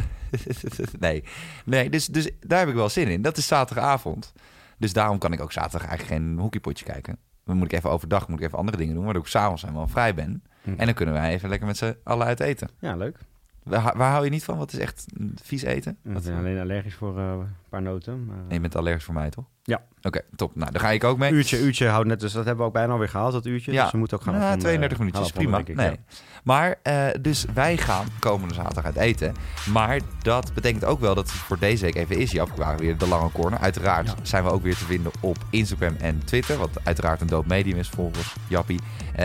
nee, 0.99 1.25
nee 1.65 1.91
dus, 1.91 2.07
dus 2.07 2.31
daar 2.41 2.59
heb 2.59 2.69
ik 2.69 2.75
wel 2.75 2.89
zin 2.89 3.09
in. 3.09 3.23
Dat 3.23 3.37
is 3.37 3.47
zaterdagavond. 3.47 4.33
Dus 4.79 4.93
daarom 4.93 5.19
kan 5.19 5.33
ik 5.33 5.41
ook 5.41 5.53
zaterdag 5.53 5.89
eigenlijk 5.89 6.21
geen 6.21 6.39
hockeypotje 6.39 6.85
kijken. 6.85 7.19
Dan 7.47 7.57
moet 7.57 7.73
ik 7.73 7.79
even 7.79 7.91
overdag 7.91 8.29
moet 8.29 8.39
ik 8.39 8.45
even 8.45 8.59
andere 8.59 8.77
dingen 8.77 8.95
doen, 8.95 9.05
waardoor 9.05 9.23
ik 9.23 9.29
s'avonds 9.29 9.63
helemaal 9.63 9.89
vrij 9.89 10.15
ben. 10.15 10.43
En 10.77 10.85
dan 10.87 10.95
kunnen 10.95 11.15
wij 11.15 11.31
even 11.33 11.49
lekker 11.49 11.67
met 11.67 11.77
z'n 11.77 11.97
allen 12.05 12.27
uit 12.27 12.41
eten. 12.41 12.69
Ja, 12.81 12.97
leuk. 12.97 13.19
Waar, 13.67 13.97
waar 13.97 14.11
hou 14.11 14.25
je 14.25 14.31
niet 14.31 14.45
van? 14.45 14.59
Wat 14.59 14.73
is 14.73 14.79
echt 14.79 15.07
vies 15.43 15.63
eten? 15.63 15.97
Ik 16.05 16.13
Wat, 16.13 16.25
ben 16.25 16.37
alleen 16.37 16.59
allergisch 16.61 16.95
voor 16.95 17.19
eh, 17.19 17.25
een 17.31 17.47
paar 17.69 17.83
noten. 17.83 18.25
Maar, 18.27 18.37
je 18.49 18.61
bent 18.61 18.77
allergisch 18.77 19.05
voor 19.05 19.15
mij, 19.15 19.31
toch? 19.31 19.45
Ja. 19.63 19.83
Oké, 20.03 20.21
top. 20.37 20.55
Nou, 20.57 20.73
daar 20.73 20.81
ga 20.81 20.91
ik 20.91 21.05
ook 21.05 21.19
mee. 21.19 21.33
Uurtje, 21.33 21.61
uurtje 21.61 21.89
houdt 21.89 22.09
net, 22.09 22.21
dus 22.21 22.33
dat 22.33 22.45
hebben 22.45 22.63
we 22.63 22.69
ook 22.69 22.75
bijna 22.77 22.93
alweer 22.93 23.09
gehaald, 23.09 23.33
dat 23.33 23.47
uurtje. 23.47 23.73
Ja. 23.73 23.83
Dus 23.83 23.93
we 23.93 23.99
moeten 23.99 24.17
ook 24.19 24.23
gaan 24.25 24.33
Ja, 24.35 24.39
afronden, 24.41 24.63
32 24.67 24.99
eh, 24.99 25.05
minuutjes, 25.05 25.33
gaan 25.33 25.45
afronden, 25.45 25.65
prima. 25.65 25.83
ik, 25.83 25.91
nee. 25.91 26.05
Maar, 26.45 26.75
eh, 26.83 27.21
dus 27.21 27.47
wij 27.55 27.77
gaan 27.77 28.07
komende 28.19 28.55
zaterdag 28.55 28.85
uit 28.85 28.97
eten. 28.97 29.35
Maar 29.73 30.01
dat 30.23 30.55
betekent 30.55 30.85
ook 30.85 31.01
wel 31.01 31.15
dat 31.15 31.29
het 31.31 31.37
voor 31.37 31.59
deze 31.59 31.85
week 31.85 31.95
even 31.95 32.17
is, 32.19 32.31
Jap. 32.31 32.51
Waren 32.57 32.79
weer 32.81 32.99
de 32.99 33.09
lange 33.09 33.31
corner. 33.33 33.59
Uiteraard 33.59 34.07
Ja. 34.07 34.15
zijn 34.23 34.45
we 34.45 34.51
ook 34.51 34.63
weer 34.63 34.77
te 34.77 34.85
vinden 34.85 35.13
op 35.21 35.37
Instagram 35.51 35.97
en 36.01 36.25
Twitter. 36.25 36.57
Wat 36.59 36.71
uiteraard 36.83 37.21
een 37.21 37.27
dood 37.27 37.47
medium 37.47 37.79
is 37.79 37.89
volgens 37.89 38.35
Jappie. 38.49 38.81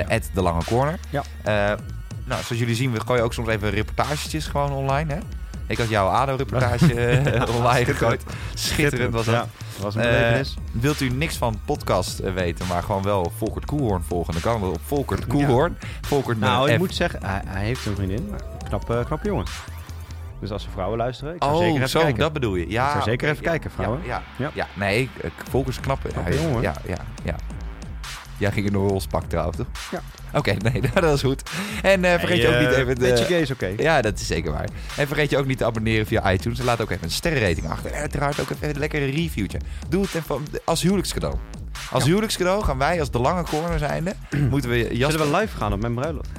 At 0.10 0.30
de 0.34 0.42
lange 0.42 0.64
corner. 0.64 1.00
Ja. 1.10 1.24
Nou, 2.32 2.44
zoals 2.44 2.62
jullie 2.62 2.76
zien, 2.76 2.92
we 2.92 3.00
gooien 3.00 3.24
ook 3.24 3.34
soms 3.34 3.48
even 3.48 3.70
reportagetjes 3.70 4.48
gewoon 4.48 4.72
online, 4.72 5.14
hè? 5.14 5.20
Ik 5.68 5.78
had 5.78 5.90
jouw 5.90 6.08
ADO-reportage 6.08 6.94
eh, 7.02 7.56
online 7.56 7.86
gegooid. 7.86 8.24
Schitterend 8.54 9.14
was 9.14 9.26
dat. 9.26 9.34
Ja, 9.34 9.48
dat 9.76 9.84
was 9.84 9.96
een 9.96 10.02
Eh. 10.02 10.40
Wilt 10.72 11.00
u 11.02 11.10
niks 11.10 11.38
van 11.38 11.60
podcast 11.66 12.20
eh, 12.20 12.34
weten, 12.34 12.68
maar 12.68 12.84
gewoon 12.84 13.04
wel 13.04 13.32
Volkert 13.38 13.66
Koelhoorn 13.66 14.04
volgen? 14.04 14.34
Dan 14.34 14.42
kan 14.42 14.62
dat 14.62 14.70
op 14.70 14.80
Volkert 14.86 15.28
Koelhoorn. 15.28 15.78
Volkert 16.02 16.40
met 16.40 16.50
nou, 16.50 16.70
ik 16.70 16.76
F. 16.76 16.80
moet 16.80 16.96
zeggen, 16.96 17.26
hij, 17.26 17.42
hij 17.46 17.64
heeft 17.66 17.86
een 17.86 17.96
vriendin. 17.96 18.34
Knap, 18.68 18.90
eh, 18.90 19.06
knap 19.06 19.24
jongen. 19.24 19.46
Dus 20.40 20.52
als 20.52 20.66
er 20.66 20.72
vrouwen 20.72 20.98
luisteren, 20.98 21.36
ik 21.36 21.44
zou 21.44 21.56
Oh, 21.56 21.60
zeker 21.62 21.76
even 21.76 21.90
zo, 21.90 22.00
kijken. 22.00 22.20
dat 22.20 22.34
bedoel 22.34 22.56
je. 22.56 22.70
Ja, 22.70 22.86
Ik 22.86 22.92
zou 22.92 23.04
zeker 23.04 23.30
even 23.30 23.44
ja, 23.44 23.50
kijken, 23.50 23.72
vrouwen. 23.72 24.00
Ja, 24.06 24.22
ja, 24.38 24.46
Ja. 24.46 24.52
ja. 24.54 24.68
nee, 24.74 25.10
Volkert 25.50 25.76
is 25.76 25.82
knap. 25.82 26.00
Knappe 26.04 26.34
ja, 26.34 26.42
jongen. 26.42 26.62
Ja, 26.62 26.74
ja, 26.86 26.98
ja. 27.24 27.36
Jij 28.38 28.52
ging 28.52 28.66
in 28.68 28.74
een 28.74 28.88
rolspak 28.88 29.24
trouwens, 29.24 29.58
toch? 29.58 29.68
Ja. 29.92 30.00
Oké, 30.34 30.54
nee, 30.72 30.82
dat 30.94 31.14
is 31.16 31.22
goed. 31.22 31.44
En 31.82 32.06
eh, 32.06 32.20
vergeet 32.20 32.42
je 32.42 32.48
ook 32.48 32.60
niet 32.60 32.72
eh, 32.72 32.78
even... 32.78 32.98
Beetje 32.98 33.16
De, 33.16 33.24
gay 33.24 33.42
is 33.42 33.52
oké. 33.52 33.74
ja, 33.78 34.02
dat 34.02 34.20
is 34.20 34.28
zeker 34.28 34.52
waar. 34.52 34.68
En 34.98 35.08
vergeet 35.08 35.30
je 35.30 35.38
ook 35.38 35.46
niet 35.46 35.58
te 35.58 35.66
abonneren 35.66 36.06
via 36.06 36.32
iTunes. 36.32 36.60
En 36.60 36.66
laat 36.66 36.82
ook 36.82 36.90
even 36.92 37.04
een 37.04 37.12
sterrenrating 37.12 37.70
achter. 37.70 37.92
En 37.92 38.00
uiteraard 38.00 38.40
ook 38.40 38.50
even 38.50 38.70
een 38.70 38.80
lekkere 38.80 39.06
reviewtje. 39.06 39.60
Doe 39.90 40.02
het 40.02 40.14
even 40.16 40.46
als 40.66 40.82
huwelijkscadeau. 40.82 41.36
Als 41.92 42.04
Ja. 42.04 42.10
huwelijkscadeau 42.10 42.64
gaan 42.64 42.78
wij 42.78 43.00
als 43.00 43.12
de 43.12 43.20
lange 43.20 43.44
corner 43.44 43.80
zijnde... 43.80 44.14
moeten 44.52 44.70
we 44.70 44.78
Jasper... 44.98 45.20
Zullen 45.20 45.32
we 45.36 45.38
live 45.40 45.58
gaan 45.58 45.74
op 45.74 45.80
mijn 45.82 45.94
bruiloft? 45.94 46.30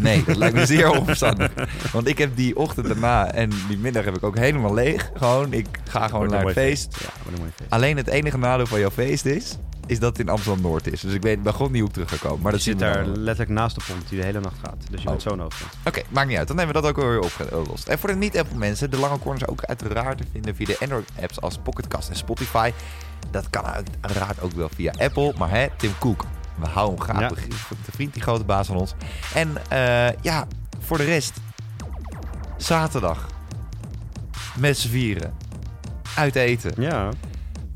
Nee, 0.00 0.24
dat 0.24 0.36
lijkt 0.36 0.54
me 0.54 0.66
zeer 0.66 0.90
onverstandig. 0.98 1.50
Want 1.92 2.06
ik 2.08 2.18
heb 2.18 2.36
die 2.36 2.56
ochtend 2.56 2.86
daarna 2.86 3.32
en 3.32 3.50
die 3.68 3.78
middag 3.78 4.04
heb 4.04 4.16
ik 4.16 4.22
ook 4.22 4.38
helemaal 4.38 4.74
leeg. 4.74 5.10
Gewoon, 5.14 5.52
ik 5.52 5.66
ga 5.88 6.08
gewoon 6.08 6.28
naar 6.28 6.32
het 6.34 6.42
mooi 6.42 6.54
feest. 6.54 6.96
Ja, 7.00 7.06
een 7.32 7.38
mooi 7.38 7.50
feest. 7.56 7.70
Alleen 7.70 7.96
het 7.96 8.06
enige 8.06 8.38
nadeel 8.38 8.66
van 8.66 8.80
jouw 8.80 8.90
feest 8.90 9.24
is, 9.24 9.56
is 9.86 9.98
dat 9.98 10.08
het 10.16 10.26
in 10.26 10.28
Amsterdam-Noord 10.32 10.92
is. 10.92 11.00
Dus 11.00 11.12
ik 11.12 11.22
weet, 11.22 11.36
ik 11.36 11.42
ben 11.42 11.54
gewoon 11.54 11.72
niet 11.72 11.82
op 11.82 11.92
teruggekomen. 11.92 12.40
Maar 12.42 12.52
dat 12.52 12.64
je 12.64 12.70
zien 12.70 12.78
zit 12.80 12.88
daar 12.94 13.06
letterlijk 13.06 13.50
naast 13.50 13.74
de 13.74 13.82
pont 13.88 14.08
die 14.08 14.18
de 14.18 14.24
hele 14.24 14.40
nacht 14.40 14.56
gaat. 14.64 14.76
Dus 14.90 15.00
je 15.00 15.06
Oh. 15.06 15.10
bent 15.12 15.22
zo 15.22 15.34
nodig. 15.34 15.62
Oké, 15.84 16.02
maakt 16.08 16.28
niet 16.28 16.36
uit. 16.38 16.48
Dan 16.48 16.56
hebben 16.58 16.74
we 16.76 16.80
dat 16.82 16.90
ook 16.90 16.96
weer 17.04 17.20
opgelost. 17.20 17.88
En 17.88 17.98
voor 17.98 18.08
de 18.08 18.16
niet-Apple 18.16 18.58
mensen, 18.58 18.90
de 18.90 18.98
lange 18.98 19.18
corners 19.18 19.46
ook 19.46 19.64
uiteraard 19.64 20.18
te 20.18 20.24
vinden 20.32 20.54
via 20.54 20.66
de 20.66 20.76
Android-apps 20.80 21.40
als 21.40 21.58
Pocketcast 21.62 22.08
en 22.08 22.16
Spotify. 22.16 22.72
Dat 23.30 23.50
kan 23.50 23.64
uiteraard 24.00 24.40
ook 24.40 24.52
wel 24.52 24.68
via 24.74 24.92
Apple. 24.98 25.32
Maar 25.38 25.50
hè, 25.50 25.66
Tim 25.76 25.92
Cook, 25.98 26.24
we 26.60 26.66
houden 26.66 27.06
hem 27.06 27.16
graag 27.16 27.32
de 27.84 27.92
vriend, 27.92 28.12
die 28.12 28.22
grote 28.22 28.44
baas 28.44 28.66
van 28.66 28.76
ons. 28.76 28.94
En 29.34 29.56
eh, 29.68 30.08
ja, 30.22 30.46
voor 30.80 30.96
de 30.96 31.04
rest, 31.04 31.32
zaterdag 32.56 33.26
met 34.56 34.78
z'n 34.78 34.88
vieren 34.88 35.34
uit 36.14 36.34
eten 36.36 36.72
Ja. 36.76 37.08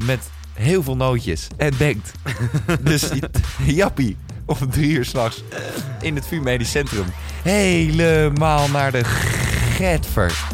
met 0.05 0.31
heel 0.53 0.83
veel 0.83 0.97
nootjes 0.97 1.49
en 1.57 1.73
denkt. 1.79 2.13
dus 2.81 3.11
Jappie 3.67 4.17
om 4.47 4.71
drie 4.71 4.91
uur 4.91 5.05
s'nachts 5.05 5.43
in 6.01 6.15
het 6.15 6.27
VU 6.27 6.41
Medisch 6.41 6.71
Centrum 6.71 7.07
helemaal 7.43 8.69
naar 8.69 8.93
de 8.93 9.05
getver. 9.05 10.45